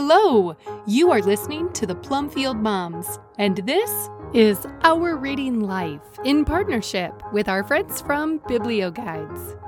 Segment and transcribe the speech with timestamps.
[0.00, 0.56] Hello!
[0.86, 7.20] You are listening to the Plumfield Moms, and this is Our Reading Life in partnership
[7.32, 9.60] with our friends from BiblioGuides.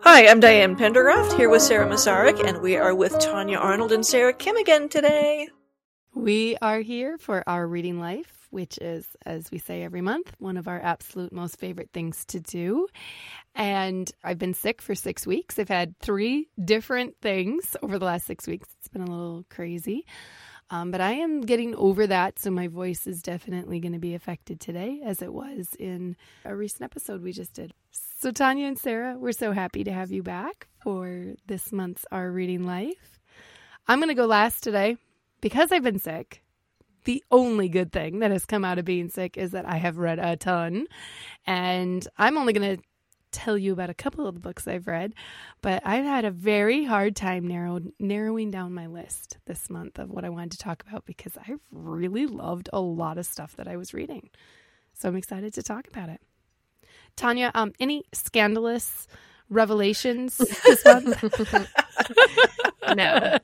[0.00, 4.04] Hi, I'm Diane Pendergraft here with Sara Masarik, and we are with Tanya Arnold and
[4.04, 5.50] Sarah Kim again today.
[6.14, 10.56] We are here for Our Reading Life, which is, as we say every month, one
[10.56, 12.86] of our absolute most favorite things to do.
[13.54, 15.58] And I've been sick for six weeks.
[15.58, 18.68] I've had three different things over the last six weeks.
[18.78, 20.06] It's been a little crazy.
[20.72, 24.14] Um, but I am getting over that, so my voice is definitely going to be
[24.14, 27.74] affected today, as it was in a recent episode we just did.
[27.90, 32.30] So, Tanya and Sarah, we're so happy to have you back for this month's Our
[32.30, 33.20] Reading Life.
[33.86, 34.96] I'm going to go last today
[35.42, 36.42] because I've been sick.
[37.04, 39.98] The only good thing that has come out of being sick is that I have
[39.98, 40.86] read a ton,
[41.46, 42.82] and I'm only going to
[43.32, 45.14] tell you about a couple of the books I've read,
[45.60, 50.10] but I've had a very hard time narrow, narrowing down my list this month of
[50.10, 53.66] what I wanted to talk about because I really loved a lot of stuff that
[53.66, 54.30] I was reading.
[54.94, 56.20] So I'm excited to talk about it.
[57.16, 59.06] Tanya, um, any scandalous
[59.48, 61.22] revelations this month?
[62.94, 63.38] no.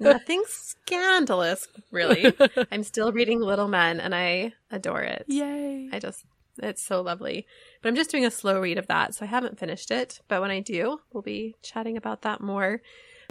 [0.00, 2.32] Nothing scandalous, really.
[2.70, 5.24] I'm still reading Little Men and I adore it.
[5.28, 5.88] Yay.
[5.92, 6.24] I just
[6.62, 7.46] it's so lovely.
[7.82, 10.20] But I'm just doing a slow read of that, so I haven't finished it.
[10.28, 12.80] But when I do, we'll be chatting about that more.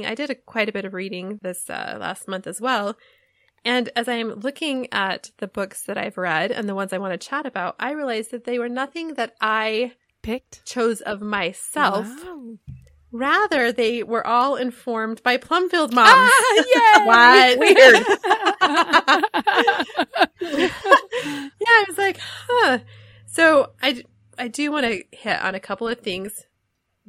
[0.04, 2.98] I did a, quite a bit of reading this uh, last month as well.
[3.66, 7.20] And as I'm looking at the books that I've read and the ones I want
[7.20, 12.08] to chat about, I realized that they were nothing that I picked, chose of myself.
[12.08, 12.58] Wow.
[13.12, 16.10] Rather, they were all informed by Plumfield moms.
[16.12, 17.06] Ah, yay!
[17.06, 17.60] what?
[17.60, 18.06] Weird.
[21.60, 22.80] yeah, I was like, huh.
[23.34, 24.03] So I,
[24.38, 26.45] I do want to hit on a couple of things,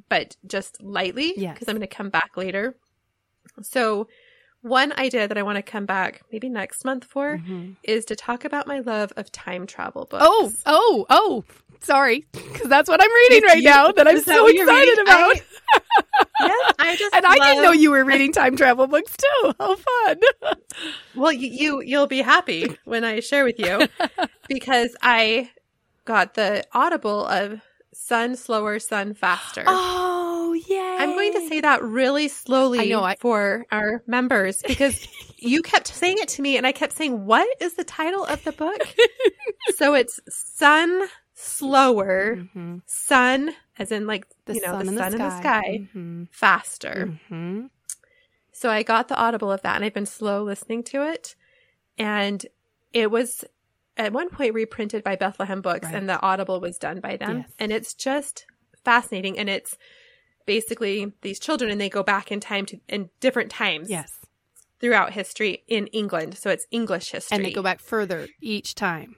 [0.09, 1.59] but just lightly because Yes.
[1.69, 2.77] I'm going to come back later.
[3.63, 4.09] So
[4.63, 7.77] one idea that I want to come back maybe next month for Mhm.
[7.83, 10.25] is to talk about my love of time travel books.
[10.27, 11.45] Oh, oh, oh.
[11.81, 14.99] Sorry, because that's what I'm reading right you- now that I'm is that so excited
[15.01, 15.35] about.
[16.41, 19.53] yes, I just and I didn't know you were reading time travel books too.
[19.61, 20.21] How fun!
[21.15, 23.87] Well, you, you you'll be happy when I share with you
[24.49, 25.51] because I
[26.05, 27.61] got the audible of
[27.93, 29.65] Sun Slower, Sun Faster.
[29.67, 30.97] oh, yeah.
[31.01, 35.07] I'm going to say that really slowly I know, I- for our members because
[35.39, 38.43] you kept saying it to me and I kept saying, What is the title of
[38.45, 38.81] the book?
[39.77, 42.83] so it's Sun Slower, Mhm.
[42.87, 45.89] Sun, as in like, The you know, sun the in sun the in the sky.
[45.95, 46.29] Mhm.
[46.31, 47.19] faster.
[47.31, 47.71] Mhm.
[48.53, 51.35] So I got the audible of that and I've been slow listening to it.
[51.99, 52.45] And
[52.93, 53.45] it was
[53.97, 55.95] at one point reprinted by Bethlehem Books Right.
[55.95, 57.39] and the audible was done by them.
[57.39, 57.51] Yes.
[57.59, 58.47] And it's just
[58.85, 59.39] fascinating.
[59.39, 59.77] And it's
[60.47, 64.11] basically these children and they go back in time to in different times Yes,
[64.81, 66.37] throughout history in England.
[66.37, 67.37] So it's English history.
[67.37, 69.17] and they go back further each time.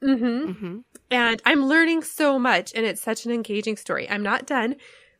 [0.00, 0.78] hmm hmm
[1.10, 4.08] And I'm learning so much, and it's such an engaging story.
[4.08, 4.76] I'm not done,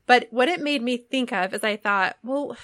[0.07, 2.57] but what it made me think of is I thought, well,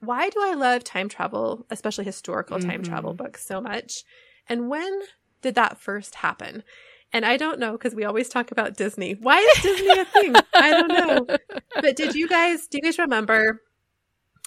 [0.00, 2.86] why do I love time travel, especially historical time Mhm.
[2.86, 4.04] travel books, so much?
[4.48, 5.00] And when
[5.46, 6.64] did that first happen?
[7.12, 9.12] And I don't know because we always talk about Disney.
[9.12, 10.34] Why is Disney a thing?
[10.54, 11.36] I don't know.
[11.80, 13.62] But did you guys, do you guys remember?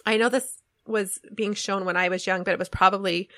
[0.06, 3.30] I know this was being shown when I was young, but it was probably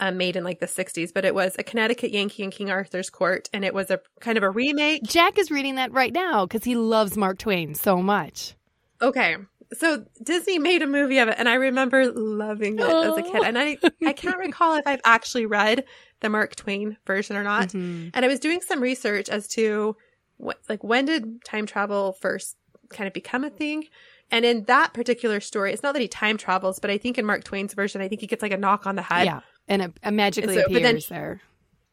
[0.00, 3.10] uh, made in like the 60s, but it was a Connecticut Yankee in King Arthur's
[3.10, 5.02] Court, and it was a kind of a remake.
[5.04, 8.54] Jack is reading that right now because he loves Mark Twain so much.
[9.00, 9.36] Okay.
[9.74, 13.42] So Disney made a movie of it, and I remember loving it as a kid.
[13.44, 15.84] And I, I can't recall if I've actually read
[16.20, 17.68] the Mark Twain version or not.
[17.68, 18.10] Mhm.
[18.14, 19.94] And I was doing some research as to
[20.38, 22.56] what, like, when did time travel first
[22.88, 23.84] kind of become a thing?
[24.30, 27.26] And in that particular story, it's not that he time travels, but I think in
[27.26, 29.26] Mark Twain's version, I think he gets like a knock on the head.
[29.26, 31.40] Yeah, and it, it magically So- but then- appears there.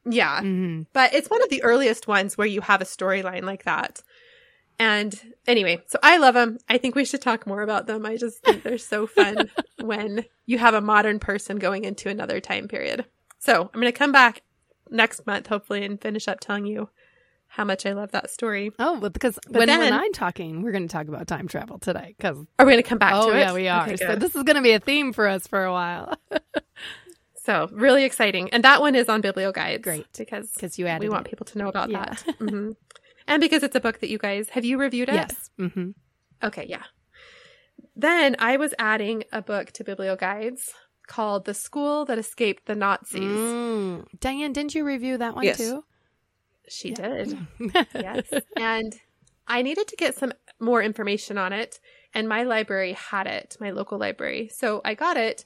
[0.07, 0.41] Yeah.
[0.41, 4.03] hmm But it's one of the earliest ones where you have a storyline like that.
[4.79, 5.17] And
[5.47, 6.57] anyway, so I love them.
[6.67, 8.05] I think we should talk more about them.
[8.05, 9.49] I just think they're so fun
[9.79, 13.05] when you have a modern person going into another time period.
[13.39, 14.41] So I'm going to come back
[14.89, 16.89] next month, hopefully, and finish up telling you
[17.47, 18.71] how much I love that story.
[18.79, 21.47] Oh, but because But when, when then- I'm talking, we're going to talk about time
[21.47, 22.13] travel today.
[22.17, 23.39] Because Are we going to come back oh to it?
[23.39, 23.83] yeah, we are.
[23.83, 26.13] Okay, so this is going to be a theme for us for a while
[27.43, 28.49] So really exciting.
[28.49, 29.83] And that one is on Biblio Guides.
[29.83, 30.07] Great.
[30.17, 32.05] Because because you added we want people to know about Yeah.
[32.05, 32.35] that.
[32.39, 32.71] hmm
[33.27, 35.15] And because it's a book that you guys have you reviewed it?
[35.15, 35.49] Yes.
[35.57, 35.91] hmm
[36.43, 36.83] Okay, yeah.
[37.95, 40.73] Then I was adding a book to Biblio Guides
[41.07, 43.39] called The School That Escaped the Nazis.
[43.39, 44.05] Mm.
[44.19, 45.57] Diane, didn't you review that one Yes.
[45.57, 45.83] too?
[46.67, 46.95] She Yeah.
[46.95, 47.37] did.
[47.93, 48.25] yes.
[48.57, 48.93] And
[49.47, 51.79] I needed to get some more information on it.
[52.13, 54.49] and my library had it, my local library.
[54.53, 55.43] So I got it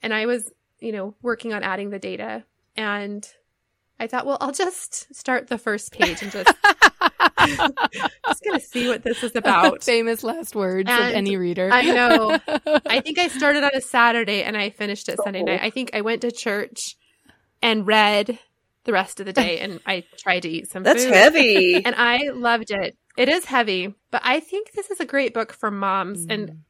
[0.00, 2.44] and I was, you know, working on adding the data
[2.76, 3.28] and
[3.98, 6.54] I thought, well, I'll just start the first page and just
[7.38, 9.82] just gonna see what this is about.
[9.84, 11.70] Famous last words And of any reader.
[11.72, 12.38] I know.
[12.86, 15.60] I think I started on a Saturday and I finished it Sunday night.
[15.62, 16.96] I think I went to church
[17.62, 18.38] and read
[18.84, 21.14] the rest of the day and I tried to eat some That's food.
[21.14, 21.82] heavy.
[21.86, 22.96] And I loved it.
[23.16, 26.26] It is heavy, but I think this is a great book for moms.
[26.26, 26.34] Mm.
[26.34, 26.64] And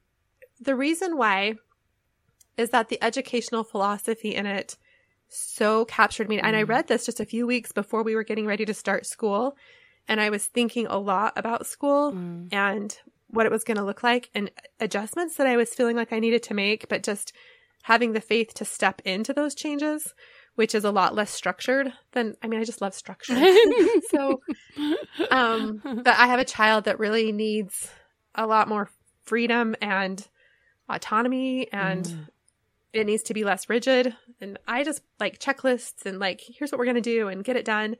[0.60, 1.54] the reason why
[2.56, 4.76] is that the educational philosophy in it
[5.28, 6.38] so captured me.
[6.38, 6.68] And I Mm.
[6.68, 9.56] read this just a few weeks before we were getting ready to start school.
[10.08, 12.48] And I was thinking a lot about school Mm.
[12.52, 12.98] and
[13.28, 16.20] what it was going to look like and adjustments that I was feeling like I
[16.20, 17.32] needed to make, but just
[17.82, 20.14] having the faith to step into those changes,
[20.54, 23.34] which is a lot less structured than, I mean, I just love structure.
[24.10, 24.40] so,
[25.30, 27.90] um, but I have a child that really needs
[28.34, 28.88] a lot more
[29.24, 30.26] freedom and
[30.88, 32.28] autonomy and Mm.
[32.92, 34.14] it needs to be less rigid.
[34.40, 37.56] And I just like checklists and like, here's what we're going to do and get
[37.56, 37.96] it done.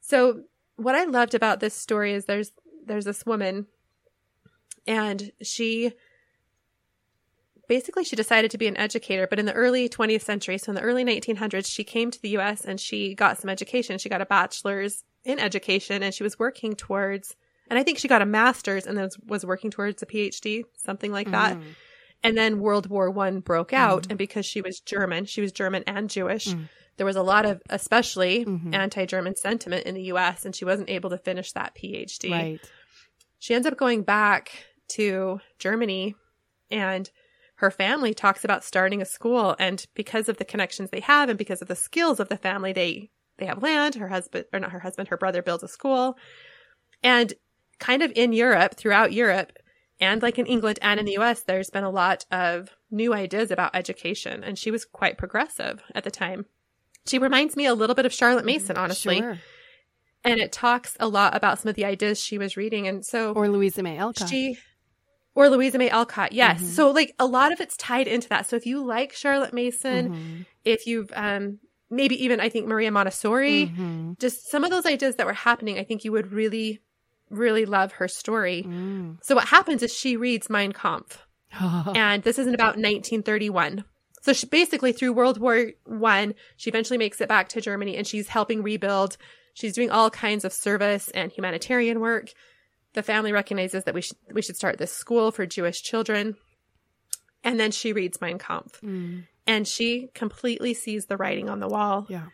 [0.00, 0.44] So
[0.82, 2.52] what I loved about this story is there's,
[2.86, 3.66] there's this woman
[4.86, 5.92] and she
[7.68, 10.74] basically she decided to be an educator but in the early 20th century so in
[10.76, 14.20] the early 1900s she came to the us and she got some education she got
[14.20, 17.36] a bachelor's in education and she was working towards
[17.68, 20.64] and i think she got a master's and then was- was working towards a phd
[20.76, 21.62] something like that Mm.
[22.24, 24.10] and then world war one broke out Mhm.
[24.10, 26.68] and because she was german she was german and jewish Mm.
[26.96, 28.74] There was a lot of especially Mhm.
[28.74, 32.60] anti-german sentiment in the us and she wasn't able to finish that phd Right.
[33.38, 36.14] she ends up going back to Germany
[36.70, 37.10] and
[37.56, 41.38] her family talks about starting a school and because of the connections they have and
[41.38, 43.94] because of the skills of the family they they have land.
[43.94, 46.18] Her husband or not her husband her brother builds a school.
[47.02, 47.32] And
[47.78, 49.52] kind of in Europe throughout Europe
[50.00, 53.50] and like in England and in the US there's been a lot of new ideas
[53.50, 54.42] about education.
[54.44, 56.46] And she was quite progressive at the time
[57.06, 59.38] she reminds me a little bit of Charlotte Mason honestly Sure.
[60.24, 63.32] and it talks a lot about some of the ideas she was reading and so
[63.32, 64.28] Or Louisa May Alcott.
[64.28, 64.58] she
[65.34, 66.60] or Louisa May Alcott, yes.
[66.60, 66.66] Mhm.
[66.66, 68.48] So like a lot of it's tied into that.
[68.48, 70.46] So if you like Charlotte Mason, Mhm.
[70.64, 71.58] if you've um
[71.88, 74.18] maybe even I think Maria Montessori, Mhm.
[74.18, 76.80] just some of those ideas that were happening, I think you would really,
[77.30, 78.64] really love her story.
[78.66, 79.18] Mm.
[79.24, 81.26] So what happens is she reads Mein Kampf,
[81.96, 83.84] and this isn't about 1931.
[84.20, 88.06] So she basically through World War One, she eventually makes it back to Germany, and
[88.06, 89.16] she's helping rebuild.
[89.54, 92.30] She's doing all kinds of service and humanitarian work.
[92.92, 96.36] The family recognizes that we should we should start this school for Jewish children,
[97.42, 99.26] and then she reads Mein Kampf, Mm.
[99.46, 102.26] and she completely sees the writing on the wall Yeah.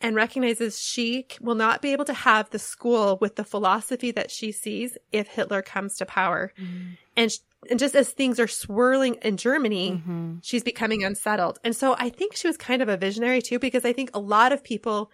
[0.00, 4.30] and recognizes she will not be able to have the school with the philosophy that
[4.30, 6.52] she sees if Hitler comes to power.
[6.58, 6.96] Mm.
[7.16, 7.38] And
[7.70, 10.40] and just as things are swirling in Germany, Mhm.
[10.42, 11.58] she's becoming unsettled.
[11.64, 14.18] And so I think she was kind of a visionary too because I think a
[14.20, 15.10] lot of people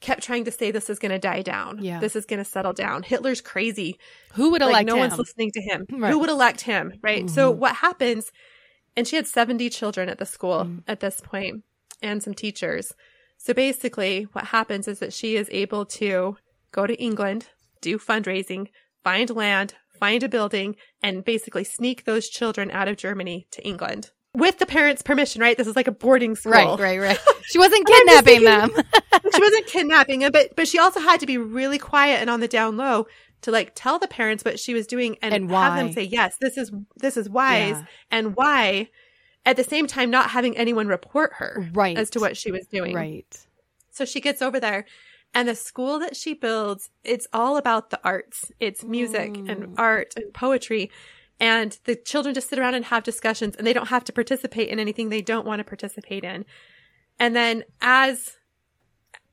[0.00, 1.82] kept trying to say this is going to die down.
[1.82, 1.98] Yeah.
[1.98, 3.02] This is going to settle down.
[3.02, 3.98] Hitler's crazy.
[4.34, 5.00] Who would Like elect no him?
[5.00, 5.86] one's listening to him.
[5.90, 6.10] Right.
[6.12, 7.28] Who would elect him, right?
[7.28, 7.56] So Mhm.
[7.56, 8.30] what happens
[8.96, 10.82] and she had 70 children at the school Mm.
[10.88, 11.62] at this point
[12.02, 12.92] and some teachers.
[13.36, 16.36] So basically, what happens is that she is able to
[16.72, 17.46] go to England,
[17.80, 18.68] do fundraising,
[19.04, 24.10] find land, find a building, and basically sneak those children out of Germany to England
[24.34, 25.56] with the parents' permission, right?
[25.56, 26.52] This is like a boarding school.
[26.52, 27.18] Right, right, right.
[27.48, 28.70] She wasn't kidnapping them.
[29.34, 32.40] she wasn't kidnapping them, but but she also had to be really quiet and on
[32.40, 33.06] the down low
[33.40, 36.36] to like tell the parents what she was doing and, And have them say yes,
[36.40, 37.84] this is this is wise Yeah.
[38.10, 38.90] and why.
[39.46, 41.96] At the same time, not having anyone report her Right.
[41.96, 42.94] as to what she was doing.
[42.94, 43.46] Right.
[43.92, 44.84] So she gets over there
[45.34, 48.50] and the school that she builds, it's all about the arts.
[48.60, 49.48] It's music Mm.
[49.50, 50.90] and art and poetry.
[51.40, 54.68] And the children just sit around and have discussions and they don't have to participate
[54.68, 56.44] in anything they don't want to participate in.
[57.18, 58.36] And then as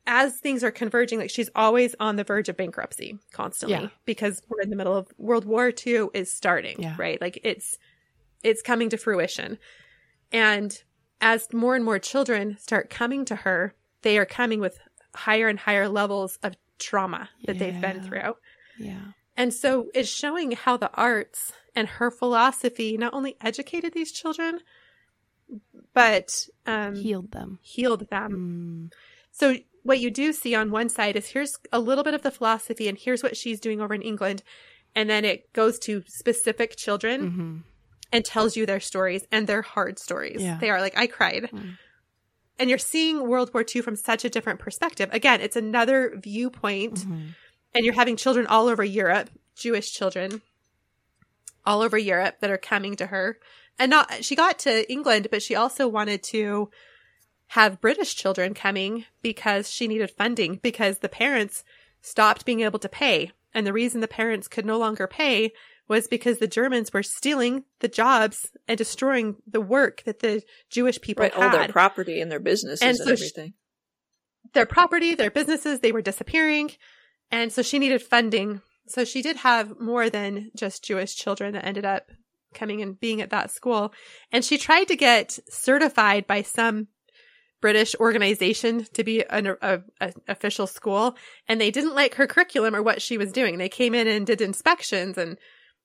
[0.07, 3.89] as things are converging, like she's always on the verge of bankruptcy constantly Yeah.
[4.05, 6.95] because we're in the middle of World War II is starting, Yeah.
[6.99, 7.19] right?
[7.19, 7.77] Like it's
[8.43, 9.57] it's coming to fruition.
[10.31, 10.83] And
[11.21, 13.73] as more and more children start coming to her,
[14.03, 14.77] they are coming with
[15.15, 18.35] higher and higher levels of trauma that they've been through.
[18.79, 18.99] Yeah.
[19.37, 24.59] And so it's showing how the arts and her philosophy not only educated these children,
[25.93, 27.59] but um, Healed them.
[27.61, 28.89] healed them.
[28.91, 28.93] Mm.
[29.31, 32.31] So what you do see on one side is here's a little bit of the
[32.31, 34.41] philosophy and here's what she's doing over in England.
[34.95, 37.63] And then it goes to specific children Mhm.
[38.13, 40.41] and tells you their stories and their hard stories.
[40.41, 40.57] Yeah.
[40.59, 41.49] They are like, I cried.
[41.53, 41.77] Mm.
[42.57, 45.09] And you're seeing World War II from such a different perspective.
[45.11, 47.35] Again, it's another viewpoint Mhm.
[47.73, 50.41] and you're having children all over Europe, Jewish children,
[51.65, 53.39] all over Europe that are coming to her.
[53.77, 56.69] And not, she got to England, but she also wanted to
[57.47, 61.63] have British children coming because she needed funding because the parents
[62.01, 63.31] stopped being able to pay.
[63.53, 65.53] And the reason the parents could no longer pay
[65.87, 68.37] was because the Germans were stealing the jobs
[68.67, 71.43] and destroying the work that the Jewish people right, had.
[71.43, 73.53] all their property and their businesses And and, so she- everything.
[74.53, 76.71] their property, their businesses, they were disappearing.
[77.31, 78.61] And so she needed funding.
[78.87, 82.09] So she did have more than just Jewish children that ended up
[82.53, 83.93] coming and being at that school.
[84.31, 86.87] And she tried to get certified by some
[87.61, 91.15] British organization to be an a, a official school.
[91.47, 93.57] And they didn't like her curriculum or what she was doing.
[93.57, 95.37] They came in and did inspections and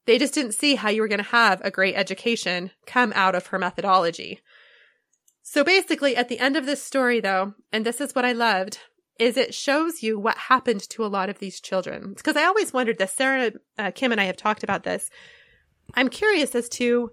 [0.06, 3.34] they just didn't see how you were going to have a great education come out
[3.34, 4.40] of her methodology.
[5.42, 8.78] So basically, at the end of this story, though, and this is what I loved,
[9.18, 12.14] is it shows you what happened to a lot of these children.
[12.14, 13.12] Because I always wondered this.
[13.12, 15.10] Sarah, uh, Kim, and I have talked about this.
[15.94, 17.10] I'm curious as to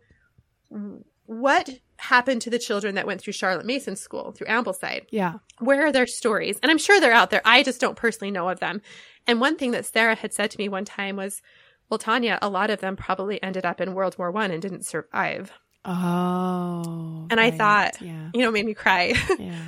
[1.26, 5.06] what happened to the children that went through Charlotte Mason School, through Ambleside.
[5.10, 5.36] Yeah.
[5.60, 6.60] Where are their stories?
[6.62, 7.42] And I'm sure they're out there.
[7.44, 8.82] I just don't personally know of them.
[9.26, 11.42] And one thing that Sarah had said to me one time was,
[11.90, 14.86] well, Tanya, a lot of them probably ended up in World War One and didn't
[14.86, 15.52] survive.
[15.86, 17.28] Oh.
[17.30, 17.58] And I right.
[17.58, 18.30] thought- yeah.
[18.34, 19.14] You know, made me cry.
[19.40, 19.62] Yeah.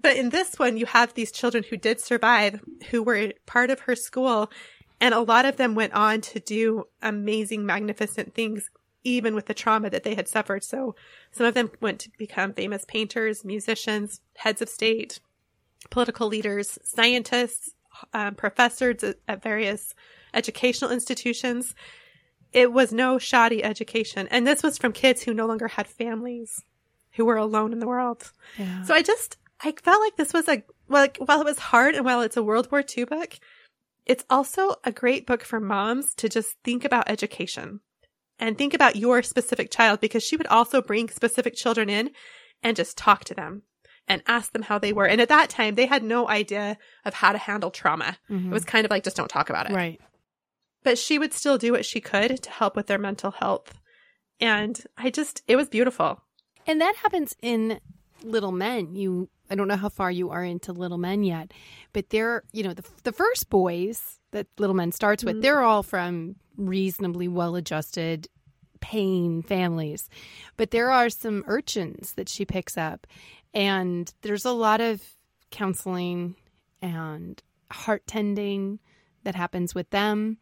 [0.00, 3.80] But in this one, you have these children who did survive, who were part of
[3.80, 4.48] her school,
[5.00, 8.70] and a lot of them went on to do amazing, magnificent things,
[9.02, 10.62] even with the trauma that they had suffered.
[10.62, 10.94] So
[11.32, 15.18] some of them went to become famous painters, musicians, heads of state,
[15.90, 17.74] political leaders, scientists,
[18.14, 19.94] um, professors at, at various
[20.34, 21.74] educational institutions.
[22.52, 24.28] It was no shoddy education.
[24.30, 26.62] And this was from kids who no longer had families,
[27.12, 28.30] who were alone in the world.
[28.58, 28.82] Yeah.
[28.84, 32.04] So I just I felt like this was a like while it was hard and
[32.04, 33.38] while it's a World War II book,
[34.06, 37.80] it's also a great book for moms to just think about education
[38.38, 42.10] and think about your specific child because she would also bring specific children in
[42.62, 43.62] and just talk to them
[44.06, 45.06] and ask them how they were.
[45.06, 48.16] And at that time, they had no idea of how to handle trauma.
[48.30, 48.46] Mhm.
[48.46, 49.74] It was kind of like just don't talk about it.
[49.74, 50.00] right.
[50.84, 53.80] But she would still do what she could to help with their mental health.
[54.40, 56.22] And I just it was beautiful.
[56.66, 57.80] And that happens in
[58.22, 58.94] Little Men.
[58.94, 61.52] You, I don't know how far you are into Little Men yet,
[61.92, 65.42] but they're, you know, the, the first boys that Little Men starts with, Mhm.
[65.42, 68.28] they're all from reasonably well adjusted,
[68.80, 70.08] paying families.
[70.56, 73.06] But there are some urchins that she picks up,
[73.54, 75.02] and there's a lot of
[75.50, 76.36] counseling
[76.82, 78.78] and heart tending
[79.24, 80.36] that happens with them.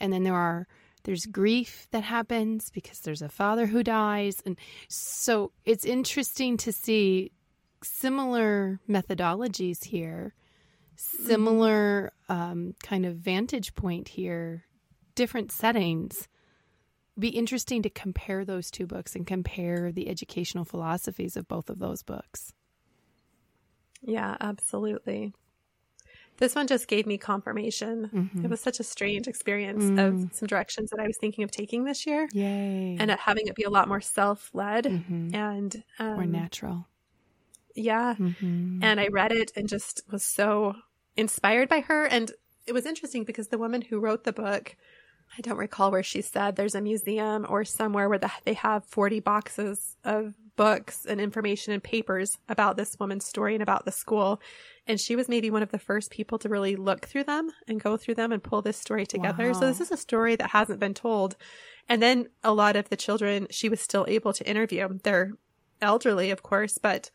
[0.00, 0.66] And then there are
[1.04, 4.42] there's grief that happens because there's a father who dies.
[4.44, 7.32] And so it's interesting to see
[7.82, 10.34] similar methodologies here
[11.00, 14.64] similar um, kind of vantage point here
[15.14, 16.28] different settings.
[17.18, 21.78] Be interesting to compare those two books and compare the educational philosophies of both of
[21.78, 22.52] those books.
[24.02, 25.34] Yeah, absolutely.
[26.40, 28.10] This one just gave me confirmation.
[28.12, 28.44] Mhm.
[28.44, 29.98] It was such a strange experience Mm.
[30.26, 33.54] of some directions that I was thinking of taking this year yay and having it
[33.54, 35.34] be a lot more self led Mhm.
[35.34, 36.86] and um, more natural
[37.76, 38.16] yeah.
[38.18, 38.80] Mhm.
[38.82, 40.74] And I read it and just was so
[41.16, 42.04] inspired by her.
[42.04, 42.32] And
[42.66, 44.76] it was interesting because the woman who wrote the book,
[45.36, 48.84] I don't recall where she said there's a museum or somewhere where the, they have
[48.86, 53.92] 40 boxes of books and information and papers about this woman's story and about the
[53.92, 54.40] school.
[54.86, 57.80] And she was maybe one of the first people to really look through them and
[57.80, 59.54] go through them and pull this story together.
[59.54, 61.36] So this is a story that hasn't been told.
[61.88, 64.98] And then a lot of the children she was still able to interview.
[65.02, 65.32] They're
[65.80, 67.10] elderly, of course, but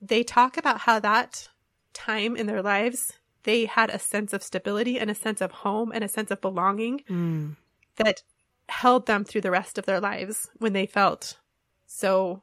[0.00, 1.48] they talk about how that
[1.92, 3.12] time in their lives
[3.46, 6.40] they had a sense of stability and a sense of home and a sense of
[6.42, 7.56] belonging Mm.
[7.96, 8.22] that
[8.68, 11.38] held them through the rest of their lives when they felt
[11.86, 12.42] so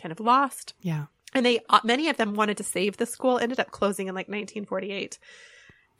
[0.00, 0.74] kind of lost.
[0.82, 1.06] Yeah.
[1.34, 4.14] And they uh, many of them wanted to save the school ended up closing in
[4.14, 5.18] like 1948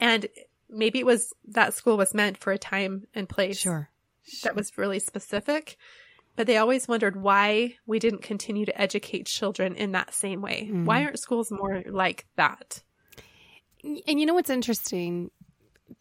[0.01, 0.27] and
[0.69, 3.89] maybe it was that school was meant for a time and place sure.
[4.43, 5.77] that was really specific
[6.37, 10.69] but they always wondered why we didn't continue to educate children in that same way.
[10.73, 10.85] Mhm.
[10.87, 12.83] why aren't schools more like that
[13.85, 15.31] And you know what's interesting?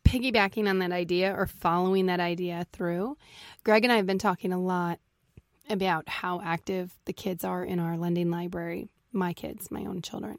[0.06, 3.18] Piggybacking on that idea or following that idea through,
[3.64, 5.00] Greg and I have been talking a lot
[5.70, 10.38] about how active the kids are in our lending library, my kids, my own children.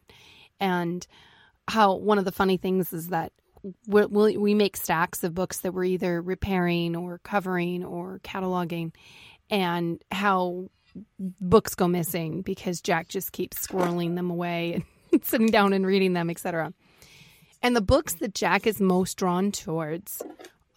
[0.60, 1.06] And
[1.68, 3.32] how one of the funny things is that
[3.86, 8.92] we make stacks of books that we're either repairing or covering or cataloging,
[9.50, 10.68] and how
[11.18, 16.12] books go missing because Jack just keeps squirreling them away and sitting down and reading
[16.12, 16.72] them, etc.
[17.62, 20.20] And the books that Jack is most drawn towards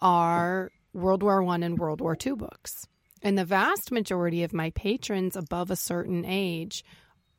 [0.00, 2.86] are World War One and World War Two books.
[3.22, 6.84] And the vast majority of my patrons above a certain age,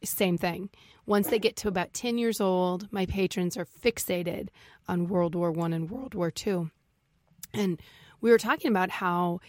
[0.04, 0.70] same thing.
[1.06, 4.50] Once they get to about 10 years old, my patrons are fixated
[4.88, 6.70] on World War One and World War Two.
[7.54, 7.82] And
[8.20, 9.40] we were talking about how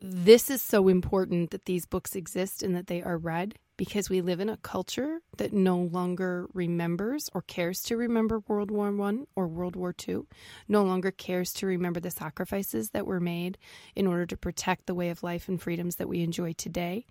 [0.00, 4.20] this is so important that these books exist and that they are read because we
[4.20, 9.26] live in a culture that no longer remembers or cares to remember World War One
[9.34, 10.26] or World War Two,
[10.68, 13.58] no longer cares to remember the sacrifices that were made
[13.94, 17.06] in order to protect the way of life and freedoms that we enjoy today,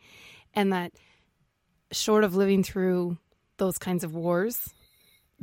[0.53, 0.93] and that
[1.91, 3.17] short of living through
[3.57, 4.73] those kinds of wars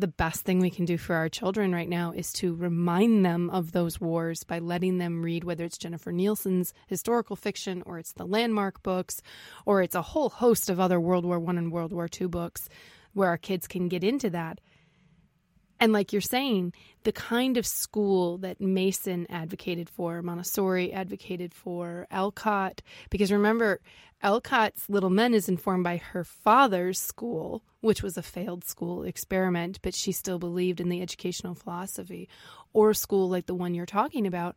[0.03, 3.49] the best thing we can do for our children right now is to remind them
[3.51, 8.15] of those wars by letting them read whether it's Jennifer Nielsen's historical fiction or it's
[8.15, 9.23] the landmark books
[9.65, 12.69] or it's a whole host of other World War 1 and World War 2 books
[13.13, 14.61] where our kids can get into that.
[15.83, 22.07] And like you're saying, the kind of school that Mason advocated for, Montessori advocated for,
[22.09, 23.81] Alcott, because remember,
[24.23, 29.81] Alcott's Little Men is informed by her father's school, which was a failed school experiment,
[29.83, 32.29] but she still believed in the educational philosophy,
[32.73, 34.55] or school like the one you're talking about.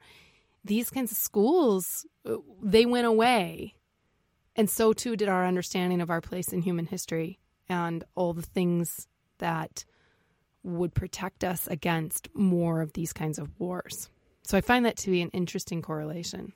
[0.63, 3.73] These kinds of schools, uh, they went away.
[4.55, 8.43] And so too did our understanding of our place in human history and all the
[8.43, 9.07] things
[9.39, 9.85] that
[10.65, 14.09] would protect us against more of these kinds of wars.
[14.43, 16.53] So I find that to be an interesting correlation.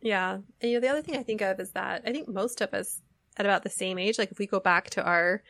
[0.00, 0.38] Yeah.
[0.60, 2.74] And you know, the other thing I think of is that I think most of
[2.74, 3.00] us
[3.36, 5.42] at about the same age, like if we go back to our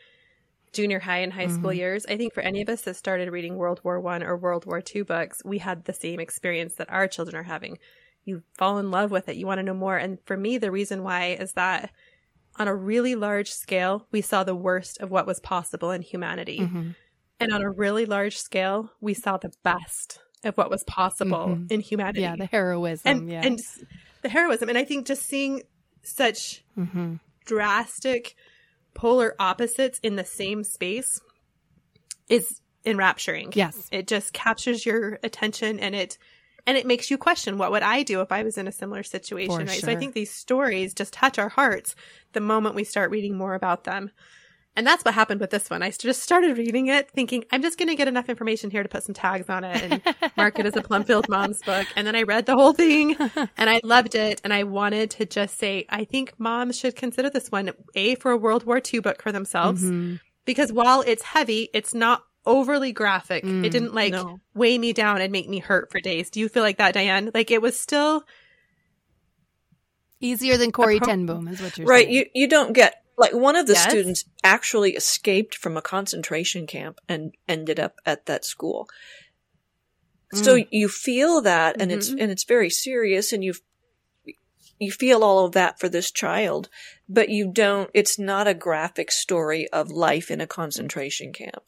[0.73, 1.79] junior high and high school mm-hmm.
[1.79, 4.65] years, I think for any of us that started reading World War One or World
[4.65, 7.77] War Two books, we had the same experience that our children are having.
[8.23, 9.97] You fall in love with it, you want to know more.
[9.97, 11.91] And for me, the reason why is that
[12.57, 16.59] on a really large scale, we saw the worst of what was possible in humanity.
[16.61, 16.91] Mm-hmm.
[17.39, 21.65] And on a really large scale, we saw the best of what was possible mm-hmm.
[21.69, 22.21] in humanity.
[22.21, 23.01] Yeah, the heroism.
[23.05, 23.41] And, yeah.
[23.43, 23.59] and
[24.21, 24.69] the heroism.
[24.69, 25.63] And I think just seeing
[26.03, 27.15] such mm-hmm.
[27.45, 28.35] drastic
[28.93, 31.19] polar opposites in the same space
[32.29, 33.51] is enrapturing.
[33.55, 33.89] Yes.
[33.91, 36.17] It just captures your attention and it
[36.67, 39.03] and it makes you question what would I do if I was in a similar
[39.03, 39.69] situation, For right?
[39.69, 39.81] Sure.
[39.81, 41.95] So I think these stories just touch our hearts
[42.33, 44.09] the moment we start reading more about them.
[44.75, 45.81] And that's what happened with this one.
[45.81, 48.89] I just started reading it thinking, I'm just going to get enough information here to
[48.89, 50.01] put some tags on it and
[50.37, 51.87] mark it as a Plumfield Mom's book.
[51.95, 53.15] And then I read the whole thing
[53.57, 54.41] and I loved it.
[54.43, 58.31] And I wanted to just say, I think moms should consider this one A for
[58.31, 59.81] a World War II book for themselves.
[59.81, 60.15] Mm-hmm.
[60.43, 63.43] Because while it's heavy, it's not overly graphic.
[63.43, 64.39] Mm, it didn't like no.
[64.53, 66.29] weigh me down and make me hurt for days.
[66.29, 67.31] Do you feel like that, Diane?
[67.33, 68.23] Like it was still
[70.19, 72.05] easier than Corrie pro- ten Boom, is what you're right.
[72.05, 72.07] saying.
[72.07, 72.27] Right.
[72.35, 73.89] You you don't get like one of the yes.
[73.89, 78.89] students actually escaped from a concentration camp and ended up at that school.
[80.33, 80.43] Mm.
[80.43, 81.97] So you feel that and mm-hmm.
[81.97, 83.53] it's and it's very serious and you
[84.79, 86.69] you feel all of that for this child,
[87.07, 91.63] but you don't it's not a graphic story of life in a concentration camp.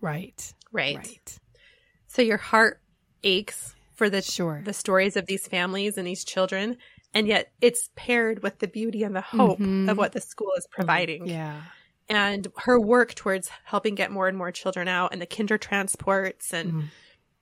[0.00, 0.52] Right.
[0.72, 0.96] Right.
[0.96, 1.38] Right.
[2.08, 2.80] So your heart
[3.22, 4.62] aches for the sure.
[4.64, 6.76] the stories of these families and these children
[7.14, 9.88] and yet it's paired with the beauty and the hope mm-hmm.
[9.88, 11.26] of what the school is providing.
[11.26, 11.60] Yeah.
[12.08, 16.72] And her work towards helping get more and more children out and the Kindertransports and
[16.72, 16.84] mm.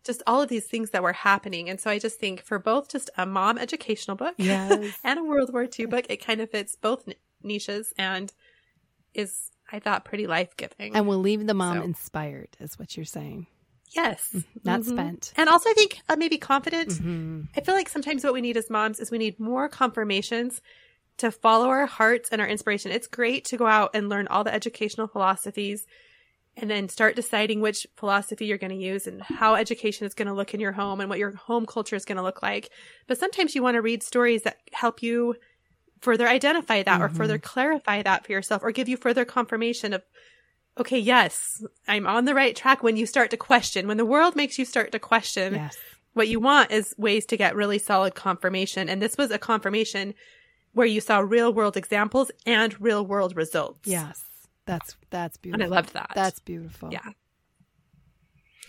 [0.05, 1.71] just all of these things that were happening.
[1.71, 4.99] And so I just think for both just a mom educational book yes.
[5.05, 7.09] and a World War II book, it kind of fits both
[7.43, 8.33] niches and
[9.15, 10.95] is, I thought, pretty life giving.
[10.95, 11.85] And will leave the mom so.
[11.85, 13.47] inspired, is what you're saying.
[13.95, 14.29] Yes.
[14.35, 14.59] Mm-hmm.
[14.65, 14.91] Not mm-hmm.
[14.91, 15.33] spent.
[15.37, 16.91] And also, I think uh, maybe confident.
[16.91, 17.43] Mm-hmm.
[17.57, 20.61] I feel like sometimes what we need as moms is we need more confirmations
[21.19, 22.93] to follow our hearts and our inspiration.
[22.93, 25.85] It's great to go out and learn all the educational philosophies
[26.57, 30.27] and then start deciding which philosophy you're going to use and how education is going
[30.27, 32.71] to look in your home and what your home culture is going to look like.
[33.07, 35.37] But sometimes you want to read stories that help you
[36.01, 37.47] further identify that or further mm-hmm.
[37.47, 40.03] clarify that for yourself or give you further confirmation of
[40.79, 44.37] okay, yes, I'm on the right track when you start to question, when the world
[44.37, 45.77] makes you start to question, yes.
[46.15, 48.89] what you want is ways to get really solid confirmation.
[48.89, 50.15] And this was a confirmation
[50.73, 53.81] where you saw real world examples and real world results.
[53.85, 54.25] Yes.
[54.67, 55.65] That's that's beautiful.
[55.65, 56.11] And I loved that.
[56.15, 56.93] That's beautiful.
[56.93, 57.01] Yeah.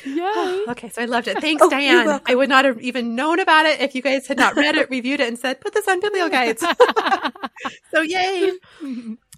[0.05, 0.65] Yay.
[0.69, 1.37] okay, so I loved it.
[1.41, 2.21] Thanks, oh, Diane.
[2.25, 4.89] I would not have even known about it if you guys had not read it,
[4.89, 6.59] reviewed it, and said, put this on Biblioguides.
[7.91, 8.53] so yay.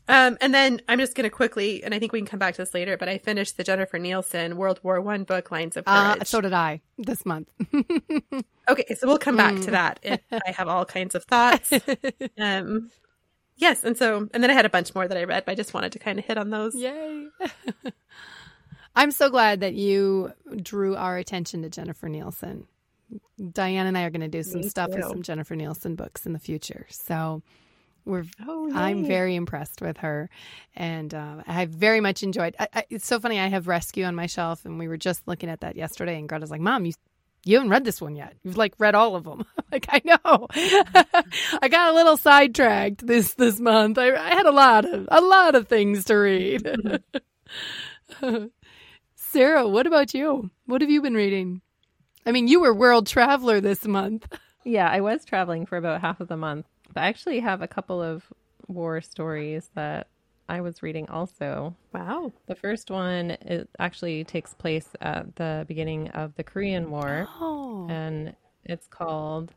[0.08, 2.56] Um, and then I'm just going to quickly, and I think we can come back
[2.56, 5.84] to this later, but I finished the Jennifer Nielsen World War One book, Lines of
[5.88, 6.22] uh, Courage.
[6.22, 7.50] Uh, so did I this month.
[8.70, 9.66] okay, so we'll come back mm.
[9.66, 10.00] to that.
[10.32, 11.72] I have all kinds of thoughts.
[12.38, 12.90] Um,
[13.58, 15.56] yes, and so, and then I had a bunch more that I read, but I
[15.56, 16.74] just wanted to kind of hit on those.
[16.74, 17.28] Yay.
[18.96, 22.68] I'm so glad that you drew our attention to Jennifer Nielsen
[23.52, 24.98] Diane and I are going to do some Me stuff too.
[24.98, 26.86] with some Jennifer Nielsen books in the future.
[26.90, 27.42] So
[28.06, 30.30] we're oh, I'm very impressed with her,
[30.76, 32.56] and uh, I very much enjoyed.
[32.60, 33.40] I, I, it's so funny.
[33.40, 36.18] I have Rescue on my shelf, and we were just looking at that yesterday.
[36.18, 36.94] And Greta's like, "Mom, you
[37.44, 38.36] you haven't read this one yet.
[38.44, 40.48] You've like read all of them." like, I know.
[41.62, 43.98] I got a little sidetracked this this month.
[43.98, 47.02] I, I had a lot of a lot of things to read.
[49.16, 50.50] Sarah, what about you?
[50.66, 51.62] What have you been reading?
[52.26, 54.28] I mean, you were world traveler this month.
[54.64, 56.66] Yeah, I was traveling for about half of the month.
[56.94, 58.26] But I actually have a couple of
[58.68, 60.08] war stories that
[60.50, 61.76] I was reading also.
[61.94, 62.34] Wow.
[62.48, 67.28] The first one it actually takes place at the beginning of the Korean War.
[67.40, 67.88] Oh.
[67.90, 69.54] And it's called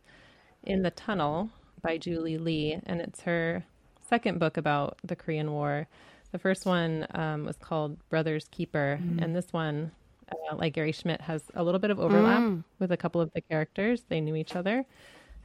[0.63, 1.51] In the Tunnel
[1.83, 2.79] by Julie Lee.
[2.87, 3.65] And it's her
[4.09, 5.89] second book about the Korean War.
[6.31, 9.01] The first one um, was called Brother's Keeper.
[9.03, 9.23] Mm.
[9.23, 9.91] And this one,
[10.31, 12.65] uh, like Gary Schmidt, has a little bit of overlap mm.
[12.79, 14.05] with a couple of the characters.
[14.09, 14.85] They knew each other.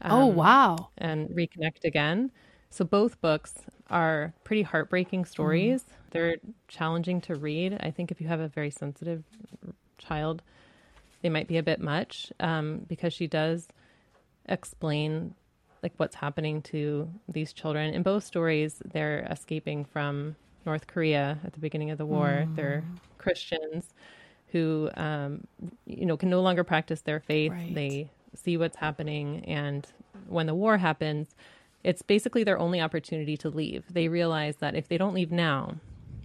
[0.03, 0.89] Oh, um, oh, wow.
[0.97, 2.31] And reconnect again.
[2.69, 3.55] So both books
[3.89, 5.83] are pretty heartbreaking stories.
[5.83, 6.11] Mm.
[6.11, 7.77] They're challenging to read.
[7.81, 9.23] I think if you have a very sensitive
[9.97, 10.41] child,
[11.21, 13.67] they might be a bit much um, because she does
[14.47, 15.33] explain
[15.81, 17.93] like what's happening to these children.
[17.93, 20.35] In both stories, they're escaping from
[20.65, 22.45] North Korea at the beginning of the war.
[22.45, 22.55] Mm.
[22.55, 22.83] They're
[23.17, 23.93] Christians
[24.47, 25.45] who, um,
[25.85, 27.51] you know, can no longer practice their faith.
[27.51, 27.73] Right.
[27.73, 29.43] They see what's happening.
[29.45, 29.87] And
[30.27, 31.35] when the war happens,
[31.83, 33.85] it's basically their only opportunity to leave.
[33.91, 35.75] They realize that if they don't leave now,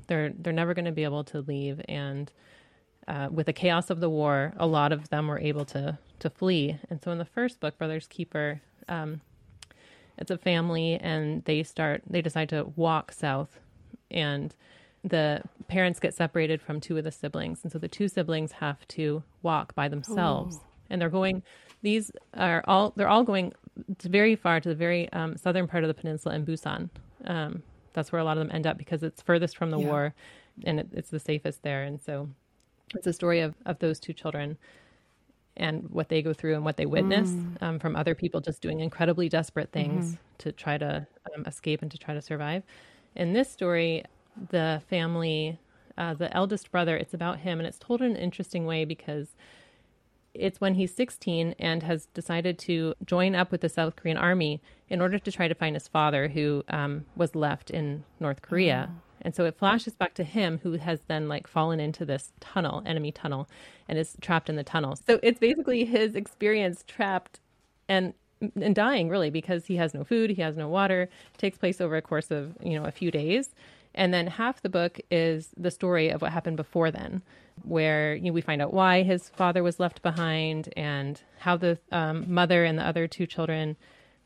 [0.07, 1.81] they're they're never going to be able to leave.
[1.88, 2.33] And
[3.07, 6.31] uh, with the chaos of the war, a lot of them were able to to
[6.31, 6.79] flee.
[6.90, 9.20] And so in the first book, Brothers Keeper, um,
[10.18, 13.59] it's a family, and they start they decide to walk south,
[14.11, 14.55] and
[15.03, 18.87] the parents get separated from two of the siblings, and so the two siblings have
[18.88, 20.66] to walk by themselves, oh.
[20.88, 21.42] and they're going
[21.85, 23.53] these are all they're all going
[24.03, 26.88] very far to the very um, southern part of the peninsula in Busan.
[27.27, 29.87] Um, that's where a lot of them end up because it's furthest from the yeah.
[29.87, 30.14] war,
[30.64, 31.85] and it, it's the safest there.
[31.85, 32.29] And so,
[32.94, 34.57] it's a story of of those two children
[35.57, 37.62] and what they go through and what they witness mm.
[37.62, 40.16] um, from other people just doing incredibly desperate things mm-hmm.
[40.38, 42.64] to try to um, escape and to try to survive.
[43.14, 44.03] In this story,
[44.51, 45.61] the family,
[45.97, 49.37] uh, the eldest brother, it's about him, and it's told in an interesting way because
[50.35, 54.61] it's when he's 16 and has decided to join up with the South Korean army
[54.88, 58.90] in order to try to find his father, who um, was left in North Korea.
[58.90, 59.01] Oh.
[59.23, 62.83] And so it flashes back to him, who has then like fallen into this tunnel,
[62.85, 63.49] enemy tunnel,
[63.88, 64.97] and is trapped in the tunnel.
[64.97, 67.40] So it's basically his experience trapped
[67.88, 68.12] and
[68.61, 71.03] and dying really because he has no food, he has no water.
[71.03, 73.55] It takes place over a course of you know a few days,
[73.94, 77.23] and then half the book is the story of what happened before then,
[77.62, 81.79] where you know, we find out why his father was left behind and how the
[81.93, 83.77] um, mother and the other two children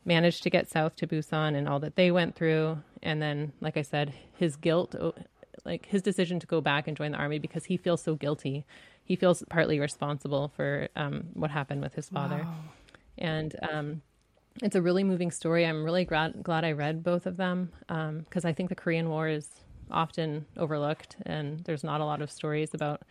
[0.05, 2.79] managed to get south to Busan and all that they went through.
[3.01, 4.95] And then, like I said, his guilt,
[5.65, 8.65] like his decision to go back and join the army because he feels so guilty.
[9.03, 12.43] He feels partly responsible for um, what happened with his father.
[12.43, 12.55] Wow.
[13.17, 14.01] And um,
[14.61, 15.65] it's a really moving story.
[15.65, 19.09] I'm really glad glad I read both of them because um, I think the Korean
[19.09, 19.47] War is
[19.91, 23.01] often overlooked, and there's not a lot of stories about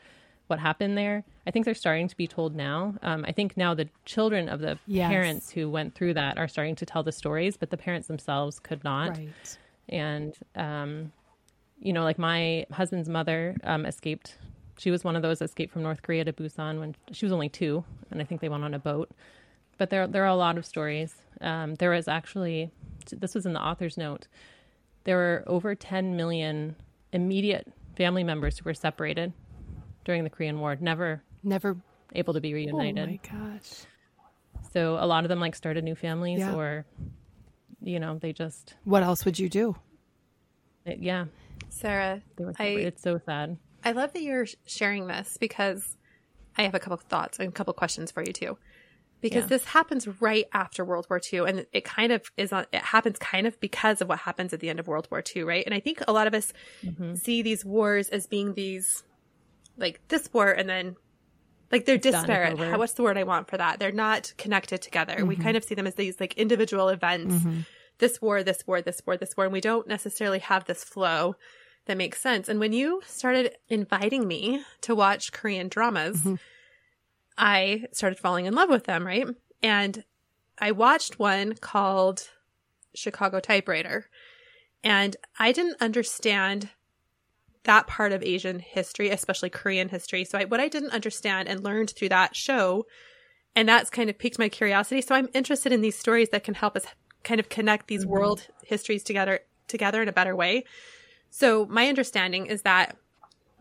[0.47, 1.25] what happened there.
[1.47, 2.95] I think they're starting to be told now.
[3.03, 5.11] Um, I think now the children of the yes.
[5.11, 8.59] parents who went through that are starting to tell the stories, but the parents themselves
[8.59, 9.11] could not.
[9.11, 9.59] Right.
[9.89, 11.13] And um,
[11.81, 14.37] you know, like my husband's mother um, escaped.
[14.79, 17.33] She was one of those that escaped from North Korea to Busan when she was
[17.33, 19.11] only two, and I think they went on a boat.
[19.77, 22.71] But there, there are a lot of stories um, there was actually,
[23.11, 24.27] this was in the author's note,
[25.09, 26.77] there were over 10 million
[27.15, 27.67] immediate
[27.97, 29.33] family members who were separated
[30.05, 31.79] during the Korean War, never, never
[32.15, 33.19] able to be reunited.
[33.33, 33.87] Oh my gosh!
[34.75, 36.55] So a lot of them like started new families, yeah.
[36.55, 36.85] or
[37.81, 38.75] you know, they just.
[38.85, 39.77] What else would you do?
[40.85, 41.25] It, yeah,
[41.71, 42.21] Sarah,
[42.59, 43.57] I, it's so sad.
[43.83, 45.97] I love that you're sharing this because
[46.59, 48.59] I have a couple of thoughts and a couple of questions for you too
[49.21, 49.49] because yeah.
[49.49, 51.41] this happens right after World War II.
[51.41, 54.61] And it kind of is on, it happens kind of because of what happens at
[54.61, 55.65] the end of World War II, right?
[55.65, 56.53] And I think a lot of us
[56.85, 57.15] mm-hmm.
[57.15, 59.03] see these wars as being these,
[59.77, 60.97] like this war and then
[61.71, 62.59] like they're disparate.
[62.59, 63.79] How, what's the word I want for that?
[63.79, 65.15] They're not connected together.
[65.17, 65.27] Mm-hmm.
[65.27, 67.35] We kind of see them as these like individual events.
[67.35, 67.61] Mm-hmm.
[67.99, 69.47] This war, this war, this war, this war.
[69.47, 71.35] And we don't necessarily have this flow
[71.87, 72.49] that makes sense.
[72.49, 76.35] And when you started inviting me to watch Korean dramas, mm-hmm.
[77.39, 79.27] I started falling in love with them, right?
[79.63, 80.05] And
[80.59, 82.29] I watched one called
[82.95, 84.07] Chicago Typewriter.
[84.85, 86.71] And I didn't understand
[87.65, 90.25] that part of Asian history, especially Korean history.
[90.25, 92.87] So I, what I didn't understand and learned through that show
[93.59, 95.01] And that's kind of piqued my curiosity.
[95.01, 96.85] So I'm interested in these stories that can help us
[97.25, 98.13] kind of connect these mm-hmm.
[98.13, 100.65] world histories together together in a better way.
[101.31, 102.97] So my understanding is that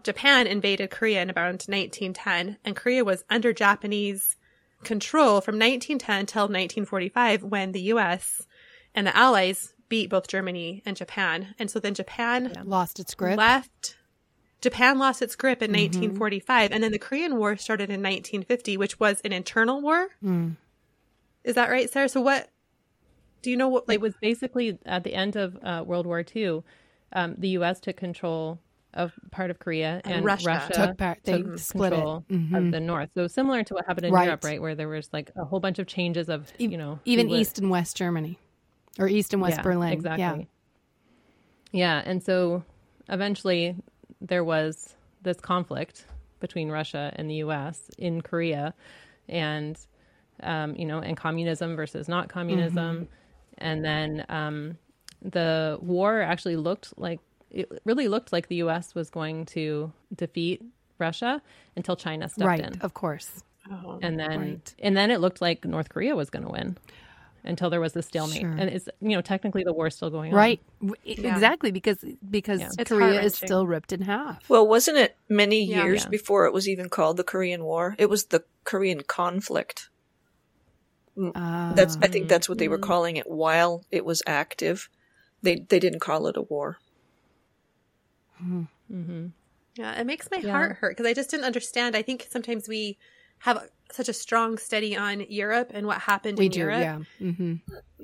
[0.08, 4.38] Japan invaded Korea in about 1910 and Korea was under Japanese
[4.86, 8.48] control from 1910 till 1945 when the US
[8.96, 11.54] and the Allies beat both Germany and Japan.
[11.60, 12.62] And so then Japan yeah.
[12.64, 13.38] lost its grip.
[13.38, 13.98] Left
[14.62, 15.82] Japan lost its grip in mm-hmm.
[15.82, 20.08] 1945 and then the Korean War started in 1950 which was an internal war.
[20.24, 20.56] Mm.
[21.44, 22.08] Is that right, Sarah?
[22.08, 22.50] So what
[23.42, 26.24] do you know what like, it was basically at the end of uh, World War
[26.34, 26.64] II
[27.12, 28.62] um, the US took control
[28.98, 31.20] of part of Korea and, and Russia, Russia, took part.
[31.24, 32.56] They took split control mm-hmm.
[32.56, 33.12] of the north.
[33.14, 34.26] So similar to what happened in right.
[34.26, 37.30] Europe, right, where there was like a whole bunch of changes of you know even
[37.30, 38.38] East and West Germany,
[39.00, 40.50] or East and West yeah, Berlin, exactly.
[41.72, 42.02] Yeah.
[42.02, 42.64] yeah, and so
[43.08, 43.76] eventually
[44.20, 46.06] there was this conflict
[46.40, 47.80] between Russia and the U.S.
[47.98, 48.74] in Korea,
[49.30, 49.80] and
[50.42, 53.06] um, you know, and communism versus not communism, mm-hmm.
[53.60, 54.78] and then um,
[55.22, 57.20] the war actually looked like
[57.52, 58.96] it really looked like the U.S.
[58.96, 60.62] was going to defeat
[61.00, 61.42] Russia
[61.76, 62.80] until China stepped right, in.
[62.82, 63.44] Of course.
[63.70, 64.76] Oh, and then right.
[64.80, 66.78] and then it looked like North Korea was going to win
[67.44, 68.42] until there was a stalemate.
[68.42, 68.50] Sure.
[68.50, 70.38] And it's you know technically the war's still going on.
[70.38, 70.62] Right.
[71.04, 71.34] Yeah.
[71.34, 72.84] Exactly because because yeah.
[72.84, 74.50] Korea is still ripped in half.
[74.50, 76.10] Well, wasn't it many years yeah.
[76.10, 77.96] before it was even called the Korean War?
[77.98, 79.90] It was the Korean conflict.
[81.18, 82.84] Uh, that's I think that's what they were mm.
[82.84, 84.90] calling it while it was active.
[85.42, 86.78] They they didn't call it a war.
[88.44, 89.28] Mm-hmm.
[89.76, 90.52] Yeah, it makes my yeah.
[90.52, 91.96] heart hurt because I just didn't understand.
[91.96, 92.98] I think sometimes we
[93.40, 96.80] have such a strong study on Europe and what happened we in do, Europe.
[96.80, 97.00] Yeah.
[97.22, 97.56] Mm-hmm.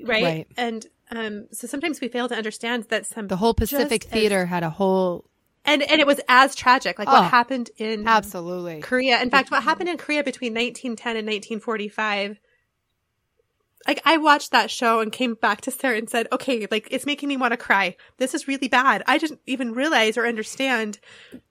[0.06, 0.24] Right?
[0.24, 0.48] right?
[0.56, 4.50] And um, so sometimes we fail to understand that some the whole Pacific theater as,
[4.50, 5.26] had a whole
[5.66, 9.22] and and it was as tragic like oh, what happened in absolutely Korea.
[9.22, 12.40] In fact, what happened in Korea between 1910 and 1945
[13.88, 17.06] like I watched that show and came back to Sarah and said, okay, like it's
[17.06, 17.96] making me want to cry.
[18.18, 19.04] This is really bad.
[19.08, 21.00] I didn't even realize or understand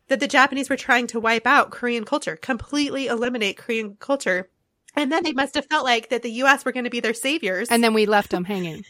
[0.09, 4.49] that the Japanese were trying to wipe out Korean culture, completely eliminate Korean culture.
[4.95, 7.15] And then they must have felt like that the US were going to be their
[7.15, 7.69] saviors.
[7.71, 8.85] And then we left them hanging.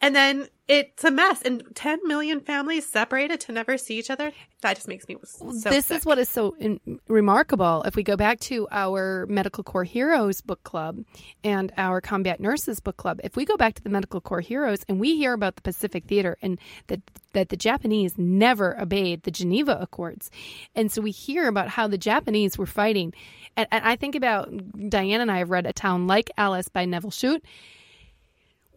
[0.00, 1.42] And then it's a mess.
[1.42, 5.52] And 10 million families separated to never see each other that just makes me so
[5.52, 5.98] this sick.
[5.98, 7.82] is what is so in- remarkable.
[7.82, 11.04] If we go back to our medical corps heroes book club
[11.44, 14.80] and our combat nurses book club if we go back to the medical corps heroes
[14.88, 17.00] and we hear about the pacific theater and that
[17.32, 20.30] that the japanese never obeyed the geneva accords
[20.74, 23.12] and so we hear about how the japanese were fighting.
[23.56, 24.50] And, and i think about
[24.88, 27.44] diane and i have read a town like alice by neville shute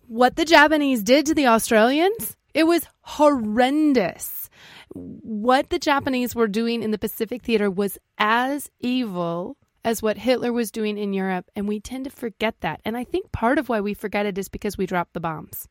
[0.10, 4.50] what the Japanese did to the Australians, it was horrendous.
[4.92, 10.52] What the Japanese were doing in the Pacific Theater was as evil as what Hitler
[10.52, 12.82] was doing in Europe, and we tend to forget that.
[12.84, 15.68] And I think part of why we forget it is because we dropped the bombs.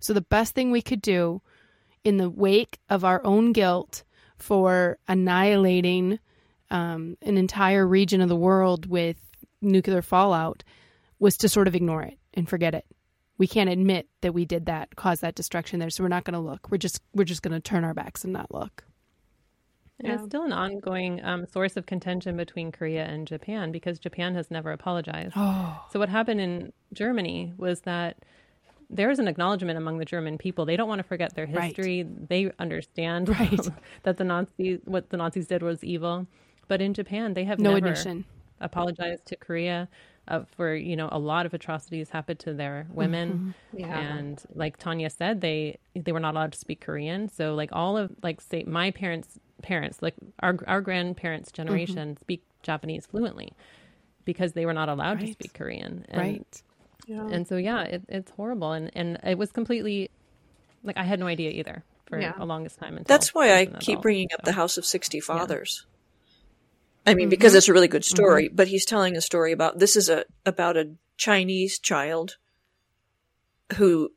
[0.00, 1.42] So the best thing we could do
[2.04, 4.02] in the wake of our own guilt
[4.38, 6.18] for annihilating
[6.70, 9.18] um, an entire region of the world with
[9.60, 10.64] nuclear fallout
[11.18, 12.86] was to sort of ignore it and forget it
[13.38, 15.90] we can't admit that we did that, cause that destruction there.
[15.90, 16.70] So we're not going to look.
[16.70, 18.84] We're just we're just going to turn our backs and not look.
[19.98, 20.14] And yeah.
[20.14, 24.50] it's still an ongoing um, source of contention between Korea and Japan because Japan has
[24.50, 25.34] never apologized.
[25.36, 25.84] Oh.
[25.92, 28.18] So what happened in Germany was that
[28.90, 30.66] there is an acknowledgement among the German people.
[30.66, 32.02] They don't want to forget their history.
[32.02, 32.28] Right.
[32.28, 33.68] They understand right.
[34.02, 36.26] that the Nazis, what the Nazis did was evil.
[36.66, 38.24] But in Japan, they have no never admission.
[38.60, 39.88] apologized to Korea
[40.28, 43.80] uh, for you know a lot of atrocities happened to their women mm-hmm.
[43.80, 43.98] yeah.
[43.98, 47.96] and like tanya said they they were not allowed to speak korean so like all
[47.96, 52.20] of like say my parents parents like our our grandparents generation mm-hmm.
[52.20, 53.52] speak japanese fluently
[54.24, 55.26] because they were not allowed right.
[55.26, 56.62] to speak korean and, right
[57.06, 57.26] yeah.
[57.28, 60.10] and so yeah it, it's horrible and and it was completely
[60.82, 62.32] like i had no idea either for yeah.
[62.38, 65.86] a longest time that's why i keep bringing up the house of 60 fathers
[67.06, 67.30] I mean, mm-hmm.
[67.30, 68.56] because it's a really good story, mm-hmm.
[68.56, 72.36] but he's telling a story about this is a about a Chinese child
[73.76, 74.10] who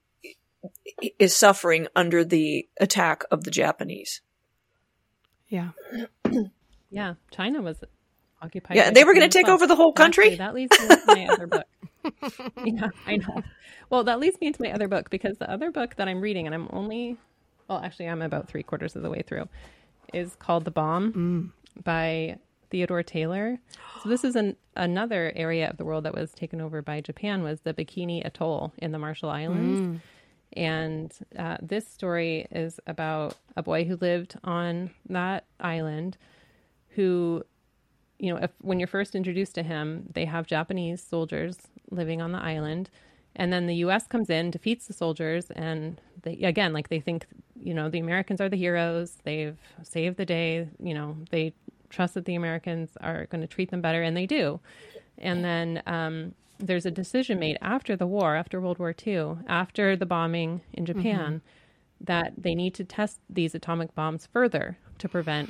[1.20, 4.22] is suffering under the attack of the Japanese.
[5.50, 5.70] Yeah.
[6.90, 7.78] yeah, China was
[8.42, 8.78] occupied.
[8.78, 10.26] Yeah, they were going to take over the whole country.
[10.26, 11.66] Actually, that leads me to my other book.
[12.66, 13.44] yeah, I know.
[13.90, 16.46] Well, that leads me into my other book because the other book that I'm reading,
[16.46, 17.18] and I'm only,
[17.68, 19.48] well, actually, I'm about three quarters of the way through,
[20.14, 21.84] is called The Bomb mm.
[21.84, 22.38] by
[22.70, 23.60] Theodore Taylor.
[24.04, 27.44] So this is an, another area of the world that was taken over by Japan
[27.44, 29.80] was the Bikini Atoll in the Marshall Islands.
[29.80, 30.02] Mm.
[30.54, 36.18] And uh, this story is about a boy who lived on that island
[36.90, 37.44] who
[38.20, 41.58] you know, if when you're first introduced to him, they have Japanese soldiers
[41.92, 42.90] living on the island,
[43.36, 44.08] and then the U.S.
[44.08, 48.42] comes in, defeats the soldiers, and they again, like they think, you know, the Americans
[48.42, 49.18] are the heroes.
[49.24, 50.68] They've saved the day.
[50.80, 51.54] You know, they
[51.90, 54.60] trust that the Americans are going to treat them better, and they do.
[55.18, 59.96] And then um, there's a decision made after the war, after World War II, after
[59.96, 62.06] the bombing in Japan, mm-hmm.
[62.06, 65.50] that they need to test these atomic bombs further to prevent.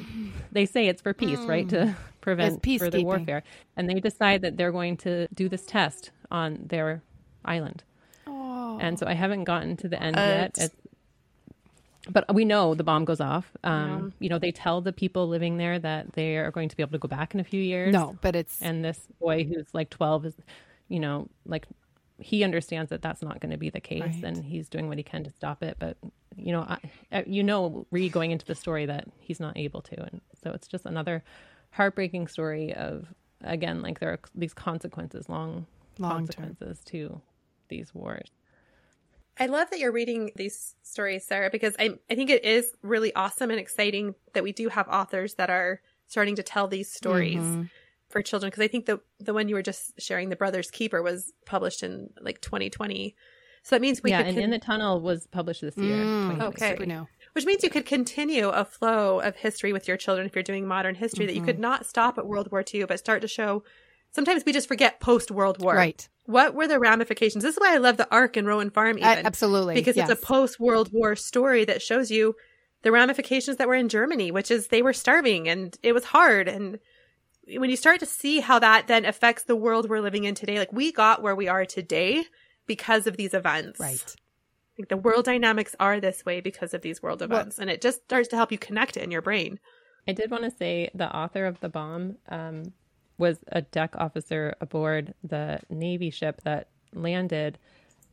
[0.51, 1.47] They say it's for peace, mm.
[1.47, 1.69] right?
[1.69, 1.95] To mm.
[2.21, 3.43] prevent further warfare,
[3.75, 7.01] and they decide that they're going to do this test on their
[7.45, 7.83] island.
[8.25, 8.77] Oh.
[8.81, 10.57] And so I haven't gotten to the end uh, yet.
[10.57, 10.75] It's...
[12.09, 13.51] But we know the bomb goes off.
[13.63, 14.25] Um, yeah.
[14.25, 16.93] You know, they tell the people living there that they are going to be able
[16.93, 17.93] to go back in a few years.
[17.93, 20.35] No, but it's and this boy who's like twelve is,
[20.87, 21.67] you know, like
[22.19, 24.23] he understands that that's not going to be the case, right.
[24.23, 25.77] and he's doing what he can to stop it.
[25.79, 25.97] But
[26.35, 30.01] you know, I, you know, re going into the story that he's not able to,
[30.01, 31.23] and so it's just another
[31.71, 35.65] heartbreaking story of again, like there are these consequences, long,
[35.99, 36.91] long consequences term.
[36.91, 37.21] to
[37.69, 38.31] these wars.
[39.39, 43.13] I love that you're reading these stories, Sarah, because I I think it is really
[43.15, 47.37] awesome and exciting that we do have authors that are starting to tell these stories.
[47.37, 47.63] Mm-hmm
[48.09, 51.01] for children because I think the the one you were just sharing, the Brothers Keeper,
[51.01, 53.15] was published in like 2020.
[53.63, 55.97] So that means we yeah, could and con- in the tunnel was published this year.
[55.97, 57.07] Mm, okay, know.
[57.33, 60.65] Which means you could continue a flow of history with your children if you're doing
[60.65, 61.25] modern history.
[61.25, 61.27] Mm-hmm.
[61.27, 61.63] That you could mm-hmm.
[61.63, 63.63] not stop at World War II, but start to show.
[64.11, 65.75] Sometimes we just forget post World War.
[65.75, 66.07] Right.
[66.27, 67.43] What were the ramifications?
[67.43, 68.97] This is why I love the arc in Rowan Farm.
[68.99, 70.09] Even, I, absolutely, because yes.
[70.09, 72.35] it's a post World War story that shows you
[72.83, 76.47] the ramifications that were in Germany, which is they were starving and it was hard
[76.47, 76.79] and
[77.55, 80.59] when you start to see how that then affects the world we're living in today,
[80.59, 82.25] like we got where we are today
[82.65, 83.79] because of these events.
[83.79, 84.15] Right.
[84.77, 87.57] Like the world dynamics are this way because of these world events.
[87.57, 89.59] Well, and it just starts to help you connect it in your brain.
[90.07, 92.73] I did want to say the author of the bomb um,
[93.17, 97.57] was a deck officer aboard the Navy ship that landed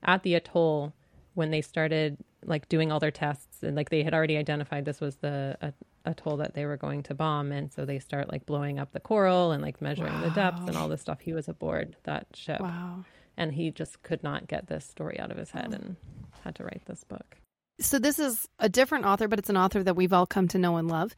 [0.02, 0.92] at the atoll
[1.34, 3.62] when they started like doing all their tests.
[3.62, 7.14] And like they had already identified this was the atoll that they were going to
[7.14, 7.52] bomb.
[7.52, 10.22] And so they start like blowing up the coral and like measuring wow.
[10.22, 11.20] the depths and all this stuff.
[11.20, 12.60] He was aboard that ship.
[12.60, 13.04] Wow.
[13.36, 15.74] And he just could not get this story out of his head oh.
[15.74, 15.96] and
[16.42, 17.36] had to write this book.
[17.80, 20.58] So this is a different author but it's an author that we've all come to
[20.58, 21.14] know and love.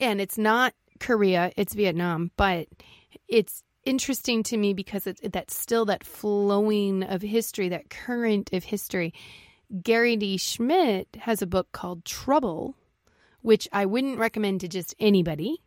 [0.00, 2.68] And it's not korea it's vietnam but
[3.28, 8.62] it's interesting to me because it's that's still that flowing of history that current of
[8.62, 9.14] history
[9.82, 12.74] gary d schmidt has a book called trouble
[13.42, 15.62] which I wouldn't recommend to just anybody.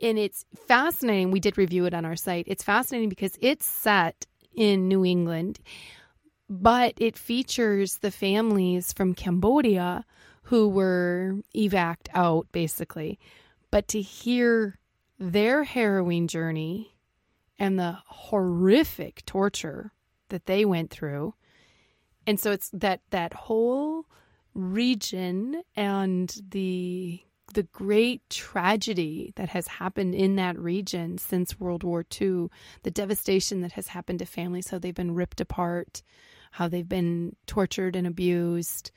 [0.00, 1.30] And it's fascinating.
[1.30, 2.44] We did review it on our site.
[2.48, 5.60] It's fascinating because it's set in New England,
[6.48, 10.04] but it features the families from Cambodia
[10.44, 13.18] who were evac'd out, basically.
[13.70, 14.78] But to hear
[15.18, 16.96] their harrowing journey
[17.58, 19.92] and the horrific torture
[20.28, 21.34] that they went through.
[22.26, 24.06] And so it's that that whole
[24.54, 27.20] region and the
[27.52, 32.48] the great tragedy that has happened in that region since World War II,
[32.82, 36.02] the devastation that has happened to families, how they've been ripped apart,
[36.52, 38.90] how they've been tortured and abused.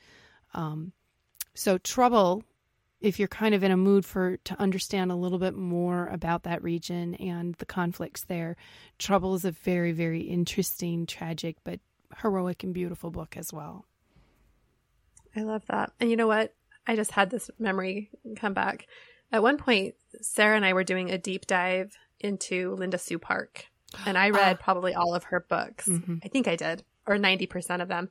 [0.54, 0.92] Um,
[1.54, 2.42] so, trouble,
[3.00, 6.42] if you're kind of in a mood for to understand a little bit more about
[6.42, 8.56] that region and the conflicts there,
[8.98, 11.80] trouble is a very, very interesting, tragic, but
[12.22, 13.84] heroic and beautiful book as well.
[15.36, 15.92] I love that.
[16.00, 16.54] And you know what?
[16.86, 18.86] I just had this memory come back.
[19.30, 23.66] At one point, Sarah and I were doing a deep dive into Linda Sue Park,
[24.06, 25.86] and I read uh, probably all of her books.
[25.86, 26.16] Mm-hmm.
[26.24, 28.08] I think I did, or 90% of them.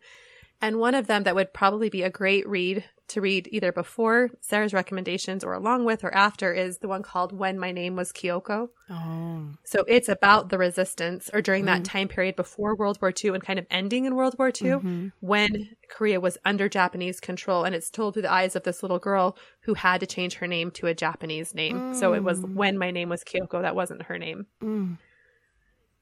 [0.61, 4.29] And one of them that would probably be a great read to read either before
[4.41, 8.11] Sarah's recommendations or along with or after is the one called When My Name Was
[8.11, 8.69] Keoko.
[8.89, 9.53] Oh.
[9.63, 13.31] So it's about the resistance or during mm that time period before World War II
[13.31, 15.07] and kind of ending in World War II mm-hmm.
[15.19, 17.65] when Korea was under Japanese control.
[17.65, 20.47] And it's told through the eyes of this little girl who had to change her
[20.47, 21.77] name to a Japanese name.
[21.77, 21.95] Mm.
[21.95, 22.53] So it was mm.
[22.53, 23.61] When My Name Was Keoko.
[23.61, 24.45] That wasn't her name.
[24.63, 24.97] Mm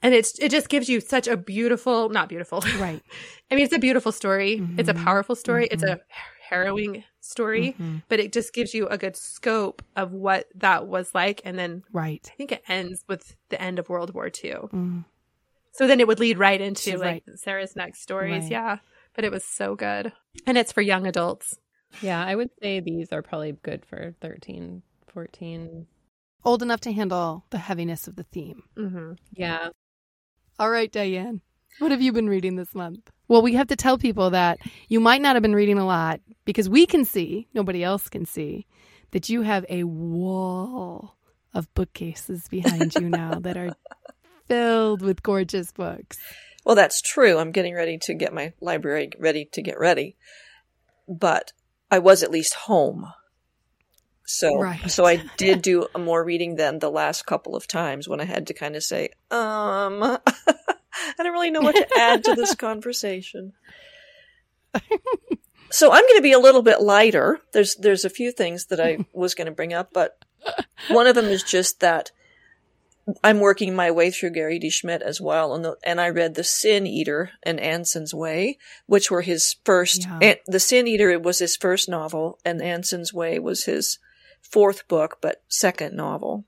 [0.06, 3.02] and it's it just gives you such a beautiful not beautiful right
[3.50, 4.80] i mean it's a beautiful story mm-hmm.
[4.80, 5.74] it's a powerful story mm-hmm.
[5.74, 6.02] it's a mm-hmm.
[6.56, 7.98] Harrowing story mm-hmm.
[8.08, 11.84] but it just gives you a good scope of what that was like and then
[11.92, 15.04] right i think it ends with the end of world war ii mm.
[15.72, 17.40] so then it would lead right into like right.
[17.40, 18.52] sarah's next stories right.
[18.52, 18.78] yeah
[19.14, 20.12] but it was so good
[20.46, 21.58] and it's for young adults
[22.02, 25.88] yeah i would say these are probably good for 13 14
[26.46, 28.64] old enough to handle the heaviness of the theme.
[28.78, 29.14] Mm-hmm.
[29.34, 29.70] Yeah.
[30.60, 31.42] All right, Diane.
[31.80, 33.12] What have you been reading this month?
[33.28, 36.22] Well, we have to tell people that you might not have been reading a lot
[36.46, 38.68] because we can see, nobody else can see,
[39.12, 41.16] that you have a wall
[41.54, 43.76] of bookcases behind you now that are
[44.48, 46.18] filled with gorgeous books.
[46.66, 47.38] Well, that's true.
[47.38, 50.16] I'm getting ready to get my library ready to get ready.
[51.08, 51.54] But
[51.92, 53.12] I was at least home.
[54.28, 54.90] So, right.
[54.90, 58.48] so I did do more reading than the last couple of times when I had
[58.48, 60.18] to kind of say, um,
[61.18, 63.54] I don't really know what to add to this conversation.
[65.72, 67.42] so I'm going to be a little bit lighter.
[67.54, 70.24] There's, there's a few things that I was going to bring up, but
[70.90, 72.12] one of them is just that
[73.24, 74.70] I'm working my way through Gary D.
[74.70, 79.12] Schmidt as well, and the, and I read The Sin Eater and Anson's Way, which
[79.12, 80.08] were his first.
[80.22, 80.36] Yeah.
[80.48, 84.00] the Sin Eater was his first novel, and Anson's Way was his
[84.42, 86.46] fourth book, but second novel.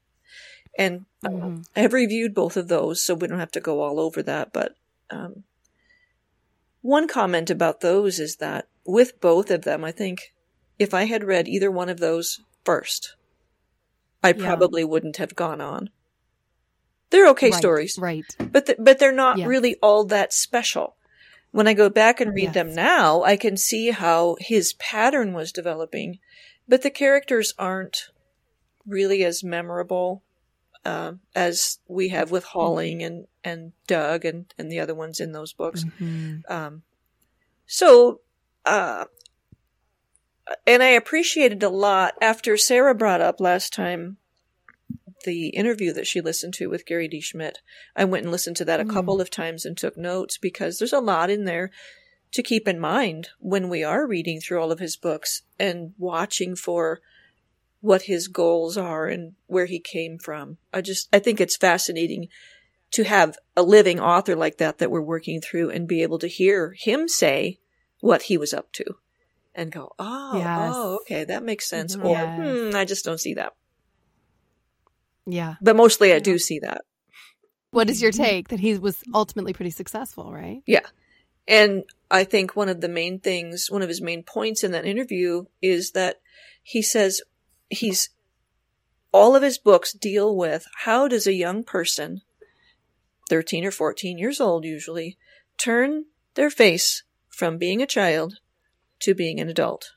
[0.78, 1.62] And mm-hmm.
[1.76, 4.54] I have reviewed both of those, so we don't have to go all over that.
[4.54, 4.76] But
[5.10, 5.44] um,
[6.82, 10.34] one comment about those is that with both of them, I think
[10.78, 13.16] if I had read either one of those first,
[14.24, 14.46] I yeah.
[14.46, 15.90] probably wouldn't have gone on
[17.10, 18.26] they're okay right, stories, right?
[18.38, 19.46] But th- but they're not yeah.
[19.46, 20.96] really all that special.
[21.52, 22.54] When I go back and read yes.
[22.54, 26.20] them now, I can see how his pattern was developing,
[26.68, 28.10] but the characters aren't
[28.86, 30.24] really as memorable
[30.88, 35.34] uh, as we have with Holling and and Doug and and the other ones in
[35.34, 35.84] those books.
[35.84, 36.52] Mm-hmm.
[36.52, 36.84] Um,
[37.66, 38.22] so.
[38.66, 39.06] Uh,
[40.66, 44.18] and I appreciated a lot after Sarah brought up last time
[45.26, 47.20] the interview that she listened to with Gary D.
[47.20, 47.60] Schmidt.
[47.96, 48.94] I went and listened to that a mm.
[48.94, 51.72] couple of times and took notes because there's a lot in there
[52.32, 56.56] to keep in mind when we are reading through all of his books and watching
[56.56, 57.02] for
[57.82, 60.58] what his goals are and where he came from.
[60.74, 62.28] I just, I think it's fascinating
[62.92, 66.28] to have a living author like that that we're working through and be able to
[66.28, 67.60] hear him say
[68.00, 68.86] what he was up to
[69.54, 70.72] and go, oh, yes.
[70.74, 71.96] oh, okay, that makes sense.
[71.96, 72.06] Mm-hmm.
[72.06, 72.72] Or, yes.
[72.72, 73.54] hmm, I just don't see that.
[75.26, 75.56] Yeah.
[75.62, 76.84] But mostly I do see that.
[77.72, 80.62] What is your take that he was ultimately pretty successful, right?
[80.66, 80.86] Yeah.
[81.48, 84.86] And I think one of the main things, one of his main points in that
[84.86, 86.22] interview is that
[86.64, 87.22] he says
[87.70, 88.10] he's
[89.12, 92.22] all of his books deal with how does a young person,
[93.30, 95.18] 13 or 14 years old usually,
[95.58, 96.06] turn
[96.36, 98.40] their face from being a child
[99.00, 99.94] to being an adult.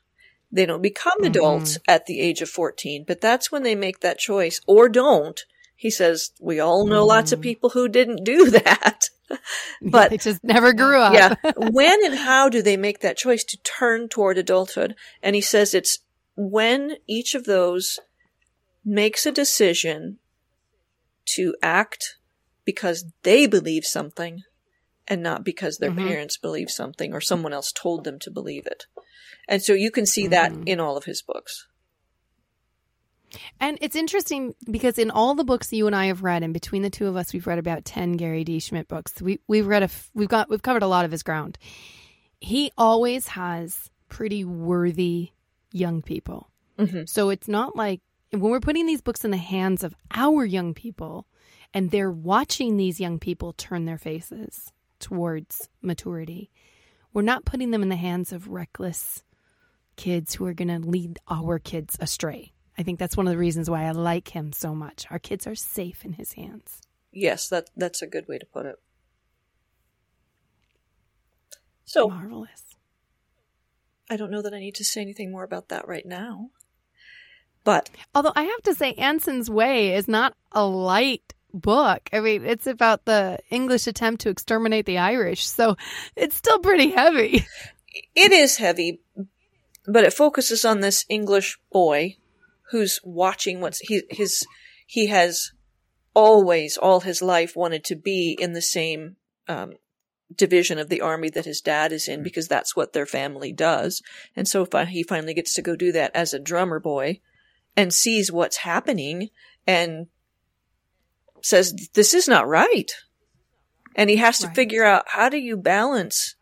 [0.51, 1.25] They don't become mm-hmm.
[1.25, 5.39] adults at the age of 14, but that's when they make that choice or don't.
[5.75, 7.07] He says, we all know mm.
[7.07, 7.43] lots of mm.
[7.43, 9.09] people who didn't do that.
[9.81, 11.13] but they just never grew up.
[11.13, 11.35] yeah.
[11.57, 14.95] When and how do they make that choice to turn toward adulthood?
[15.23, 15.99] And he says it's
[16.35, 17.99] when each of those
[18.83, 20.17] makes a decision
[21.25, 22.17] to act
[22.65, 24.43] because they believe something
[25.07, 26.07] and not because their mm-hmm.
[26.07, 28.85] parents believe something or someone else told them to believe it.
[29.47, 30.63] And so you can see that mm-hmm.
[30.65, 31.67] in all of his books.
[33.59, 36.81] And it's interesting because in all the books you and I have read, and between
[36.81, 38.59] the two of us, we've read about ten Gary D.
[38.59, 39.21] Schmidt books.
[39.21, 41.57] We we've read a we've got we've covered a lot of his ground.
[42.41, 45.31] He always has pretty worthy
[45.71, 46.49] young people.
[46.77, 47.03] Mm-hmm.
[47.05, 48.01] So it's not like
[48.31, 51.27] when we're putting these books in the hands of our young people,
[51.73, 56.51] and they're watching these young people turn their faces towards maturity.
[57.13, 59.23] We're not putting them in the hands of reckless
[59.95, 62.53] kids who are going to lead our kids astray.
[62.77, 65.05] I think that's one of the reasons why I like him so much.
[65.11, 66.81] Our kids are safe in his hands.
[67.11, 68.77] Yes, that that's a good way to put it.
[71.83, 72.63] So marvelous.
[74.11, 76.49] I don't know that I need to say anything more about that right now.
[77.63, 82.09] But although I have to say Anson's Way is not a light book.
[82.11, 85.77] I mean, it's about the English attempt to exterminate the Irish, so
[86.17, 87.45] it's still pretty heavy.
[88.15, 89.01] It is heavy,
[89.85, 92.15] but it focuses on this English boy
[92.71, 94.45] who's watching what's he his
[94.87, 95.51] he has
[96.13, 99.17] always all his life wanted to be in the same
[99.49, 99.73] um,
[100.35, 104.01] division of the army that his dad is in because that's what their family does.
[104.35, 107.19] And so he finally gets to go do that as a drummer boy
[107.75, 109.29] and sees what's happening
[109.65, 110.07] and
[111.41, 112.91] says this is not right.
[113.95, 114.55] And he has to right.
[114.55, 116.35] figure out how do you balance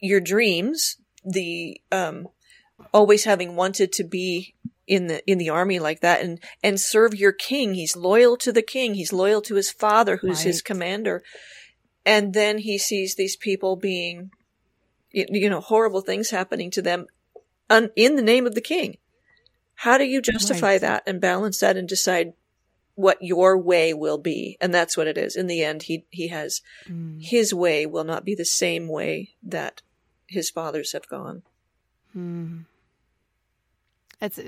[0.00, 2.28] your dreams the um,
[2.92, 4.54] always having wanted to be
[4.86, 7.74] in the in the army like that and and serve your king.
[7.74, 8.94] He's loyal to the king.
[8.94, 10.46] He's loyal to his father, who's right.
[10.46, 11.22] his commander.
[12.06, 14.30] And then he sees these people being,
[15.10, 17.06] you know, horrible things happening to them
[17.96, 18.98] in the name of the king.
[19.76, 20.80] How do you justify right.
[20.80, 22.34] that and balance that and decide
[22.94, 24.56] what your way will be?
[24.60, 25.34] And that's what it is.
[25.34, 27.22] In the end, he he has mm.
[27.22, 29.82] his way will not be the same way that
[30.26, 31.42] his fathers have gone.
[32.12, 32.60] Hmm.
[34.24, 34.40] It's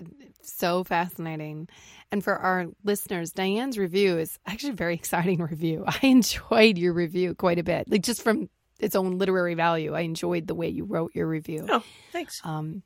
[0.42, 1.68] so fascinating.
[2.10, 5.84] And for our listeners, Diane's review is actually a very exciting review.
[5.86, 8.48] I enjoyed your review quite a bit, like just from
[8.78, 9.94] its own literary value.
[9.94, 11.66] I enjoyed the way you wrote your review.
[11.68, 12.40] Oh, thanks.
[12.44, 12.82] Um,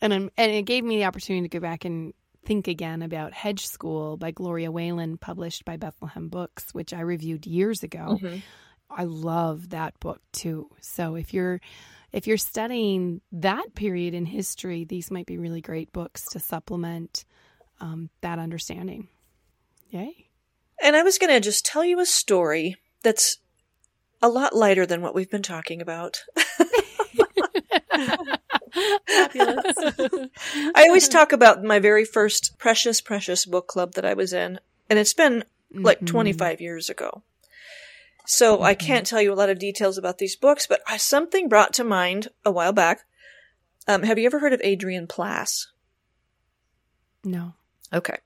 [0.00, 2.12] and and it gave me the opportunity to go back and
[2.44, 7.46] think again about Hedge School by Gloria Whelan, published by Bethlehem Books, which I reviewed
[7.46, 8.18] years ago.
[8.20, 8.38] Mm-hmm.
[8.90, 10.70] I love that book too.
[10.80, 11.60] So if you're
[12.14, 17.24] if you're studying that period in history, these might be really great books to supplement
[17.80, 19.08] um, that understanding.
[19.90, 20.30] Yay.
[20.80, 23.38] And I was going to just tell you a story that's
[24.22, 26.22] a lot lighter than what we've been talking about.
[30.76, 34.60] I always talk about my very first precious, precious book club that I was in,
[34.88, 35.42] and it's been
[35.72, 36.06] like mm-hmm.
[36.06, 37.24] 25 years ago.
[38.26, 38.64] So mm-hmm.
[38.64, 41.84] I can't tell you a lot of details about these books, but something brought to
[41.84, 43.00] mind a while back.
[43.86, 45.68] Um, have you ever heard of Adrian Plass?
[47.22, 47.54] No.
[47.92, 48.16] Okay.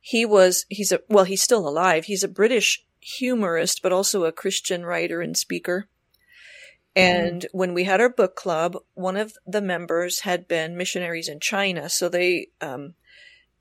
[0.00, 2.04] He was, he's a, well, he's still alive.
[2.04, 5.88] He's a British humorist, but also a Christian writer and speaker.
[6.94, 7.46] And mm.
[7.52, 11.88] when we had our book club, one of the members had been missionaries in China.
[11.88, 12.94] So they, um,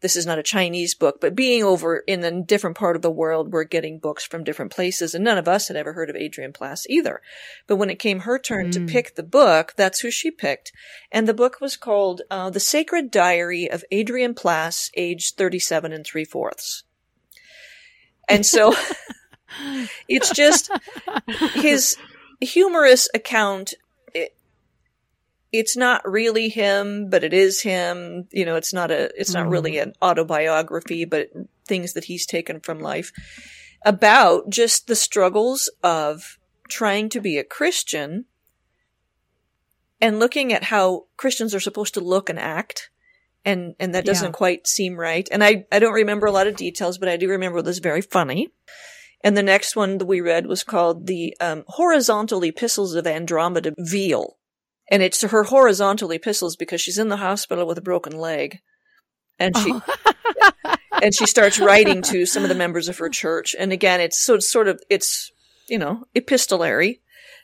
[0.05, 3.09] this is not a Chinese book, but being over in a different part of the
[3.09, 6.15] world, we're getting books from different places, and none of us had ever heard of
[6.15, 7.23] Adrian Plass either.
[7.65, 8.73] But when it came her turn mm.
[8.73, 10.71] to pick the book, that's who she picked.
[11.11, 16.05] And the book was called uh, The Sacred Diary of Adrian Plass, age 37 and
[16.05, 16.83] three fourths.
[18.29, 18.75] And so
[20.07, 20.69] it's just
[21.55, 21.97] his
[22.39, 23.73] humorous account
[25.59, 28.27] it's not really him, but it is him.
[28.31, 29.89] You know, it's not a, it's not really mm-hmm.
[29.89, 31.29] an autobiography, but
[31.67, 33.11] things that he's taken from life
[33.83, 38.25] about just the struggles of trying to be a Christian
[40.01, 42.89] and looking at how Christians are supposed to look and act.
[43.43, 44.31] And, and that doesn't yeah.
[44.31, 45.27] quite seem right.
[45.31, 47.77] And I, I don't remember a lot of details, but I do remember it was
[47.77, 48.49] very funny.
[49.23, 53.73] And the next one that we read was called the um, Horizontal Epistles of Andromeda
[53.77, 54.37] Veal
[54.89, 58.59] and it's her horizontal epistles because she's in the hospital with a broken leg.
[59.39, 60.75] And she oh.
[61.01, 63.55] and she starts writing to some of the members of her church.
[63.57, 65.31] And again it's so it's sort of it's
[65.67, 67.01] you know epistolary.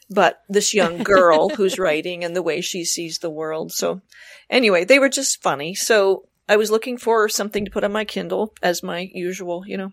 [0.09, 3.71] But this young girl who's writing and the way she sees the world.
[3.71, 4.01] So
[4.49, 5.75] anyway they were just funny.
[5.75, 9.77] So i was looking for something to put on my kindle as my usual you
[9.77, 9.91] know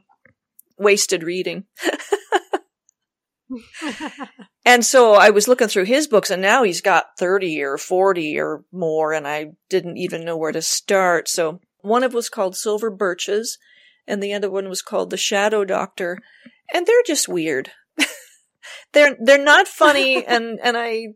[0.79, 1.65] wasted reading
[4.69, 8.39] and so I was looking through his books and now he's got 30 or 40
[8.39, 11.27] or more and I didn't even know where to start.
[11.27, 13.57] So one of was called Silver Birches
[14.07, 16.19] and the other one was called The Shadow Doctor
[16.71, 17.71] and they're just weird.
[18.93, 21.15] they're they're not funny and and I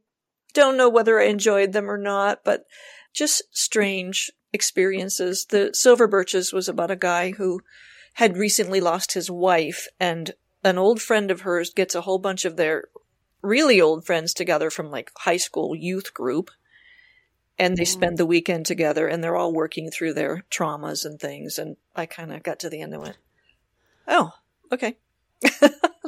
[0.55, 2.65] don't know whether I enjoyed them or not, but
[3.13, 5.45] just strange experiences.
[5.45, 7.61] The Silver Birches was about a guy who
[8.15, 10.33] had recently lost his wife and
[10.65, 12.85] an old friend of hers gets a whole bunch of their
[13.43, 16.51] really old friends together from like high school youth group
[17.59, 17.89] and they mm.
[17.89, 22.07] spend the weekend together and they're all working through their traumas and things and i
[22.07, 23.19] kind of got to the end and went
[24.09, 24.33] oh
[24.73, 24.97] okay.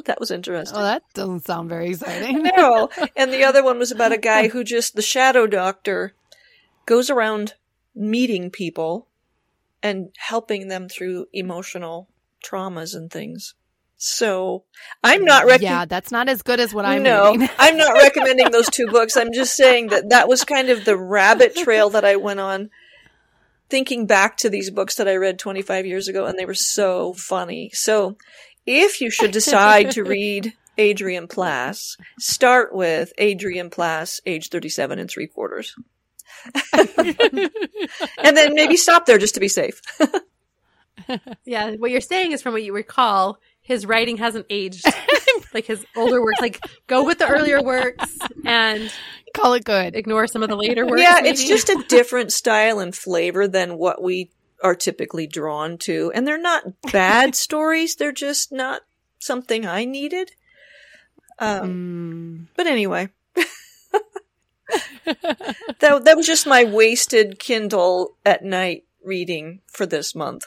[0.05, 0.77] That was interesting.
[0.77, 2.43] Oh that doesn't sound very exciting.
[2.55, 6.13] No and the other one was about a guy who just the shadow doctor
[6.85, 7.55] goes around
[7.95, 9.07] meeting people
[9.81, 12.07] and helping them through emotional
[12.45, 13.55] traumas and things
[13.97, 14.63] so
[15.03, 17.49] I'm not rec- Yeah, that's not as good as what I'm No, reading.
[17.57, 19.15] I'm not recommending those two books.
[19.17, 22.69] I'm just saying that that was kind of the rabbit trail that I went on
[23.69, 27.13] thinking back to these books that I read 25 years ago and they were so
[27.13, 27.71] funny.
[27.73, 28.17] So
[28.65, 35.09] if you should decide to read Adrian Plass, start with Adrian Plass, age 37 and
[35.09, 35.73] three quarters.
[36.73, 39.81] and then maybe stop there just to be safe.
[41.45, 44.85] yeah, what you're saying is from what you recall, his writing hasn't aged
[45.53, 46.39] like his older works.
[46.39, 48.93] Like go with the earlier works and
[49.33, 49.95] call it good.
[49.95, 51.01] Ignore some of the later works.
[51.01, 51.29] Yeah, maybe.
[51.29, 54.29] it's just a different style and flavor than what we
[54.63, 56.11] are typically drawn to.
[56.13, 57.95] And they're not bad stories.
[57.95, 58.81] They're just not
[59.17, 60.31] something I needed.
[61.39, 62.47] Um, mm.
[62.55, 63.09] But anyway,
[65.05, 70.45] that that was just my wasted Kindle at night reading for this month.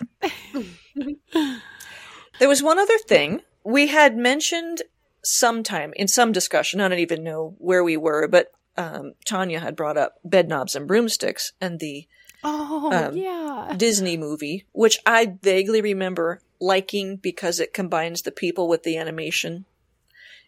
[2.39, 3.43] There was one other thing.
[3.65, 4.83] We had mentioned
[5.23, 9.77] sometime in some discussion, I don't even know where we were, but um, Tanya had
[9.77, 12.07] brought up Bedknobs and Broomsticks and the
[12.45, 13.75] oh, um, yeah.
[13.77, 19.65] Disney movie, which I vaguely remember liking because it combines the people with the animation.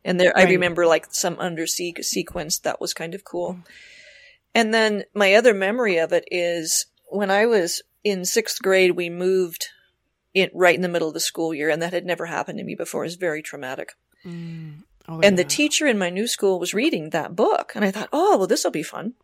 [0.05, 0.47] And there, right.
[0.47, 3.59] I remember like some undersea sequence that was kind of cool.
[4.55, 9.11] And then my other memory of it is when I was in sixth grade, we
[9.11, 9.69] moved
[10.35, 12.65] in right in the middle of the school year, and that had never happened to
[12.65, 13.03] me before.
[13.03, 13.95] It was very traumatic.
[14.25, 14.83] Mm.
[15.09, 15.43] Oh, and yeah.
[15.43, 18.47] the teacher in my new school was reading that book, and I thought, oh, well,
[18.47, 19.15] this will be fun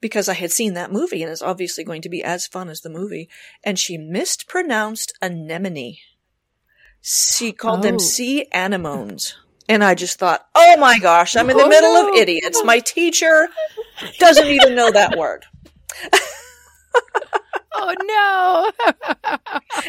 [0.00, 2.82] because I had seen that movie and it's obviously going to be as fun as
[2.82, 3.30] the movie.
[3.64, 5.96] And she mispronounced anemone.
[7.00, 7.82] She called oh.
[7.82, 9.36] them sea anemones.
[9.66, 12.10] And I just thought, oh my gosh, I'm in the oh, middle no.
[12.10, 12.62] of idiots.
[12.64, 13.48] My teacher
[14.18, 15.46] doesn't even know that word.
[17.74, 19.40] oh no.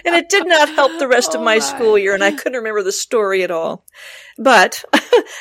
[0.05, 2.23] and it did not help the rest oh, of my, oh, my, school year, and
[2.23, 3.85] I couldn't remember the story at all.
[4.37, 4.83] But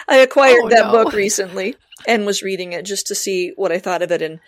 [0.09, 0.93] I acquired oh, that no.
[0.93, 1.77] book recently
[2.07, 4.23] and was reading it just to see what I thought of it.
[4.23, 4.41] And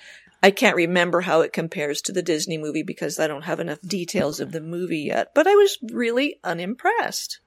[0.42, 3.80] I can't remember how it compares to the Disney movie because I don't have enough
[3.80, 5.32] details of the movie yet.
[5.34, 7.40] But I was really unimpressed.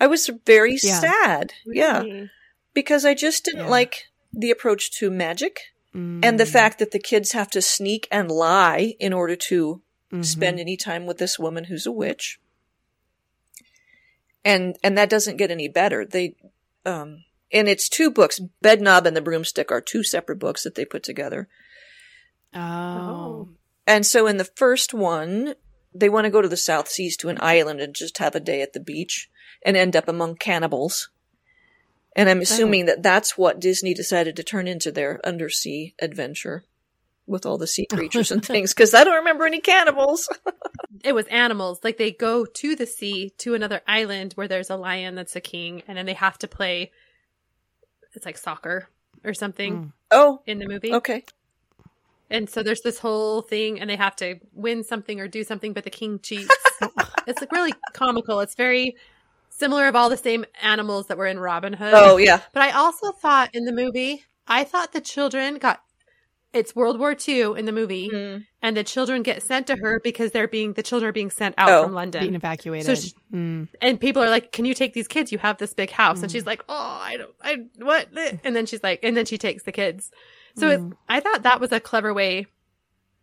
[0.00, 1.00] I was very yeah.
[1.00, 1.52] sad.
[1.66, 1.78] Really?
[1.78, 2.24] Yeah.
[2.74, 3.70] Because I just didn't yeah.
[3.70, 6.24] like the approach to magic mm.
[6.24, 9.82] and the fact that the kids have to sneak and lie in order to
[10.12, 10.22] mm-hmm.
[10.22, 12.38] spend any time with this woman who's a witch.
[14.44, 16.04] And and that doesn't get any better.
[16.04, 16.36] They
[16.84, 18.40] um and it's two books.
[18.62, 21.48] Bedknob and the Broomstick are two separate books that they put together.
[22.54, 23.48] Oh.
[23.86, 25.54] And so in the first one,
[25.94, 28.40] they want to go to the South Seas to an island and just have a
[28.40, 29.28] day at the beach
[29.64, 31.10] and end up among cannibals.
[32.14, 36.64] And I'm assuming that that's what Disney decided to turn into their undersea adventure
[37.26, 40.28] with all the sea creatures and things because I don't remember any cannibals.
[41.04, 41.80] it was animals.
[41.82, 45.40] Like they go to the sea to another island where there's a lion that's a
[45.40, 46.92] king, and then they have to play.
[48.14, 48.88] It's like soccer
[49.24, 49.76] or something.
[49.76, 49.92] Mm.
[50.10, 50.92] Oh, in the movie.
[50.92, 51.24] Okay.
[52.28, 55.74] And so there's this whole thing, and they have to win something or do something,
[55.74, 56.48] but the king cheats.
[57.26, 58.40] it's like really comical.
[58.40, 58.96] It's very
[59.62, 61.94] similar of all the same animals that were in Robin Hood.
[61.94, 62.40] Oh yeah.
[62.52, 65.82] But I also thought in the movie, I thought the children got
[66.52, 68.44] it's World War II in the movie, mm.
[68.60, 71.54] and the children get sent to her because they're being the children are being sent
[71.56, 72.86] out oh, from London, being evacuated.
[72.86, 73.68] So she, mm.
[73.80, 75.32] and people are like, "Can you take these kids?
[75.32, 76.24] You have this big house." Mm.
[76.24, 78.08] And she's like, "Oh, I don't, I what?"
[78.44, 80.10] And then she's like, and then she takes the kids.
[80.56, 80.92] So it, mm.
[81.08, 82.46] I thought that was a clever way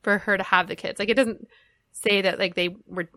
[0.02, 0.98] for her to have the kids.
[0.98, 1.48] Like it doesn't
[1.92, 3.10] say that like they were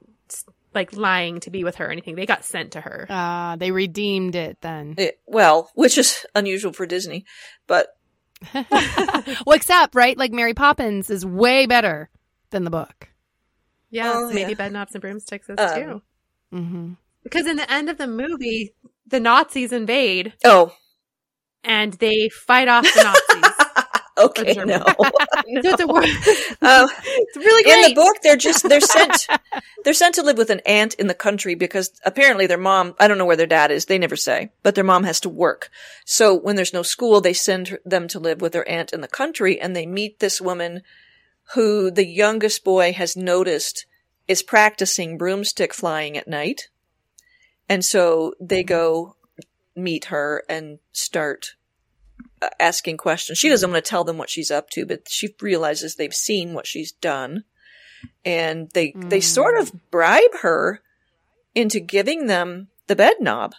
[0.75, 2.15] like lying to be with her or anything.
[2.15, 3.07] They got sent to her.
[3.11, 4.95] Ah, uh, they redeemed it then.
[4.99, 7.25] It, well, which is unusual for Disney,
[7.67, 7.89] but
[8.55, 12.11] well, except right, like Mary Poppins is way better
[12.51, 13.09] than the book.
[13.91, 14.69] Yeah, oh, maybe yeah.
[14.69, 16.03] Bedknobs and Broomsticks is um, too.
[16.53, 16.93] Mm-hmm.
[17.23, 18.75] Because in the end of the movie,
[19.07, 20.33] the Nazis invade.
[20.45, 20.73] Oh,
[21.65, 23.67] and they fight off the Nazis.
[24.19, 24.65] okay, no.
[24.67, 24.85] no.
[25.47, 25.87] it's, a,
[26.63, 27.85] uh, it's really great.
[27.85, 29.27] In the book, they're just they're sent
[29.85, 33.09] they're sent to live with an aunt in the country because apparently their mom I
[33.09, 33.87] don't know where their dad is.
[33.87, 35.71] They never say, but their mom has to work.
[36.05, 39.09] So when there's no school, they send them to live with their aunt in the
[39.09, 40.83] country, and they meet this woman
[41.55, 43.87] who the youngest boy has noticed
[44.29, 46.69] is practicing broomstick flying at night,
[47.69, 49.17] and so they go
[49.75, 51.55] meet her and start
[52.59, 53.39] asking questions.
[53.39, 56.55] She doesn't want to tell them what she's up to, but she realizes they've seen
[56.55, 57.45] what she's done.
[58.25, 59.11] And they, mm.
[59.11, 60.81] they sort of bribe her
[61.55, 63.55] into giving them the bed knob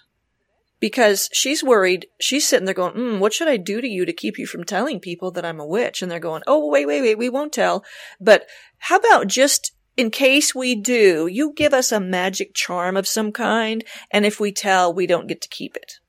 [0.79, 2.07] because she's worried.
[2.19, 4.65] She's sitting there going, mm, what should I do to you to keep you from
[4.65, 6.01] telling people that I'm a witch?
[6.01, 7.85] And they're going, oh, wait, wait, wait, we won't tell.
[8.19, 8.47] But
[8.79, 13.31] how about just in case we do, you give us a magic charm of some
[13.31, 13.83] kind.
[14.11, 15.99] And if we tell, we don't get to keep it.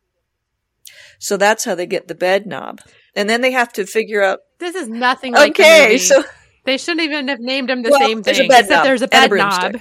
[1.25, 2.83] So that's how they get the bed knob.
[3.17, 4.41] And then they have to figure out.
[4.59, 6.23] This is nothing like Okay, so.
[6.67, 8.35] They shouldn't even have named him the well, same thing.
[8.35, 9.81] There's a bed There's a bed knob.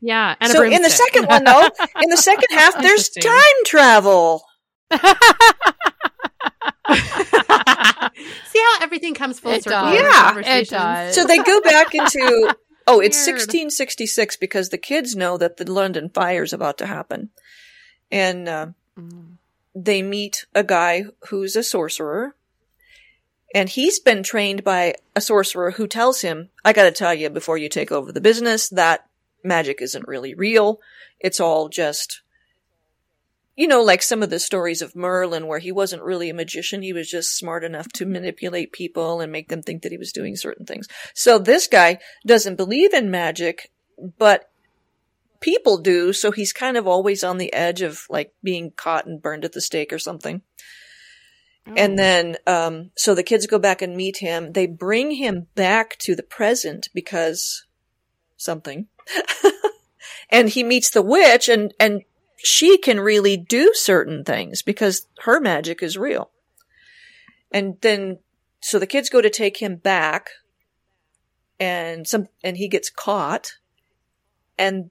[0.00, 1.68] Yeah, and so in the second one, though,
[2.02, 3.34] in the second half, there's time
[3.66, 4.42] travel.
[4.90, 4.98] See
[8.58, 9.92] how everything comes full it circle?
[9.92, 11.14] Yeah, it does.
[11.14, 12.54] So they go back into
[12.86, 17.28] oh, it's 1666 because the kids know that the London fire is about to happen,
[18.10, 18.66] and uh,
[18.98, 19.36] mm
[19.74, 22.34] they meet a guy who's a sorcerer.
[23.54, 27.58] And he's been trained by a sorcerer who tells him, I gotta tell you before
[27.58, 29.06] you take over the business, that
[29.42, 30.80] magic isn't really real.
[31.18, 32.22] It's all just,
[33.56, 36.82] you know, like some of the stories of Merlin where he wasn't really a magician.
[36.82, 40.12] He was just smart enough to manipulate people and make them think that he was
[40.12, 40.86] doing certain things.
[41.14, 43.72] So this guy doesn't believe in magic,
[44.18, 44.49] but
[45.40, 49.22] people do, so he's kind of always on the edge of like being caught and
[49.22, 50.42] burned at the stake or something.
[51.66, 51.74] Oh.
[51.76, 54.52] And then, um, so the kids go back and meet him.
[54.52, 57.66] They bring him back to the present because
[58.36, 58.86] something.
[60.30, 62.02] and he meets the witch and, and
[62.36, 66.30] she can really do certain things because her magic is real.
[67.50, 68.18] And then,
[68.60, 70.30] so the kids go to take him back
[71.58, 73.58] and some and he gets caught
[74.58, 74.90] and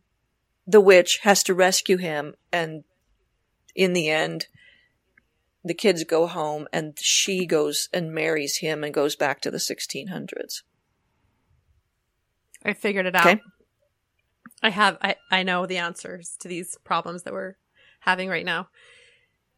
[0.69, 2.83] the witch has to rescue him and
[3.75, 4.45] in the end
[5.65, 9.57] the kids go home and she goes and marries him and goes back to the
[9.57, 10.61] 1600s.
[12.63, 13.25] I figured it out.
[13.25, 13.41] Okay.
[14.61, 17.55] I have I I know the answers to these problems that we're
[18.01, 18.69] having right now.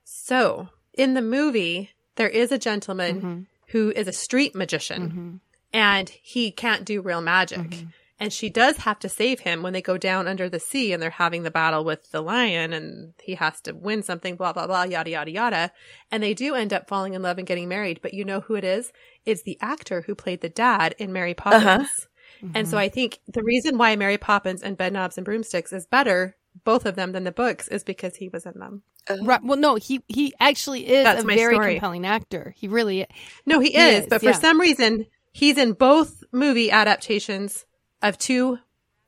[0.03, 3.41] So, in the movie, there is a gentleman mm-hmm.
[3.67, 5.35] who is a street magician mm-hmm.
[5.73, 7.59] and he can't do real magic.
[7.59, 7.87] Mm-hmm.
[8.21, 11.01] And she does have to save him when they go down under the sea and
[11.01, 14.67] they're having the battle with the lion and he has to win something, blah, blah,
[14.67, 15.71] blah, yada, yada, yada.
[16.11, 17.99] And they do end up falling in love and getting married.
[17.99, 18.93] But you know who it is?
[19.25, 21.65] It's the actor who played the dad in Mary Poppins.
[21.65, 22.45] Uh-huh.
[22.45, 22.57] Mm-hmm.
[22.57, 26.37] And so I think the reason why Mary Poppins and Bedknobs and Broomsticks is better,
[26.63, 28.83] both of them, than the books is because he was in them.
[29.09, 29.43] Uh, right.
[29.43, 31.73] Well, no, he he actually is That's a very story.
[31.73, 32.53] compelling actor.
[32.55, 33.01] He really.
[33.01, 33.07] is.
[33.47, 37.65] No, he, he is, is, But for some reason, he's in both movie adaptations
[38.01, 38.59] of two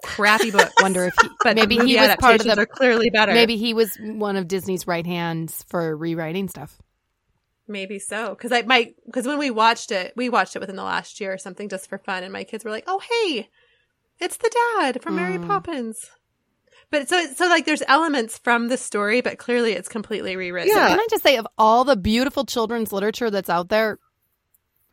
[0.04, 0.74] crappy books.
[0.82, 2.62] Wonder if he, but maybe he was part of the.
[2.62, 3.34] Are clearly better.
[3.34, 6.78] Maybe he was one of Disney's right hands for rewriting stuff.
[7.68, 10.84] Maybe so, because I might because when we watched it, we watched it within the
[10.84, 13.50] last year or something just for fun, and my kids were like, "Oh, hey,
[14.20, 15.18] it's the dad from mm.
[15.18, 16.12] Mary Poppins."
[16.90, 20.76] But so so like there's elements from the story, but clearly it's completely rewritten.
[20.76, 20.90] Yeah.
[20.90, 23.98] Can I just say, of all the beautiful children's literature that's out there,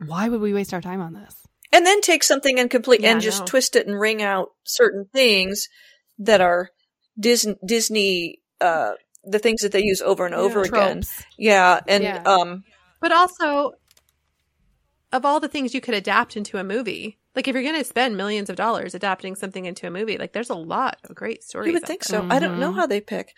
[0.03, 1.40] why would we waste our time on this?
[1.73, 3.45] And then take something and complete yeah, and just no.
[3.45, 5.67] twist it and wring out certain things
[6.19, 6.69] that are
[7.19, 8.93] Disney, Disney, uh,
[9.23, 10.67] the things that they use over and over yeah.
[10.67, 11.03] again.
[11.37, 11.79] Yeah.
[11.87, 12.23] And, yeah.
[12.23, 12.63] um,
[12.99, 13.73] but also
[15.11, 17.83] of all the things you could adapt into a movie, like if you're going to
[17.83, 21.43] spend millions of dollars adapting something into a movie, like there's a lot of great
[21.43, 21.67] stories.
[21.67, 22.19] You would think there.
[22.19, 22.23] so.
[22.23, 22.31] Mm-hmm.
[22.31, 22.79] I don't know mm-hmm.
[22.79, 23.33] how they pick.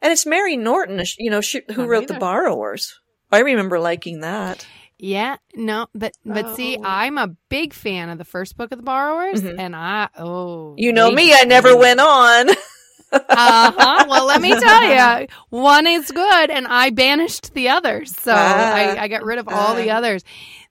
[0.00, 2.14] And it's Mary Norton, you know, she, who wrote either.
[2.14, 2.94] The Borrowers.
[3.30, 4.66] I remember liking that.
[4.98, 6.54] Yeah, no, but but oh.
[6.56, 9.60] see, I'm a big fan of the first book of the Borrowers, mm-hmm.
[9.60, 12.50] and I oh, you know me, I never went on.
[13.12, 14.06] uh huh.
[14.08, 19.04] Well, let me tell you, one is good, and I banished the others, so I,
[19.04, 20.24] I got rid of all the others.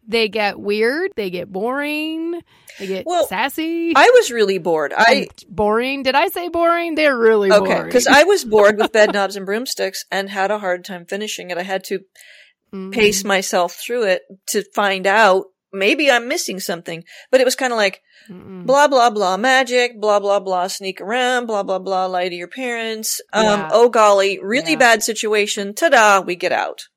[0.05, 2.41] They get weird, they get boring,
[2.79, 3.93] they get well, sassy.
[3.95, 4.93] I was really bored.
[4.95, 6.03] I boring.
[6.03, 6.95] Did I say boring?
[6.95, 7.85] They're really okay, boring.
[7.85, 11.57] because I was bored with Bedknobs and Broomsticks and had a hard time finishing it.
[11.57, 11.99] I had to
[12.73, 12.91] mm-hmm.
[12.91, 17.03] pace myself through it to find out maybe I'm missing something.
[17.31, 18.65] But it was kind of like Mm-mm.
[18.65, 22.47] blah blah blah magic, blah blah blah sneak around, blah blah blah lie to your
[22.47, 23.21] parents.
[23.33, 23.69] Um, yeah.
[23.71, 24.77] oh golly, really yeah.
[24.79, 25.73] bad situation.
[25.73, 26.87] Ta-da, we get out.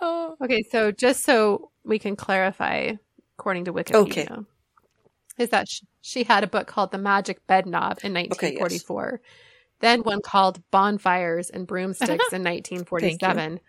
[0.00, 0.36] oh.
[0.44, 2.92] Okay, so just so we can clarify,
[3.38, 4.44] according to Wikipedia, okay.
[5.38, 5.68] is that
[6.02, 9.04] she had a book called The Magic Bed Knob in 1944.
[9.04, 9.20] Okay, yes.
[9.80, 13.60] Then one called Bonfires and Broomsticks in 1947.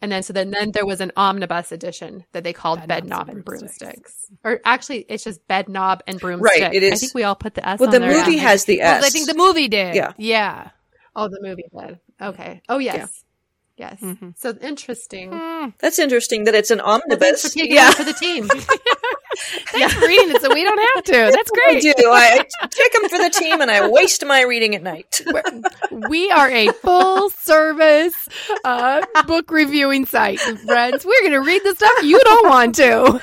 [0.00, 3.28] And then so then, then there was an omnibus edition that they called Bed, Knob
[3.28, 3.78] and broomsticks.
[3.78, 4.26] broomsticks.
[4.44, 6.60] Or actually it's just Bed Knob and Broomsticks.
[6.60, 6.92] Right, it is.
[6.92, 9.00] I think we all put the S well, the movie has the S.
[9.00, 9.96] Well, I think the movie did.
[9.96, 10.12] Yeah.
[10.16, 10.70] Yeah.
[11.16, 11.98] Oh, the movie did.
[12.22, 12.62] Okay.
[12.68, 12.96] Oh yes.
[12.96, 13.06] Yeah.
[13.90, 14.00] Yes.
[14.00, 14.30] Mm-hmm.
[14.36, 15.30] So interesting.
[15.30, 15.72] Mm.
[15.78, 17.44] That's interesting that it's an omnibus.
[17.44, 17.90] Well, for yeah.
[17.92, 18.48] for the team.
[19.70, 20.00] Thanks yeah.
[20.00, 21.12] for reading it so we don't have to.
[21.36, 21.78] That's great.
[21.78, 22.10] I do.
[22.10, 22.38] I
[22.70, 25.20] take them for the team and I waste my reading at night.
[26.08, 28.28] we are a full service
[28.64, 31.04] uh, book reviewing site, friends.
[31.04, 33.20] We're going to read the stuff you don't want to.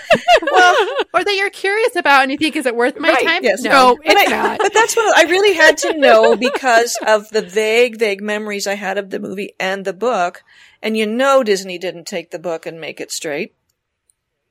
[0.51, 3.43] well, or that you're curious about and you think, is it worth my right, time?
[3.43, 3.63] Yes.
[3.63, 4.59] No, no it's I, not.
[4.59, 8.75] But that's what I really had to know because of the vague, vague memories I
[8.75, 10.43] had of the movie and the book.
[10.81, 13.55] And you know Disney didn't take the book and make it straight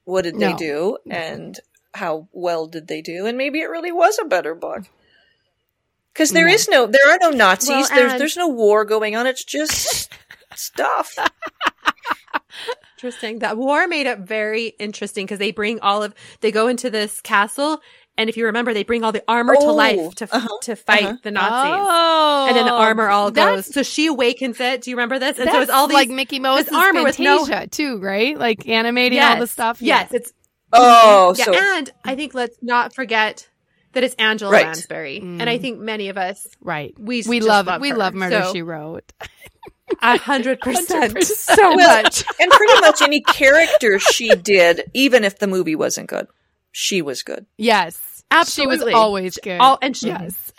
[0.04, 0.50] what did no.
[0.50, 1.58] they do and
[1.94, 4.84] how well did they do and maybe it really was a better book
[6.12, 6.52] because there no.
[6.52, 10.12] is no there are no nazis well, there's there's no war going on it's just
[10.54, 11.16] stuff
[12.96, 16.90] interesting that war made it very interesting because they bring all of they go into
[16.90, 17.80] this castle
[18.16, 20.76] and if you remember, they bring all the armor oh, to life to uh-huh, to
[20.76, 21.16] fight uh-huh.
[21.24, 23.72] the Nazis, oh, and then the armor all goes.
[23.72, 24.82] So she awakens it.
[24.82, 25.38] Do you remember this?
[25.38, 28.38] And so it's all these, like Mickey Mouse armor with no too, right?
[28.38, 29.82] Like animating yes, all the stuff.
[29.82, 30.20] Yes, yes.
[30.20, 30.32] it's
[30.74, 31.44] oh, yeah.
[31.44, 31.54] So.
[31.54, 33.48] And I think let's not forget
[33.92, 34.66] that it's Angela right.
[34.66, 35.40] Lansbury, mm.
[35.40, 36.94] and I think many of us, right?
[36.98, 37.96] We we love, love we her.
[37.96, 39.12] love Murder so, She Wrote.
[40.02, 45.46] A hundred percent, so much, and pretty much any character she did, even if the
[45.46, 46.26] movie wasn't good
[46.74, 47.46] she was good.
[47.56, 48.24] Yes.
[48.30, 48.78] Absolutely.
[48.78, 49.60] She was always good.
[49.60, 50.52] All, and she, yes.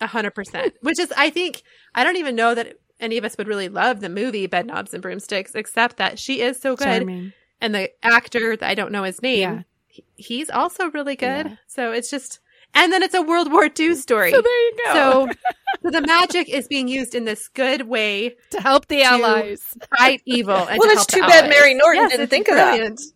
[0.00, 0.74] A hundred percent.
[0.82, 1.62] Which is, I think,
[1.94, 5.00] I don't even know that any of us would really love the movie Bedknobs and
[5.00, 6.86] Broomsticks, except that she is so good.
[6.86, 7.32] Charming.
[7.60, 9.62] And the actor, I don't know his name, yeah.
[9.86, 11.46] he, he's also really good.
[11.46, 11.56] Yeah.
[11.66, 12.40] So it's just,
[12.74, 14.30] and then it's a World War II story.
[14.30, 14.92] So there you go.
[14.92, 15.28] So,
[15.82, 20.22] so the magic is being used in this good way to help the allies fight
[20.24, 20.54] evil.
[20.54, 22.92] well, it's too bad Mary Norton yes, didn't think brilliant.
[22.92, 23.12] of that.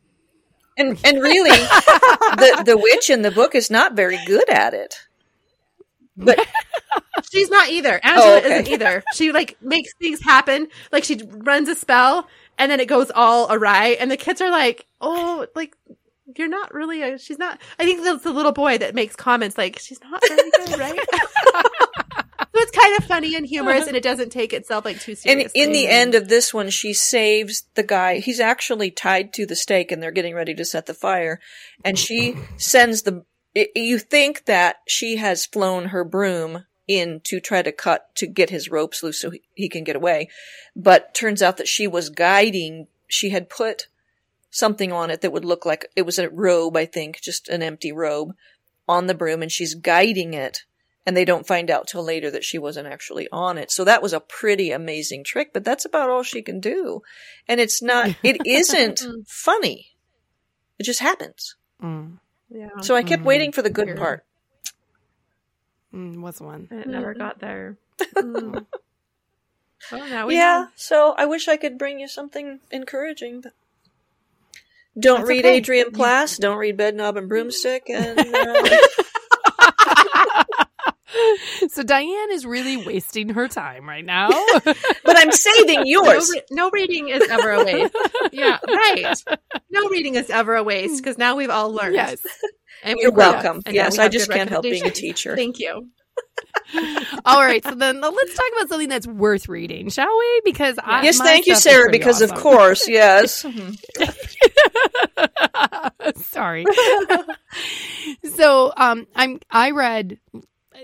[0.76, 4.96] And and really, the the witch in the book is not very good at it.
[6.16, 6.44] But
[7.32, 8.00] she's not either.
[8.02, 8.52] Angela oh, okay.
[8.52, 9.04] isn't either.
[9.14, 10.68] She like makes things happen.
[10.90, 12.28] Like she runs a spell
[12.58, 15.76] and then it goes all awry and the kids are like, "Oh, like
[16.36, 19.58] you're not really a she's not I think that's the little boy that makes comments
[19.58, 20.98] like she's not good, right?
[21.12, 25.62] so it's kind of funny and humorous and it doesn't take itself like too seriously.
[25.62, 28.18] And in the end of this one she saves the guy.
[28.18, 31.40] He's actually tied to the stake and they're getting ready to set the fire
[31.84, 33.24] and she sends the
[33.74, 38.50] you think that she has flown her broom in to try to cut to get
[38.50, 40.28] his ropes loose so he, he can get away.
[40.76, 43.88] But turns out that she was guiding, she had put
[44.50, 47.62] something on it that would look like it was a robe, I think, just an
[47.62, 48.34] empty robe
[48.88, 50.60] on the broom and she's guiding it.
[51.06, 53.70] And they don't find out till later that she wasn't actually on it.
[53.70, 57.02] So that was a pretty amazing trick, but that's about all she can do.
[57.46, 59.88] And it's not, it isn't funny.
[60.78, 61.56] It just happens.
[61.82, 62.18] Mm.
[62.48, 62.68] Yeah.
[62.80, 63.28] So I kept mm-hmm.
[63.28, 63.98] waiting for the good Weird.
[63.98, 64.24] part.
[65.94, 66.68] Mm, was one.
[66.70, 67.20] And it never mm-hmm.
[67.20, 67.76] got there.
[68.16, 68.66] Mm.
[69.92, 70.64] well, now we yeah.
[70.64, 70.68] Know.
[70.74, 73.52] So I wish I could bring you something encouraging, but
[74.98, 75.56] don't That's read okay.
[75.56, 76.38] Adrian Plass.
[76.38, 77.90] Don't read Bedknob and Broomstick.
[77.90, 78.78] And uh...
[81.68, 84.30] so Diane is really wasting her time right now.
[84.64, 86.30] but I'm saving yours.
[86.30, 87.96] No, re- no, reading is ever a waste.
[88.32, 89.14] yeah, right.
[89.70, 91.94] No reading is ever a waste because now we've all learned.
[91.94, 92.18] Yes.
[92.84, 93.62] And You're welcome.
[93.68, 95.34] yes, I just can't help being a teacher.
[95.36, 95.88] Thank you.
[97.24, 100.40] All right, so then let's talk about something that's worth reading, shall we?
[100.44, 101.90] Because I, yes, thank you, Sarah.
[101.90, 102.36] Because awesome.
[102.36, 103.44] of course, yes.
[106.16, 106.66] Sorry.
[108.36, 110.18] so, um, I'm I read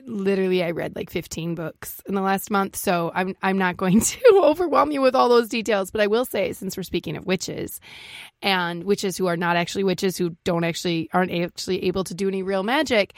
[0.07, 4.01] literally I read like 15 books in the last month, so I'm I'm not going
[4.01, 7.26] to overwhelm you with all those details, but I will say since we're speaking of
[7.26, 7.80] witches
[8.43, 12.28] and witches who are not actually witches who don't actually aren't actually able to do
[12.28, 13.14] any real magic,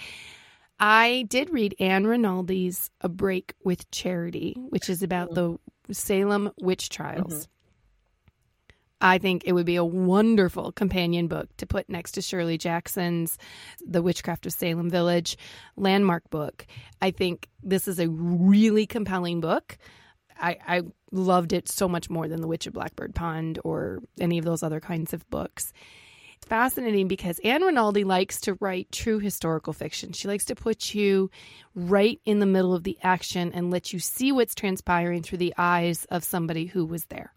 [0.78, 5.56] I did read Ann Rinaldi's A Break with Charity, which is about mm-hmm.
[5.86, 7.32] the Salem witch trials.
[7.32, 7.52] Mm-hmm.
[9.03, 13.36] I think it would be a wonderful companion book to put next to Shirley Jackson's
[13.84, 15.36] The Witchcraft of Salem Village
[15.76, 16.64] landmark book.
[17.03, 19.76] I think this is a really compelling book.
[20.40, 24.38] I, I loved it so much more than The Witch of Blackbird Pond or any
[24.38, 25.72] of those other kinds of books.
[26.36, 30.12] It's fascinating because Ann Rinaldi likes to write true historical fiction.
[30.12, 31.28] She likes to put you
[31.74, 35.55] right in the middle of the action and let you see what's transpiring through the
[35.59, 37.32] eyes of somebody who was there.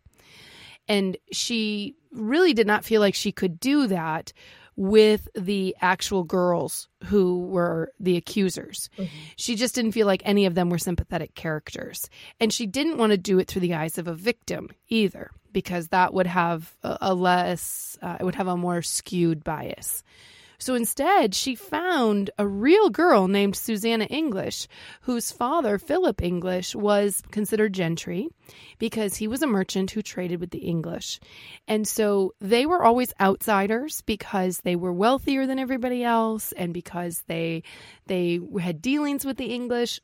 [0.87, 4.31] And she really did not feel like she could do that
[4.77, 8.89] with the actual girls who were the accusers.
[8.97, 9.15] Mm-hmm.
[9.37, 12.09] She just didn't feel like any of them were sympathetic characters.
[12.41, 15.87] And she didn't want to do it through the eyes of a victim either, because
[15.89, 20.03] that would have a, less, uh, it would have a more skewed bias.
[20.57, 24.67] So instead, she found a real girl named Susanna English,
[25.01, 28.29] whose father, Philip English, was considered gentry
[28.79, 31.19] because he was a merchant who traded with the English.
[31.67, 37.23] And so they were always outsiders because they were wealthier than everybody else and because
[37.27, 37.63] they
[38.07, 39.99] they had dealings with the English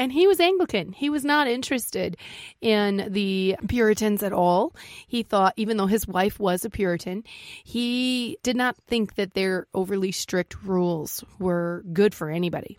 [0.00, 0.92] and he was Anglican.
[0.92, 2.16] He was not interested
[2.62, 4.74] in the Puritans at all.
[5.06, 7.22] He thought, even though his wife was a Puritan,
[7.64, 12.78] he did not think that their overly strict rules were good for anybody.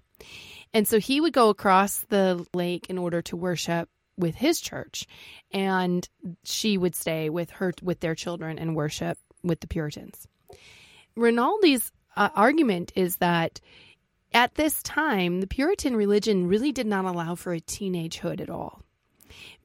[0.74, 5.06] And so he would go across the lake in order to worship with his church
[5.52, 6.10] and
[6.44, 10.28] she would stay with her with their children and worship with the Puritans.
[11.16, 13.62] Rinaldi's uh, argument is that
[14.34, 18.82] at this time, the Puritan religion really did not allow for a teenagehood at all.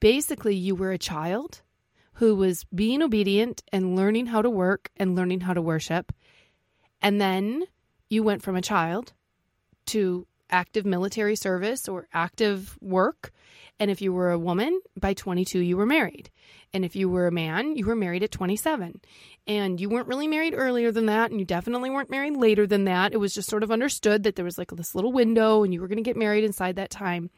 [0.01, 1.63] Basically, you were a child
[2.15, 6.13] who was being obedient and learning how to work and learning how to worship.
[7.03, 7.65] And then
[8.09, 9.13] you went from a child
[9.87, 13.33] to active military service or active work.
[13.79, 16.31] And if you were a woman, by 22, you were married.
[16.73, 19.01] And if you were a man, you were married at 27
[19.47, 22.85] and you weren't really married earlier than that and you definitely weren't married later than
[22.85, 25.73] that it was just sort of understood that there was like this little window and
[25.73, 27.31] you were going to get married inside that time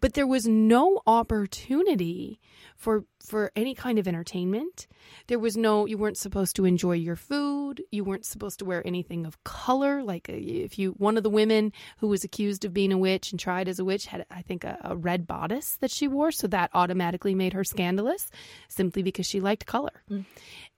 [0.00, 2.40] but there was no opportunity
[2.76, 4.86] for for any kind of entertainment.
[5.26, 7.82] There was no you weren't supposed to enjoy your food.
[7.90, 10.02] You weren't supposed to wear anything of color.
[10.02, 13.32] Like uh, if you one of the women who was accused of being a witch
[13.32, 16.30] and tried as a witch had i think a, a red bodice that she wore.
[16.30, 18.30] So that automatically made her scandalous
[18.68, 20.02] simply because she liked color.
[20.10, 20.24] Mm.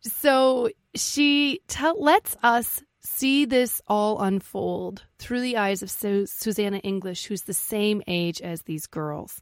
[0.03, 6.79] So she te- lets us see this all unfold through the eyes of Su- Susanna
[6.79, 9.41] English, who's the same age as these girls.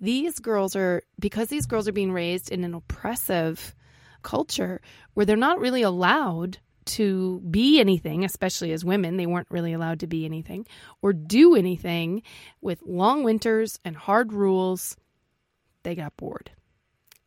[0.00, 3.74] These girls are, because these girls are being raised in an oppressive
[4.22, 4.80] culture
[5.14, 9.16] where they're not really allowed to be anything, especially as women.
[9.16, 10.66] They weren't really allowed to be anything
[11.00, 12.22] or do anything
[12.60, 14.96] with long winters and hard rules.
[15.82, 16.50] They got bored.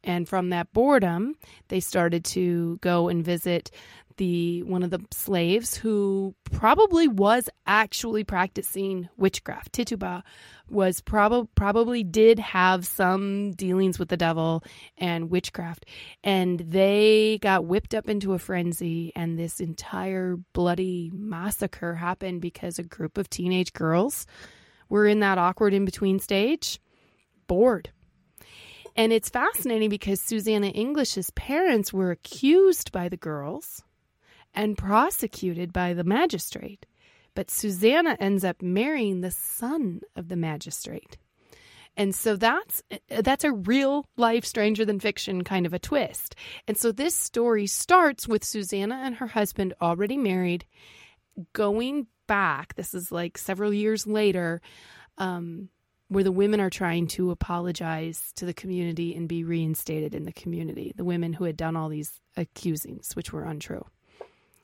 [0.04, 1.36] And from that boredom,
[1.68, 3.72] they started to go and visit
[4.18, 9.74] the one of the slaves who probably was actually practicing witchcraft.
[9.74, 10.24] Tituba
[10.70, 14.64] was probably probably did have some dealings with the devil
[14.98, 15.86] and witchcraft
[16.24, 22.80] and they got whipped up into a frenzy and this entire bloody massacre happened because
[22.80, 24.26] a group of teenage girls
[24.90, 26.82] were in that awkward in between stage
[27.48, 27.92] bored
[28.98, 33.84] and it's fascinating because Susanna English's parents were accused by the girls
[34.56, 36.86] and prosecuted by the magistrate.
[37.36, 41.18] But Susanna ends up marrying the son of the magistrate.
[41.96, 46.36] And so that's that's a real life stranger than fiction kind of a twist.
[46.68, 50.66] And so this story starts with Susanna and her husband already married
[51.54, 52.76] going back.
[52.76, 54.62] This is like several years later
[55.18, 55.70] um,
[56.10, 60.32] where the women are trying to apologize to the community and be reinstated in the
[60.32, 60.94] community.
[60.96, 63.86] The women who had done all these accusings which were untrue.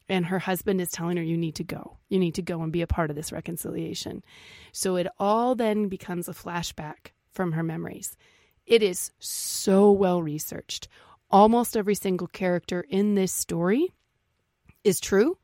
[0.10, 1.98] And her husband is telling her you need to go.
[2.10, 4.24] You need to go and be a part of this reconciliation.
[4.72, 8.16] So it all then becomes a flashback from her memories.
[8.66, 10.88] It is so well researched.
[11.32, 13.94] Almost every single character in this story
[14.84, 15.38] is true.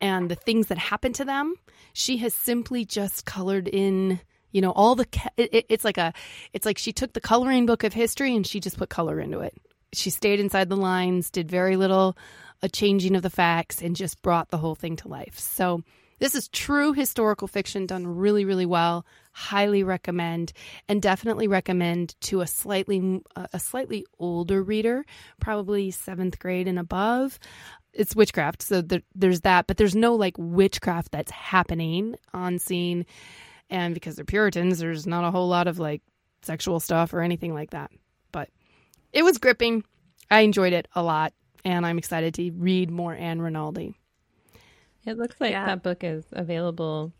[0.00, 1.54] And the things that happen to them
[1.92, 4.20] she has simply just colored in
[4.52, 6.12] you know all the it, it's like a
[6.52, 9.40] it's like she took the coloring book of history and she just put color into
[9.40, 9.54] it
[9.92, 12.16] she stayed inside the lines did very little
[12.62, 15.38] a changing of the facts and just brought the whole thing to life.
[15.38, 15.82] So,
[16.20, 19.06] this is true historical fiction done really, really well.
[19.30, 20.52] Highly recommend,
[20.88, 25.04] and definitely recommend to a slightly uh, a slightly older reader,
[25.38, 27.38] probably seventh grade and above.
[27.92, 33.06] It's witchcraft, so there, there's that, but there's no like witchcraft that's happening on scene,
[33.70, 36.02] and because they're Puritans, there's not a whole lot of like
[36.42, 37.90] sexual stuff or anything like that.
[38.32, 38.50] But
[39.12, 39.84] it was gripping.
[40.30, 41.32] I enjoyed it a lot
[41.64, 43.94] and I'm excited to read more Ann Rinaldi.
[45.06, 45.66] It looks like yeah.
[45.66, 47.12] that book is available,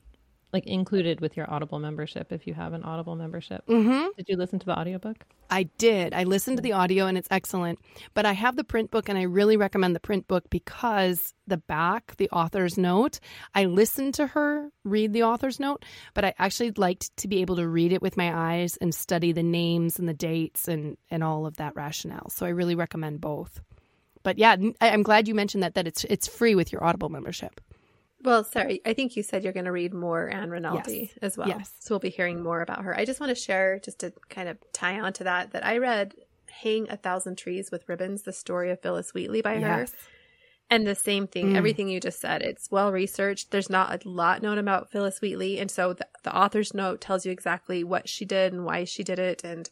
[0.52, 3.66] like included with your Audible membership if you have an Audible membership.
[3.66, 4.08] Mm-hmm.
[4.16, 5.24] Did you listen to the audiobook?
[5.50, 6.14] I did.
[6.14, 7.78] I listened to the audio and it's excellent.
[8.14, 11.58] But I have the print book and I really recommend the print book because the
[11.58, 13.20] back, the author's note,
[13.54, 15.84] I listened to her read the author's note,
[16.14, 19.32] but I actually liked to be able to read it with my eyes and study
[19.32, 22.30] the names and the dates and, and all of that rationale.
[22.30, 23.60] So I really recommend both
[24.24, 27.60] but yeah, I'm glad you mentioned that that it's it's free with your Audible membership.
[28.22, 31.18] Well, sorry, I think you said you're going to read more Ann Rinaldi yes.
[31.22, 31.48] as well.
[31.48, 31.72] Yes.
[31.78, 32.96] So we'll be hearing more about her.
[32.96, 35.78] I just want to share, just to kind of tie on to that, that I
[35.78, 36.14] read
[36.50, 39.92] Hang a Thousand Trees with Ribbons, the story of Phillis Wheatley by yes.
[39.92, 39.98] her.
[40.70, 41.56] And the same thing, mm.
[41.56, 43.50] everything you just said, it's well researched.
[43.50, 45.58] There's not a lot known about Phillis Wheatley.
[45.58, 49.02] And so the, the author's note tells you exactly what she did and why she
[49.02, 49.70] did it and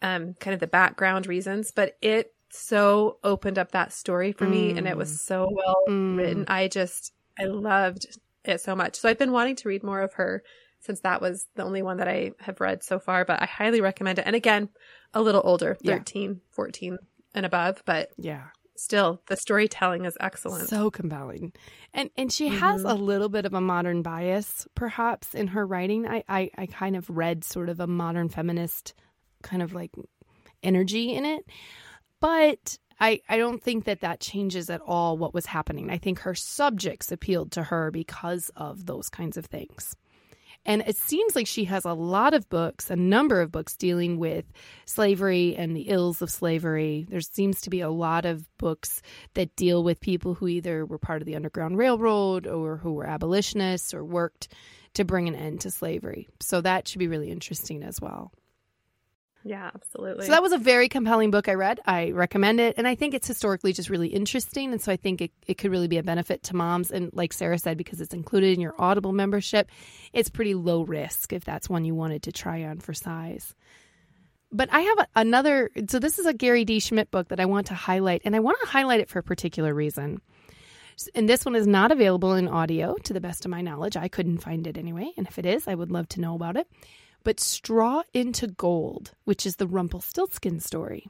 [0.00, 1.72] um, kind of the background reasons.
[1.72, 5.18] But it so opened up that story for me and it was mm.
[5.18, 6.16] so well mm.
[6.16, 6.44] written.
[6.48, 8.06] I just I loved
[8.44, 8.96] it so much.
[8.96, 10.42] So I've been wanting to read more of her
[10.80, 13.80] since that was the only one that I have read so far, but I highly
[13.80, 14.26] recommend it.
[14.26, 14.68] And again,
[15.14, 16.36] a little older, 13, yeah.
[16.50, 16.98] 14
[17.34, 18.44] and above, but yeah.
[18.76, 20.68] Still, the storytelling is excellent.
[20.68, 21.52] So compelling.
[21.92, 22.58] And and she mm-hmm.
[22.58, 26.08] has a little bit of a modern bias perhaps in her writing.
[26.08, 28.94] I, I I kind of read sort of a modern feminist
[29.44, 29.92] kind of like
[30.64, 31.44] energy in it.
[32.20, 35.90] But I, I don't think that that changes at all what was happening.
[35.90, 39.96] I think her subjects appealed to her because of those kinds of things.
[40.66, 44.18] And it seems like she has a lot of books, a number of books dealing
[44.18, 44.46] with
[44.86, 47.06] slavery and the ills of slavery.
[47.08, 49.02] There seems to be a lot of books
[49.34, 53.06] that deal with people who either were part of the Underground Railroad or who were
[53.06, 54.48] abolitionists or worked
[54.94, 56.28] to bring an end to slavery.
[56.40, 58.32] So that should be really interesting as well.
[59.46, 60.24] Yeah, absolutely.
[60.24, 61.78] So that was a very compelling book I read.
[61.84, 62.76] I recommend it.
[62.78, 64.72] And I think it's historically just really interesting.
[64.72, 66.90] And so I think it, it could really be a benefit to moms.
[66.90, 69.70] And like Sarah said, because it's included in your Audible membership,
[70.14, 73.54] it's pretty low risk if that's one you wanted to try on for size.
[74.50, 75.70] But I have another.
[75.90, 76.80] So this is a Gary D.
[76.80, 78.22] Schmidt book that I want to highlight.
[78.24, 80.22] And I want to highlight it for a particular reason.
[81.14, 83.96] And this one is not available in audio, to the best of my knowledge.
[83.96, 85.10] I couldn't find it anyway.
[85.18, 86.68] And if it is, I would love to know about it
[87.24, 91.08] but Straw into Gold, which is the Rumpelstiltskin story.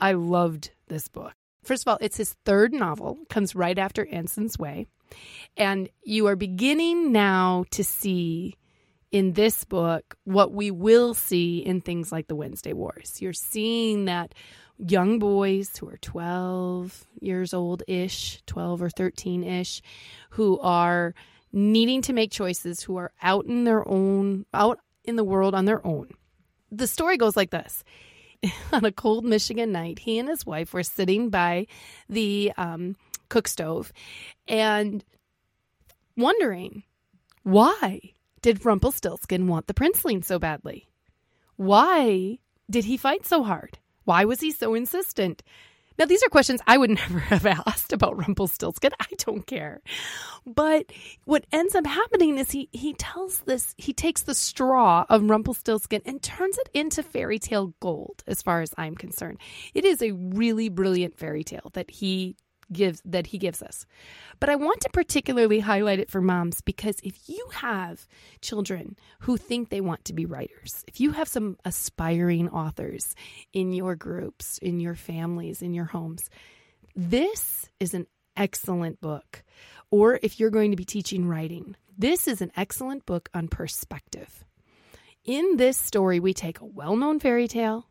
[0.00, 1.32] I loved this book.
[1.64, 4.86] First of all, it's his third novel, comes right after Anson's Way.
[5.56, 8.56] And you are beginning now to see
[9.10, 13.20] in this book what we will see in things like the Wednesday Wars.
[13.20, 14.34] You're seeing that
[14.78, 19.82] young boys who are 12 years old ish, 12 or 13 ish,
[20.30, 21.14] who are
[21.52, 24.78] needing to make choices, who are out in their own, out
[25.08, 26.10] in the world on their own.
[26.70, 27.82] The story goes like this.
[28.72, 31.66] on a cold Michigan night, he and his wife were sitting by
[32.08, 32.96] the um,
[33.28, 33.92] cook stove
[34.46, 35.04] and
[36.16, 36.84] wondering
[37.42, 38.00] why
[38.42, 40.88] did Rumpelstiltskin want the princeling so badly?
[41.56, 42.38] Why
[42.70, 43.78] did he fight so hard?
[44.04, 45.42] Why was he so insistent?
[45.98, 48.92] Now, these are questions I would never have asked about Rumpelstiltskin.
[49.00, 49.80] I don't care.
[50.46, 50.92] But
[51.24, 56.02] what ends up happening is he he tells this, he takes the straw of Rumpelstiltskin
[56.06, 59.38] and turns it into fairy tale gold, as far as I'm concerned.
[59.74, 62.36] It is a really brilliant fairy tale that he
[62.72, 63.86] gives that he gives us.
[64.40, 68.06] But I want to particularly highlight it for moms because if you have
[68.40, 73.14] children who think they want to be writers, if you have some aspiring authors
[73.52, 76.28] in your groups, in your families, in your homes,
[76.94, 78.06] this is an
[78.36, 79.42] excellent book.
[79.90, 84.44] Or if you're going to be teaching writing, this is an excellent book on perspective.
[85.24, 87.86] In this story, we take a well known fairy tale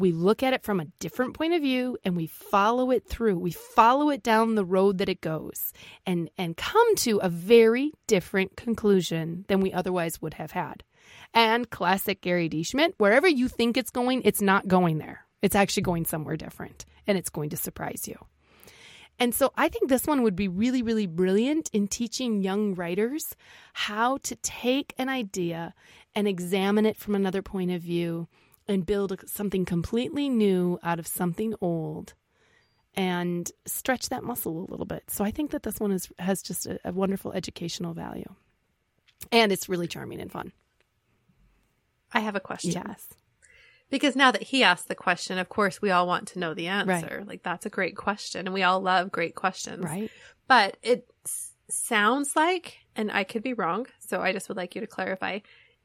[0.00, 3.38] we look at it from a different point of view and we follow it through.
[3.38, 5.72] We follow it down the road that it goes
[6.06, 10.82] and, and come to a very different conclusion than we otherwise would have had.
[11.34, 12.62] And classic Gary D.
[12.62, 15.24] Schmidt, wherever you think it's going, it's not going there.
[15.42, 18.16] It's actually going somewhere different and it's going to surprise you.
[19.18, 23.36] And so I think this one would be really, really brilliant in teaching young writers
[23.74, 25.74] how to take an idea
[26.14, 28.28] and examine it from another point of view
[28.70, 32.14] and build something completely new out of something old
[32.94, 35.02] and stretch that muscle a little bit.
[35.08, 38.32] So I think that this one is has just a, a wonderful educational value.
[39.32, 40.52] And it's really charming and fun.
[42.12, 42.82] I have a question.
[42.86, 43.08] Yes.
[43.90, 46.68] Because now that he asked the question, of course, we all want to know the
[46.68, 47.16] answer.
[47.18, 47.26] Right.
[47.26, 48.46] Like, that's a great question.
[48.46, 49.84] And we all love great questions.
[49.84, 50.10] Right.
[50.46, 53.86] But it s- sounds like, and I could be wrong.
[53.98, 55.40] So I just would like you to clarify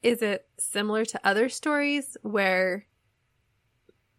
[0.06, 2.86] is it similar to other stories where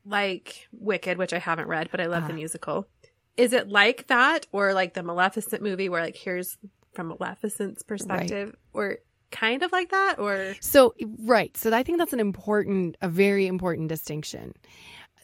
[0.05, 2.27] like Wicked, which I haven't read, but I love uh.
[2.27, 2.37] the ah.
[2.37, 2.89] musical.
[3.37, 6.59] Is it like that or like the Maleficent movie where like here's
[6.93, 8.57] from Maleficent's perspective right.
[8.73, 8.99] or
[9.31, 11.57] kind of like that or So right.
[11.57, 14.55] So I think that's an important a very important distinction.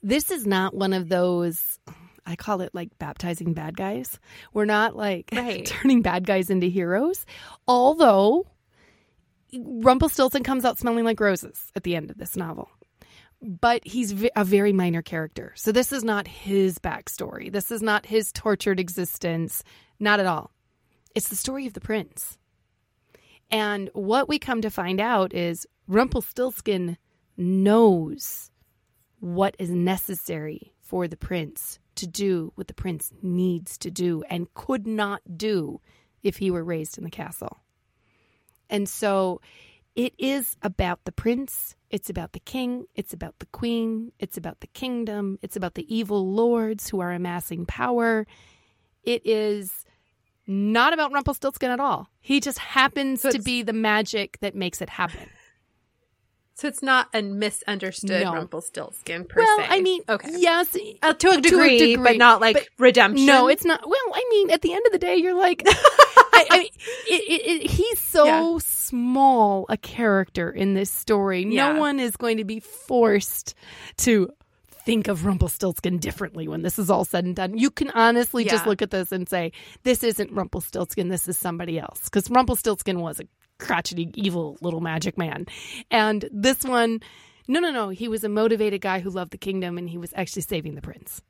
[0.00, 1.80] This is not one of those
[2.24, 4.20] I call it like baptizing bad guys.
[4.52, 5.66] We're not like right.
[5.66, 7.26] turning bad guys into heroes.
[7.66, 8.46] Although
[9.54, 12.70] Rumpelstiltskin comes out smelling like roses at the end of this novel.
[13.40, 15.52] But he's a very minor character.
[15.56, 17.50] So this is not his backstory.
[17.52, 19.64] This is not his tortured existence.
[19.98, 20.52] Not at all.
[21.14, 22.38] It's the story of the prince.
[23.50, 26.96] And what we come to find out is Rumpelstiltskin
[27.36, 28.50] knows
[29.18, 34.52] what is necessary for the prince to do what the prince needs to do and
[34.54, 35.80] could not do
[36.22, 37.61] if he were raised in the castle.
[38.72, 39.40] And so
[39.94, 44.60] it is about the prince, it's about the king, it's about the queen, it's about
[44.60, 48.26] the kingdom, it's about the evil lords who are amassing power.
[49.04, 49.84] It is
[50.46, 52.08] not about Rumpelstiltskin at all.
[52.20, 55.28] He just happens so to be the magic that makes it happen.
[56.54, 58.34] So it's not a misunderstood no.
[58.34, 59.66] Rumpelstiltskin per well, se.
[59.68, 60.30] I mean, okay.
[60.36, 63.26] yes, uh, to, a degree, to, a degree, but not like but redemption.
[63.26, 63.86] No, it's not.
[63.86, 65.66] Well, I mean, at the end of the day, you're like,
[66.50, 66.68] I, I, mean,
[67.08, 68.58] it, it, it, he's so yeah.
[68.62, 71.44] small a character in this story.
[71.46, 71.72] Yeah.
[71.72, 73.54] No one is going to be forced
[73.98, 74.30] to
[74.84, 77.56] think of Rumpelstiltskin differently when this is all said and done.
[77.56, 78.52] You can honestly yeah.
[78.52, 79.52] just look at this and say,
[79.84, 82.04] this isn't Rumpelstiltskin, this is somebody else.
[82.04, 83.24] Because Rumpelstiltskin was a
[83.58, 85.46] crotchety, evil little magic man.
[85.90, 87.00] And this one,
[87.48, 87.88] no, no, no.
[87.90, 90.82] He was a motivated guy who loved the kingdom and he was actually saving the
[90.82, 91.22] prince.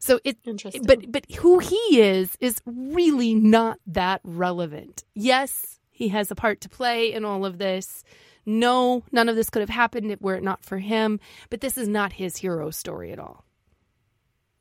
[0.00, 0.82] So it, Interesting.
[0.84, 5.04] but but who he is is really not that relevant.
[5.14, 8.04] Yes, he has a part to play in all of this.
[8.46, 11.20] No, none of this could have happened were it not for him.
[11.50, 13.44] But this is not his hero story at all.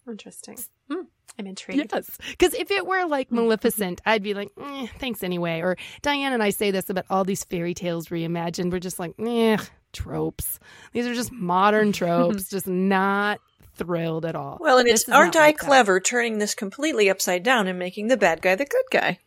[0.07, 0.57] Interesting.
[0.89, 1.03] Hmm.
[1.39, 1.91] I'm intrigued.
[1.93, 2.17] Yes.
[2.29, 5.61] Because if it were like Maleficent, I'd be like, eh, thanks anyway.
[5.61, 8.71] Or Diane and I say this about all these fairy tales reimagined.
[8.71, 9.57] We're just like, eh,
[9.93, 10.59] tropes.
[10.93, 13.39] These are just modern tropes, just not
[13.77, 14.57] thrilled at all.
[14.59, 16.05] Well, and it's aren't I like clever that.
[16.05, 19.19] turning this completely upside down and making the bad guy the good guy?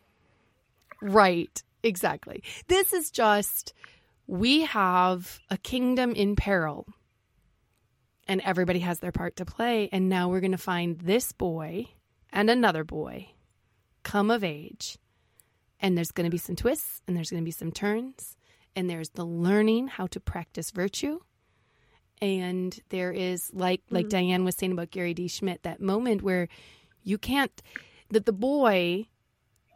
[1.01, 1.61] Right.
[1.83, 2.43] Exactly.
[2.67, 3.73] This is just
[4.27, 6.87] we have a kingdom in peril
[8.27, 9.89] and everybody has their part to play.
[9.91, 11.87] And now we're going to find this boy
[12.31, 13.29] and another boy
[14.03, 14.97] come of age.
[15.79, 18.37] And there's going to be some twists and there's going to be some turns.
[18.75, 21.19] And there's the learning how to practice virtue.
[22.21, 24.09] And there is like like mm-hmm.
[24.09, 25.27] Diane was saying about Gary D.
[25.27, 26.47] Schmidt, that moment where
[27.03, 27.61] you can't
[28.09, 29.07] that the boy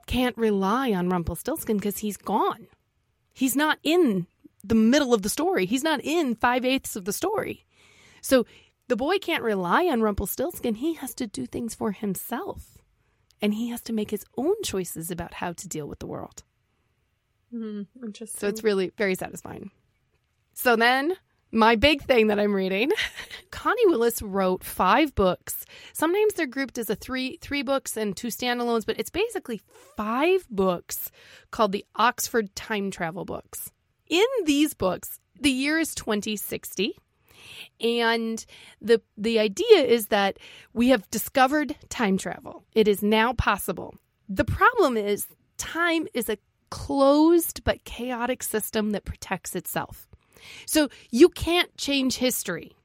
[0.06, 2.68] can't rely on Rumpelstiltskin because he's gone.
[3.34, 4.28] He's not in
[4.64, 5.66] the middle of the story.
[5.66, 7.66] He's not in five eighths of the story.
[8.22, 8.46] So
[8.88, 10.76] the boy can't rely on Rumpelstiltskin.
[10.76, 12.78] He has to do things for himself.
[13.42, 16.44] And he has to make his own choices about how to deal with the world.
[17.54, 18.40] Mm, interesting.
[18.40, 19.72] So it's really very satisfying.
[20.54, 21.16] So then,
[21.52, 22.92] my big thing that I'm reading,
[23.52, 25.66] Connie Willis wrote five books.
[25.94, 29.62] Sometimes they're grouped as a three three books and two standalones, but it's basically
[29.96, 31.12] five books
[31.52, 33.72] called the Oxford Time Travel books.
[34.08, 36.98] In these books, the year is 2060.
[37.80, 38.44] And
[38.82, 40.38] the the idea is that
[40.74, 42.64] we have discovered time travel.
[42.74, 43.96] It is now possible.
[44.28, 45.28] The problem is
[45.58, 46.38] time is a
[46.70, 50.08] closed but chaotic system that protects itself.
[50.66, 52.76] So you can't change history.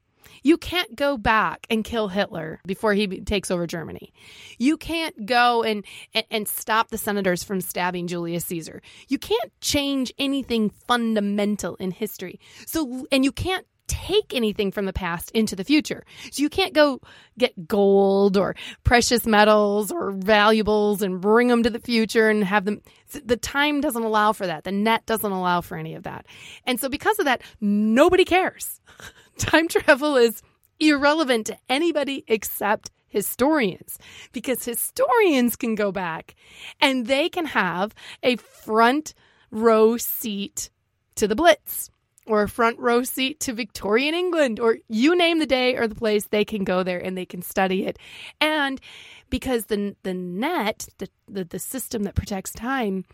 [0.42, 4.12] You can't go back and kill Hitler before he takes over Germany.
[4.58, 5.84] You can't go and,
[6.14, 8.80] and, and, stop the senators from stabbing Julius Caesar.
[9.08, 12.40] You can't change anything fundamental in history.
[12.66, 16.04] So, and you can't take anything from the past into the future.
[16.30, 17.00] So you can't go
[17.36, 18.54] get gold or
[18.84, 22.82] precious metals or valuables and bring them to the future and have them.
[23.24, 24.62] The time doesn't allow for that.
[24.62, 26.26] The net doesn't allow for any of that.
[26.64, 28.80] And so because of that, nobody cares.
[29.38, 30.40] Time travel is
[30.78, 33.98] irrelevant to anybody except historians
[34.30, 36.36] because historians can go back
[36.80, 37.92] and they can have
[38.22, 39.14] a front
[39.50, 40.70] row seat
[41.16, 41.90] to the Blitz
[42.30, 45.94] or a front row seat to Victorian England, or you name the day or the
[45.94, 47.98] place, they can go there and they can study it.
[48.40, 48.80] And
[49.28, 53.04] because the the net, the, the, the system that protects time,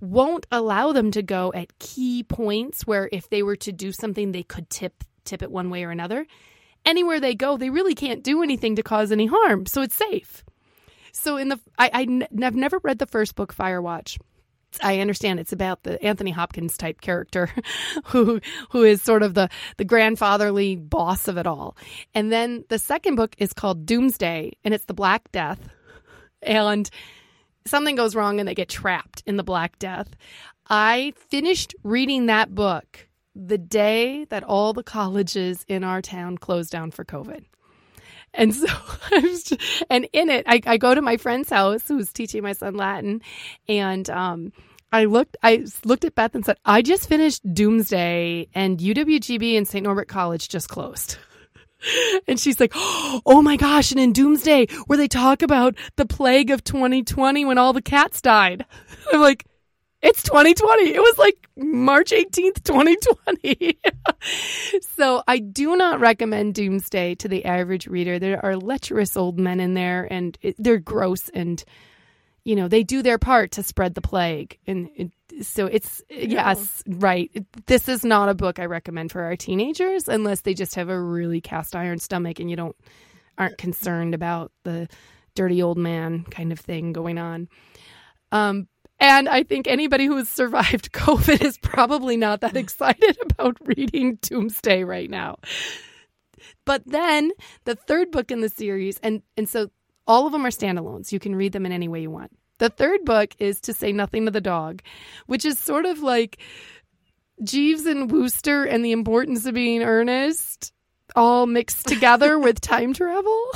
[0.00, 4.32] won't allow them to go at key points where if they were to do something,
[4.32, 6.26] they could tip tip it one way or another.
[6.84, 10.44] Anywhere they go, they really can't do anything to cause any harm, so it's safe.
[11.12, 14.18] So in the I, I've never read the first book, Firewatch.
[14.82, 17.50] I understand it's about the Anthony Hopkins type character
[18.06, 18.40] who
[18.70, 21.76] who is sort of the the grandfatherly boss of it all.
[22.14, 25.60] And then the second book is called Doomsday and it's the Black Death.
[26.42, 26.88] And
[27.66, 30.10] something goes wrong and they get trapped in the Black Death.
[30.68, 36.70] I finished reading that book the day that all the colleges in our town closed
[36.70, 37.44] down for COVID.
[38.34, 38.66] And so,
[39.20, 39.54] just,
[39.88, 43.22] and in it, I, I go to my friend's house who's teaching my son Latin,
[43.68, 44.52] and um,
[44.92, 49.66] I looked, I looked at Beth and said, "I just finished Doomsday, and UWGB and
[49.66, 49.84] St.
[49.84, 51.16] Norbert College just closed."
[52.26, 56.50] And she's like, "Oh my gosh!" And in Doomsday, where they talk about the plague
[56.50, 58.64] of 2020 when all the cats died,
[59.12, 59.44] I'm like,
[60.04, 60.94] it's 2020.
[60.94, 63.78] It was like March 18th, 2020.
[64.96, 68.18] so I do not recommend Doomsday to the average reader.
[68.18, 71.64] There are lecherous old men in there and it, they're gross and
[72.44, 74.58] you know, they do their part to spread the plague.
[74.66, 75.10] And it,
[75.46, 77.30] so it's, yes, right.
[77.64, 81.00] This is not a book I recommend for our teenagers unless they just have a
[81.00, 82.76] really cast iron stomach and you don't,
[83.38, 84.88] aren't concerned about the
[85.34, 87.48] dirty old man kind of thing going on.
[88.30, 88.68] Um,
[89.00, 92.60] and I think anybody who's survived COVID is probably not that mm.
[92.60, 95.38] excited about reading Doomsday right now.
[96.64, 97.30] But then
[97.64, 99.70] the third book in the series, and, and so
[100.06, 101.12] all of them are standalones.
[101.12, 102.32] You can read them in any way you want.
[102.58, 104.82] The third book is To Say Nothing to the Dog,
[105.26, 106.38] which is sort of like
[107.42, 110.72] Jeeves and Wooster and the importance of being earnest
[111.16, 113.50] all mixed together with time travel.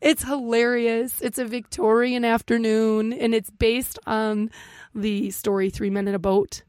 [0.00, 1.20] It's hilarious.
[1.20, 4.50] It's a Victorian afternoon, and it's based on
[4.94, 6.62] the story Three Men in a Boat.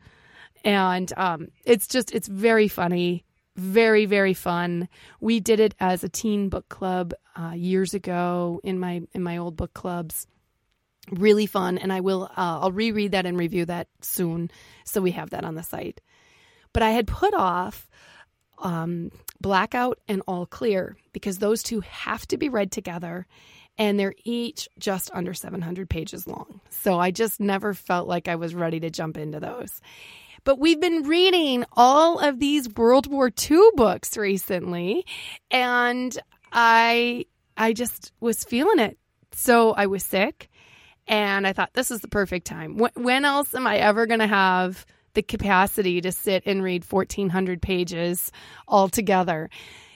[0.63, 3.25] And um, it's just, it's very funny,
[3.55, 4.87] very, very fun.
[5.19, 9.37] We did it as a teen book club uh, years ago in my in my
[9.37, 10.27] old book clubs.
[11.09, 14.51] Really fun, and I will uh, I'll reread that and review that soon,
[14.85, 15.99] so we have that on the site.
[16.73, 17.89] But I had put off
[18.61, 23.27] um, Blackout and All Clear because those two have to be read together
[23.77, 26.61] and they're each just under 700 pages long.
[26.69, 29.81] So I just never felt like I was ready to jump into those.
[30.43, 35.05] But we've been reading all of these World War II books recently
[35.49, 36.17] and
[36.51, 37.25] I
[37.55, 38.97] I just was feeling it.
[39.33, 40.49] So I was sick
[41.07, 42.77] and I thought this is the perfect time.
[42.95, 47.61] When else am I ever going to have the capacity to sit and read 1400
[47.61, 48.31] pages
[48.67, 49.49] all together.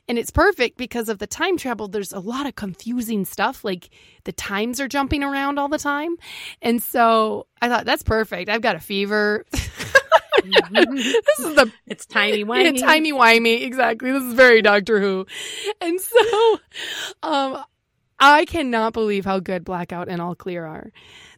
[0.07, 1.87] And it's perfect because of the time travel.
[1.87, 3.63] There's a lot of confusing stuff.
[3.63, 3.89] Like
[4.23, 6.15] the times are jumping around all the time.
[6.61, 8.49] And so I thought, that's perfect.
[8.49, 9.45] I've got a fever.
[9.51, 12.79] this is the it's timey wimey.
[12.79, 13.63] Yeah, timey wimey.
[13.63, 14.11] Exactly.
[14.11, 15.25] This is very Doctor Who.
[15.81, 16.59] And so,
[17.23, 17.63] um,
[18.19, 20.91] I cannot believe how good Blackout and All Clear are.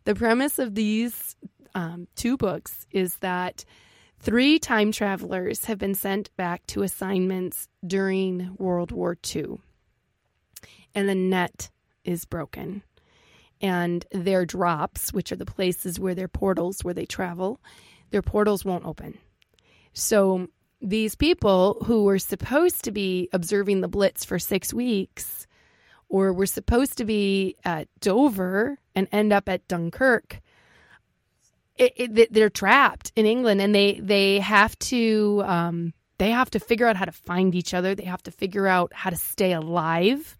[0.03, 1.35] The premise of these
[1.77, 3.63] um, two books is that
[4.19, 9.59] three time travelers have been sent back to assignments during World War II,
[10.95, 11.69] and the net
[12.03, 12.81] is broken.
[13.61, 17.61] And their drops, which are the places where their portals where they travel,
[18.09, 19.19] their portals won't open.
[19.93, 20.47] So
[20.81, 25.45] these people who were supposed to be observing the Blitz for six weeks
[26.09, 30.39] or were supposed to be at Dover and end up at Dunkirk,
[31.77, 36.59] it, it, they're trapped in England and they, they have to um, they have to
[36.59, 37.93] figure out how to find each other.
[37.93, 40.37] They have to figure out how to stay alive.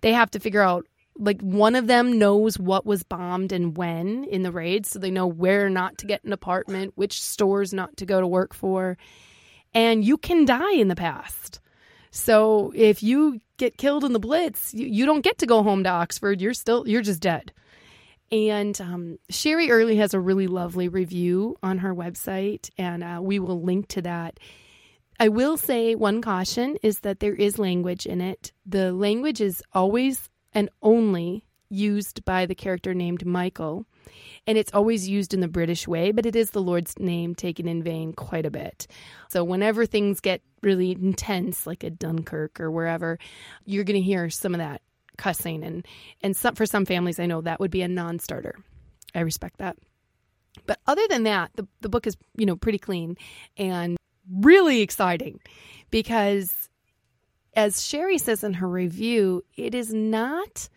[0.00, 0.86] They have to figure out
[1.18, 5.10] like one of them knows what was bombed and when in the raid so they
[5.10, 8.96] know where not to get an apartment which stores not to go to work for
[9.74, 11.60] and you can die in the past
[12.12, 15.82] so if you get killed in the blitz you, you don't get to go home
[15.82, 17.52] to oxford you're still you're just dead
[18.30, 23.38] and um, Sherry Early has a really lovely review on her website, and uh, we
[23.38, 24.38] will link to that.
[25.20, 28.52] I will say one caution is that there is language in it.
[28.64, 33.84] The language is always and only used by the character named Michael.
[34.46, 37.68] And it's always used in the British way, but it is the Lord's name taken
[37.68, 38.86] in vain quite a bit.
[39.28, 43.18] So whenever things get really intense, like at Dunkirk or wherever,
[43.66, 44.80] you're going to hear some of that
[45.18, 45.62] cussing.
[45.62, 45.86] And,
[46.22, 48.54] and some, for some families, I know that would be a non starter.
[49.14, 49.76] I respect that.
[50.66, 53.16] But other than that, the, the book is, you know, pretty clean
[53.56, 53.96] and
[54.30, 55.40] really exciting
[55.90, 56.68] because
[57.54, 60.68] as Sherry says in her review, it is not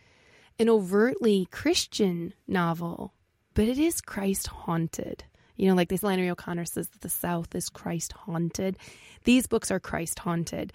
[0.60, 3.14] an overtly Christian novel,
[3.54, 5.24] but it is Christ haunted.
[5.58, 8.78] You know, like this Flannery O'Connor says that the South is Christ haunted.
[9.26, 10.74] These books are Christ haunted.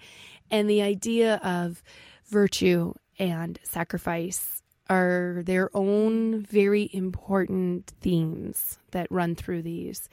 [0.49, 1.83] And the idea of
[2.29, 10.07] virtue and sacrifice are their own very important themes that run through these.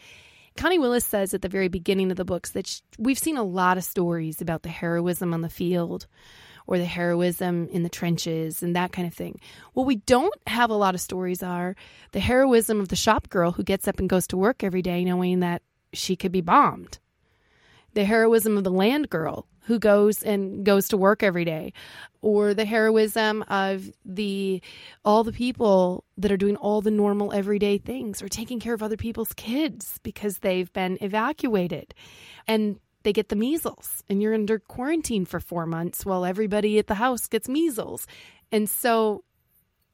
[0.56, 3.42] Connie Willis says at the very beginning of the books that she, we've seen a
[3.42, 6.06] lot of stories about the heroism on the field
[6.66, 9.40] or the heroism in the trenches and that kind of thing.
[9.72, 11.76] What we don't have a lot of stories are
[12.12, 15.04] the heroism of the shop girl who gets up and goes to work every day
[15.04, 15.62] knowing that
[15.92, 16.98] she could be bombed.
[17.94, 21.72] The heroism of the land girl who goes and goes to work every day
[22.20, 24.62] or the heroism of the
[25.04, 28.82] all the people that are doing all the normal everyday things or taking care of
[28.82, 31.94] other people's kids because they've been evacuated
[32.46, 36.86] and they get the measles and you're under quarantine for 4 months while everybody at
[36.86, 38.06] the house gets measles
[38.52, 39.24] and so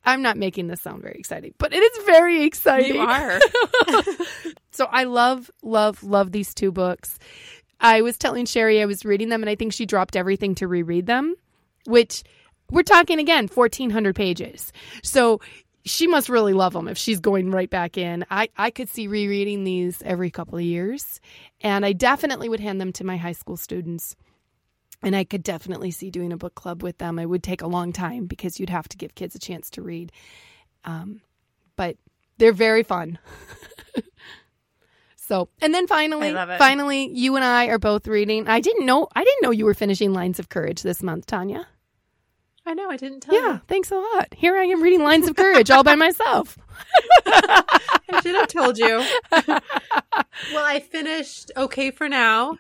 [0.05, 2.95] I'm not making this sound very exciting, but it is very exciting.
[2.95, 3.39] You are.
[4.71, 7.19] so I love, love, love these two books.
[7.81, 10.69] I was telling Sherry I was reading them and I think she dropped everything to
[10.69, 11.35] reread them,
[11.87, 12.23] which
[12.71, 14.73] we're talking again 1400 pages.
[15.03, 15.41] So
[15.85, 18.25] she must really love them if she's going right back in.
[18.31, 21.21] I, I could see rereading these every couple of years,
[21.61, 24.15] and I definitely would hand them to my high school students.
[25.03, 27.19] And I could definitely see doing a book club with them.
[27.19, 29.83] It would take a long time because you'd have to give kids a chance to
[29.83, 30.13] read.
[30.85, 31.23] Um,
[31.75, 31.97] but
[32.37, 33.19] they're very fun.
[35.31, 38.49] So, and then finally, finally, you and I are both reading.
[38.49, 41.69] I didn't know, I didn't know you were finishing Lines of Courage this month, Tanya.
[42.67, 43.61] I know, I didn't tell yeah, you.
[43.69, 44.35] thanks a lot.
[44.35, 46.59] Here I am reading Lines of Courage all by myself.
[47.27, 49.05] I should have told you.
[50.53, 52.59] well, I finished Okay for Now.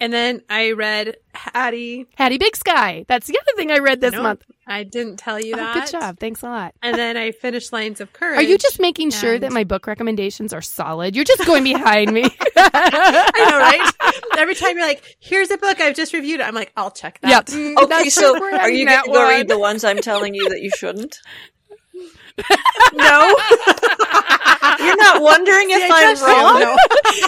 [0.00, 2.06] And then I read Hattie.
[2.16, 3.04] Hattie Big Sky.
[3.06, 4.44] That's the other thing I read this nope, month.
[4.70, 5.76] I didn't tell you that.
[5.76, 6.18] Oh, good job.
[6.20, 6.74] Thanks a lot.
[6.80, 8.38] And then I finished Lines of Courage.
[8.38, 11.16] Are you just making sure that my book recommendations are solid?
[11.16, 12.22] You're just going behind me.
[12.56, 14.38] I know, right?
[14.38, 17.30] Every time you're like, here's a book I've just reviewed, I'm like, I'll check that.
[17.30, 17.46] Yep.
[17.46, 20.62] Mm, okay, so are you going to go read the ones I'm telling you that
[20.62, 21.18] you shouldn't?
[22.94, 23.36] no.
[24.80, 26.60] You're not wondering if I'm wrong?
[26.60, 26.76] No.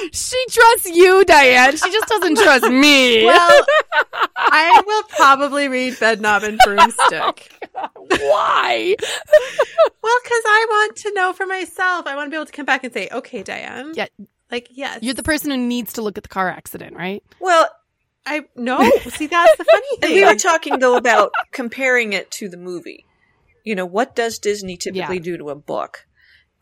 [0.13, 1.77] she trusts you, Diane.
[1.77, 3.25] She just doesn't trust me.
[3.25, 3.65] Well,
[4.37, 7.59] I will probably read Bedknob and Broomstick.
[7.75, 8.95] Oh, Why?
[8.99, 12.07] well, because I want to know for myself.
[12.07, 13.93] I want to be able to come back and say, okay, Diane.
[13.95, 14.09] Yeah.
[14.51, 14.99] Like, yes.
[15.01, 17.25] You're the person who needs to look at the car accident, right?
[17.41, 17.69] Well,
[18.27, 18.79] I no.
[19.09, 20.11] See, that's the funny thing.
[20.11, 23.07] And we were talking though about comparing it to the movie
[23.65, 25.23] you know, what does Disney typically yeah.
[25.23, 26.07] do to a book?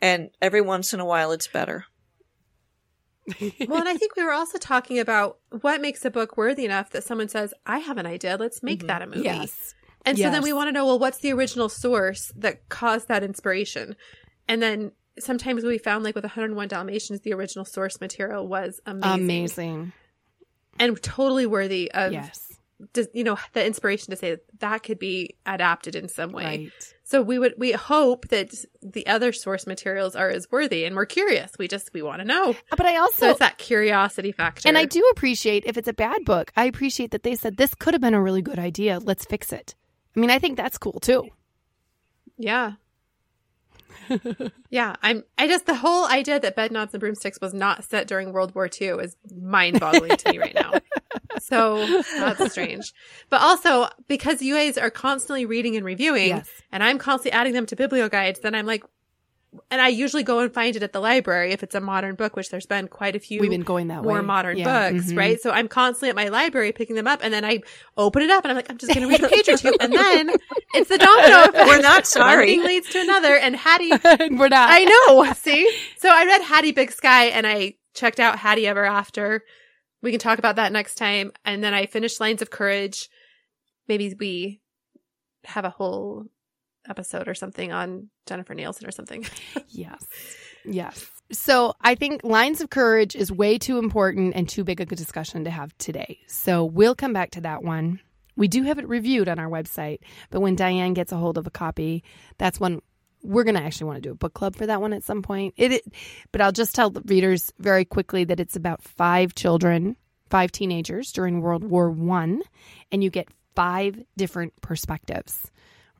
[0.01, 1.85] And every once in a while it's better.
[3.67, 6.89] well, and I think we were also talking about what makes a book worthy enough
[6.91, 8.87] that someone says, I have an idea, let's make mm-hmm.
[8.87, 9.21] that a movie.
[9.21, 9.75] Yes.
[10.05, 10.27] And yes.
[10.27, 13.95] so then we want to know, well, what's the original source that caused that inspiration?
[14.47, 19.21] And then sometimes we found like with 101 Dalmatians, the original source material was amazing,
[19.21, 19.93] Amazing.
[20.79, 22.50] and totally worthy of Yes.
[22.93, 26.43] Just, you know the inspiration to say that, that could be adapted in some way.
[26.43, 26.71] Right.
[27.03, 31.05] So we would we hope that the other source materials are as worthy, and we're
[31.05, 31.51] curious.
[31.59, 32.51] We just we want to know.
[32.71, 34.67] Uh, but I So also it's that curiosity factor.
[34.67, 37.75] and I do appreciate if it's a bad book, I appreciate that they said this
[37.75, 38.99] could have been a really good idea.
[38.99, 39.75] Let's fix it.
[40.15, 41.27] I mean, I think that's cool too.
[42.37, 42.73] Yeah.
[44.69, 45.23] Yeah, I'm.
[45.37, 48.53] I just the whole idea that bed knobs and broomsticks was not set during World
[48.55, 50.73] War II is mind-boggling to me right now.
[51.39, 51.85] So
[52.17, 52.93] that's strange.
[53.29, 56.49] But also because UAs are constantly reading and reviewing, Yes.
[56.71, 58.83] and I'm constantly adding them to BiblioGuides, then I'm like,
[59.69, 62.35] and I usually go and find it at the library if it's a modern book,
[62.37, 64.21] which there's been quite a few We've been going that more way.
[64.21, 64.91] modern Yeah.
[64.91, 65.17] books, Mhm.
[65.17, 65.41] right?
[65.41, 67.59] So I'm constantly at my library picking them up, and then I
[67.97, 69.73] open it up, and I'm like, I'm just going to read a page or two,
[69.81, 70.31] and then
[70.73, 71.67] it's the domino effect.
[71.67, 72.47] We're not One sorry.
[72.47, 73.89] thing leads to another, and Hattie,
[74.37, 74.69] We're not.
[74.71, 75.33] I know.
[75.33, 79.43] See, so I read Hattie Big Sky, and I checked out Hattie Ever After.
[80.01, 83.09] We can talk about that next time, and then I finished Lines of Courage.
[83.87, 84.61] Maybe we
[85.43, 86.27] have a whole
[86.89, 89.25] episode or something on Jennifer Nielsen or something.
[89.73, 90.05] Yes.
[90.65, 91.09] Yes.
[91.31, 95.45] So I think Lines of Courage is way too important and too big a discussion
[95.45, 96.19] to have today.
[96.27, 98.01] So we'll come back to that one.
[98.35, 99.99] We do have it reviewed on our website,
[100.29, 102.03] but when Diane gets a hold of a copy,
[102.37, 102.81] that's when
[103.23, 105.21] we're going to actually want to do a book club for that one at some
[105.21, 105.53] point.
[105.57, 105.83] It, it
[106.31, 109.95] but I'll just tell the readers very quickly that it's about five children,
[110.29, 112.41] five teenagers during World War 1
[112.91, 115.51] and you get five different perspectives.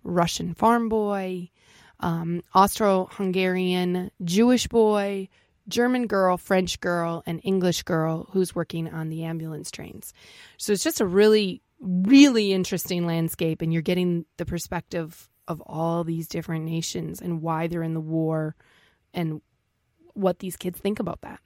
[0.03, 1.49] Russian farm boy,
[1.99, 5.29] um, Austro Hungarian Jewish boy,
[5.67, 10.13] German girl, French girl, and English girl who's working on the ambulance trains.
[10.57, 16.03] So it's just a really, really interesting landscape, and you're getting the perspective of all
[16.03, 18.55] these different nations and why they're in the war
[19.13, 19.41] and
[20.13, 21.39] what these kids think about that.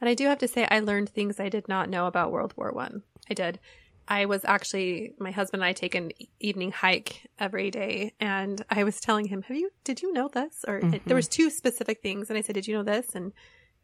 [0.00, 2.54] And I do have to say, I learned things I did not know about World
[2.56, 3.02] War One.
[3.28, 3.32] I.
[3.32, 3.60] I did.
[4.08, 6.10] I was actually my husband and I take an
[6.40, 9.70] evening hike every day, and I was telling him, "Have you?
[9.84, 11.04] Did you know this?" Or Mhm.
[11.06, 13.32] there was two specific things, and I said, "Did you know this?" And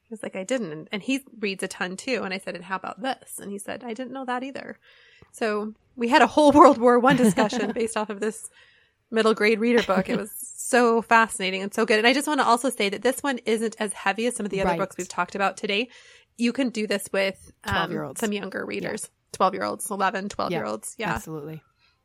[0.03, 2.55] he was like, "I didn't." And, and he reads a ton too, and I said,
[2.57, 4.79] "And how about this?" And he said, "I didn't know that either."
[5.33, 8.49] So we had a whole World War One discussion based off of this
[9.11, 10.09] middle grade reader book.
[10.09, 11.99] It was so fascinating and so good.
[11.99, 14.45] And I just want to also say that this one isn't as heavy as some
[14.45, 14.79] of the other Right.
[14.79, 15.89] books we've talked about today.
[16.37, 18.21] You can do this with um, 12-year-olds.
[18.21, 20.94] some younger readers, 12 year olds, 11, 12 year olds.
[20.98, 21.12] Yeah.
[21.12, 21.62] Absolutely.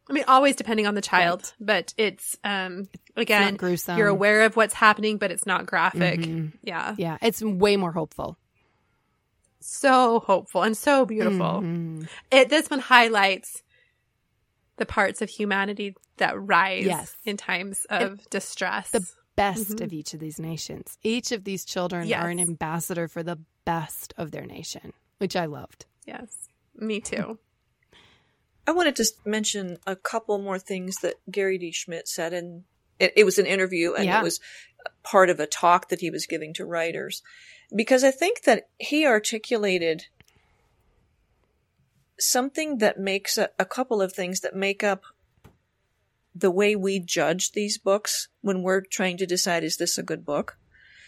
[0.10, 3.98] I mean, always depending on the child, but it's, um, again, gruesome.
[3.98, 6.20] you're aware of what's happening, but it's not graphic.
[6.20, 6.52] Mhm.
[6.64, 6.96] Yeah.
[6.98, 8.38] Yeah, it's way more hopeful.
[9.60, 11.62] So hopeful and so beautiful.
[11.62, 12.10] Mhm.
[12.32, 13.62] It, this one highlights
[14.78, 17.16] the parts of humanity that rise Yes.
[17.24, 18.90] in times of distress.
[18.90, 19.82] the best Mhm.
[19.86, 20.98] of each of these nations.
[21.04, 25.46] Each of these children are an ambassador for the best of their nation, which I
[25.46, 25.86] loved.
[26.06, 26.50] yes.
[26.76, 27.40] Me too.
[28.68, 31.72] I wanted to mention a couple more things that Gary D.
[31.72, 32.64] Schmidt said, and
[33.00, 34.20] it, it was an interview and Yeah.
[34.20, 34.40] it was
[35.04, 37.24] part of a talk that he was giving to writers.
[37.76, 40.06] Because I think that he articulated
[42.20, 45.04] something that makes a, a couple of things that make up
[46.36, 50.26] the way we judge these books when we're trying to decide is this a good
[50.26, 50.58] book?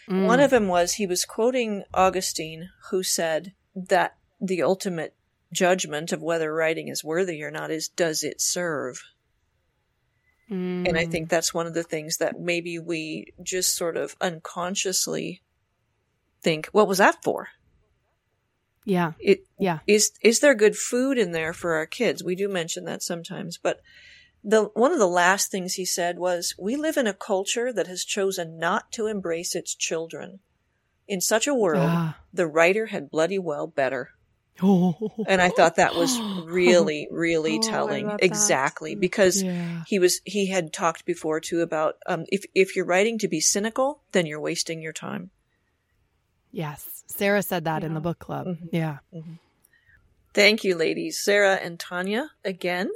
[0.08, 0.26] Mm.
[0.26, 5.14] One of them was he was quoting Augustine, who said that the ultimate
[5.54, 9.02] judgment of whether writing is worthy or not is does it serve?
[10.50, 10.86] Mm.
[10.88, 15.40] And I think that's one of the things that maybe we just sort of unconsciously
[16.42, 17.48] think, what was that for?
[18.86, 22.22] yeah, It yeah, is is there good food in there for our kids?
[22.22, 23.80] We do mention that sometimes, but
[24.42, 27.86] the one of the last things he said was, "We live in a culture that
[27.86, 30.40] has chosen not to embrace its children.
[31.08, 32.20] In such a world, Ah.
[32.30, 34.10] the writer had bloody well better."
[34.62, 35.10] Oh.
[35.26, 38.06] And I thought that was really, really Oh, telling.
[38.06, 38.24] love that.
[38.24, 39.82] Exactly, because yeah.
[39.86, 43.40] he was he had talked before too about um, if if you're writing to be
[43.40, 45.30] cynical, then you're wasting your time.
[46.52, 48.46] Yes, Sarah said that in the book club.
[48.46, 48.68] Mhm.
[48.70, 48.98] Yeah,
[50.32, 52.30] Thank you, ladies, Sarah and Tanya.
[52.44, 52.90] Again,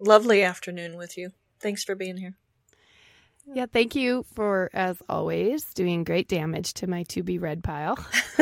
[0.00, 1.32] lovely afternoon with you.
[1.60, 2.36] Thanks for being here.
[3.46, 3.66] Yeah.
[3.70, 7.98] Thank you for, as always, doing great damage to my to be read pile.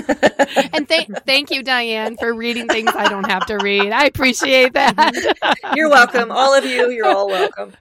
[0.72, 3.93] and thank thank you, Diane, for reading things I don't have to read.
[3.93, 5.56] I appreciate that.
[5.74, 6.90] You're welcome, all of you.
[6.90, 7.72] You're all welcome.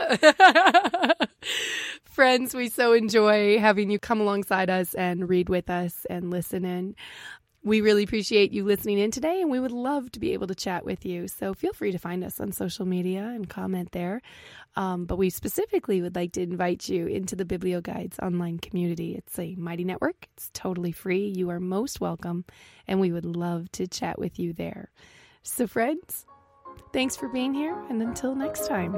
[2.04, 6.64] Friends, we so enjoy having you come alongside us and read with us and listen
[6.64, 6.94] in.
[7.64, 10.54] We really appreciate you listening in today, and we would love to be able to
[10.54, 11.28] chat with you.
[11.28, 14.20] So feel free to find us on social media and comment there.
[14.76, 19.14] Um, but we specifically would like to invite you into the BiblioGuides online community.
[19.14, 21.32] It's a mighty network, it's totally free.
[21.34, 22.44] You are most welcome,
[22.86, 24.90] and we would love to chat with you there.
[25.42, 26.26] So, friends,
[26.92, 28.94] thanks for being here, and until next time.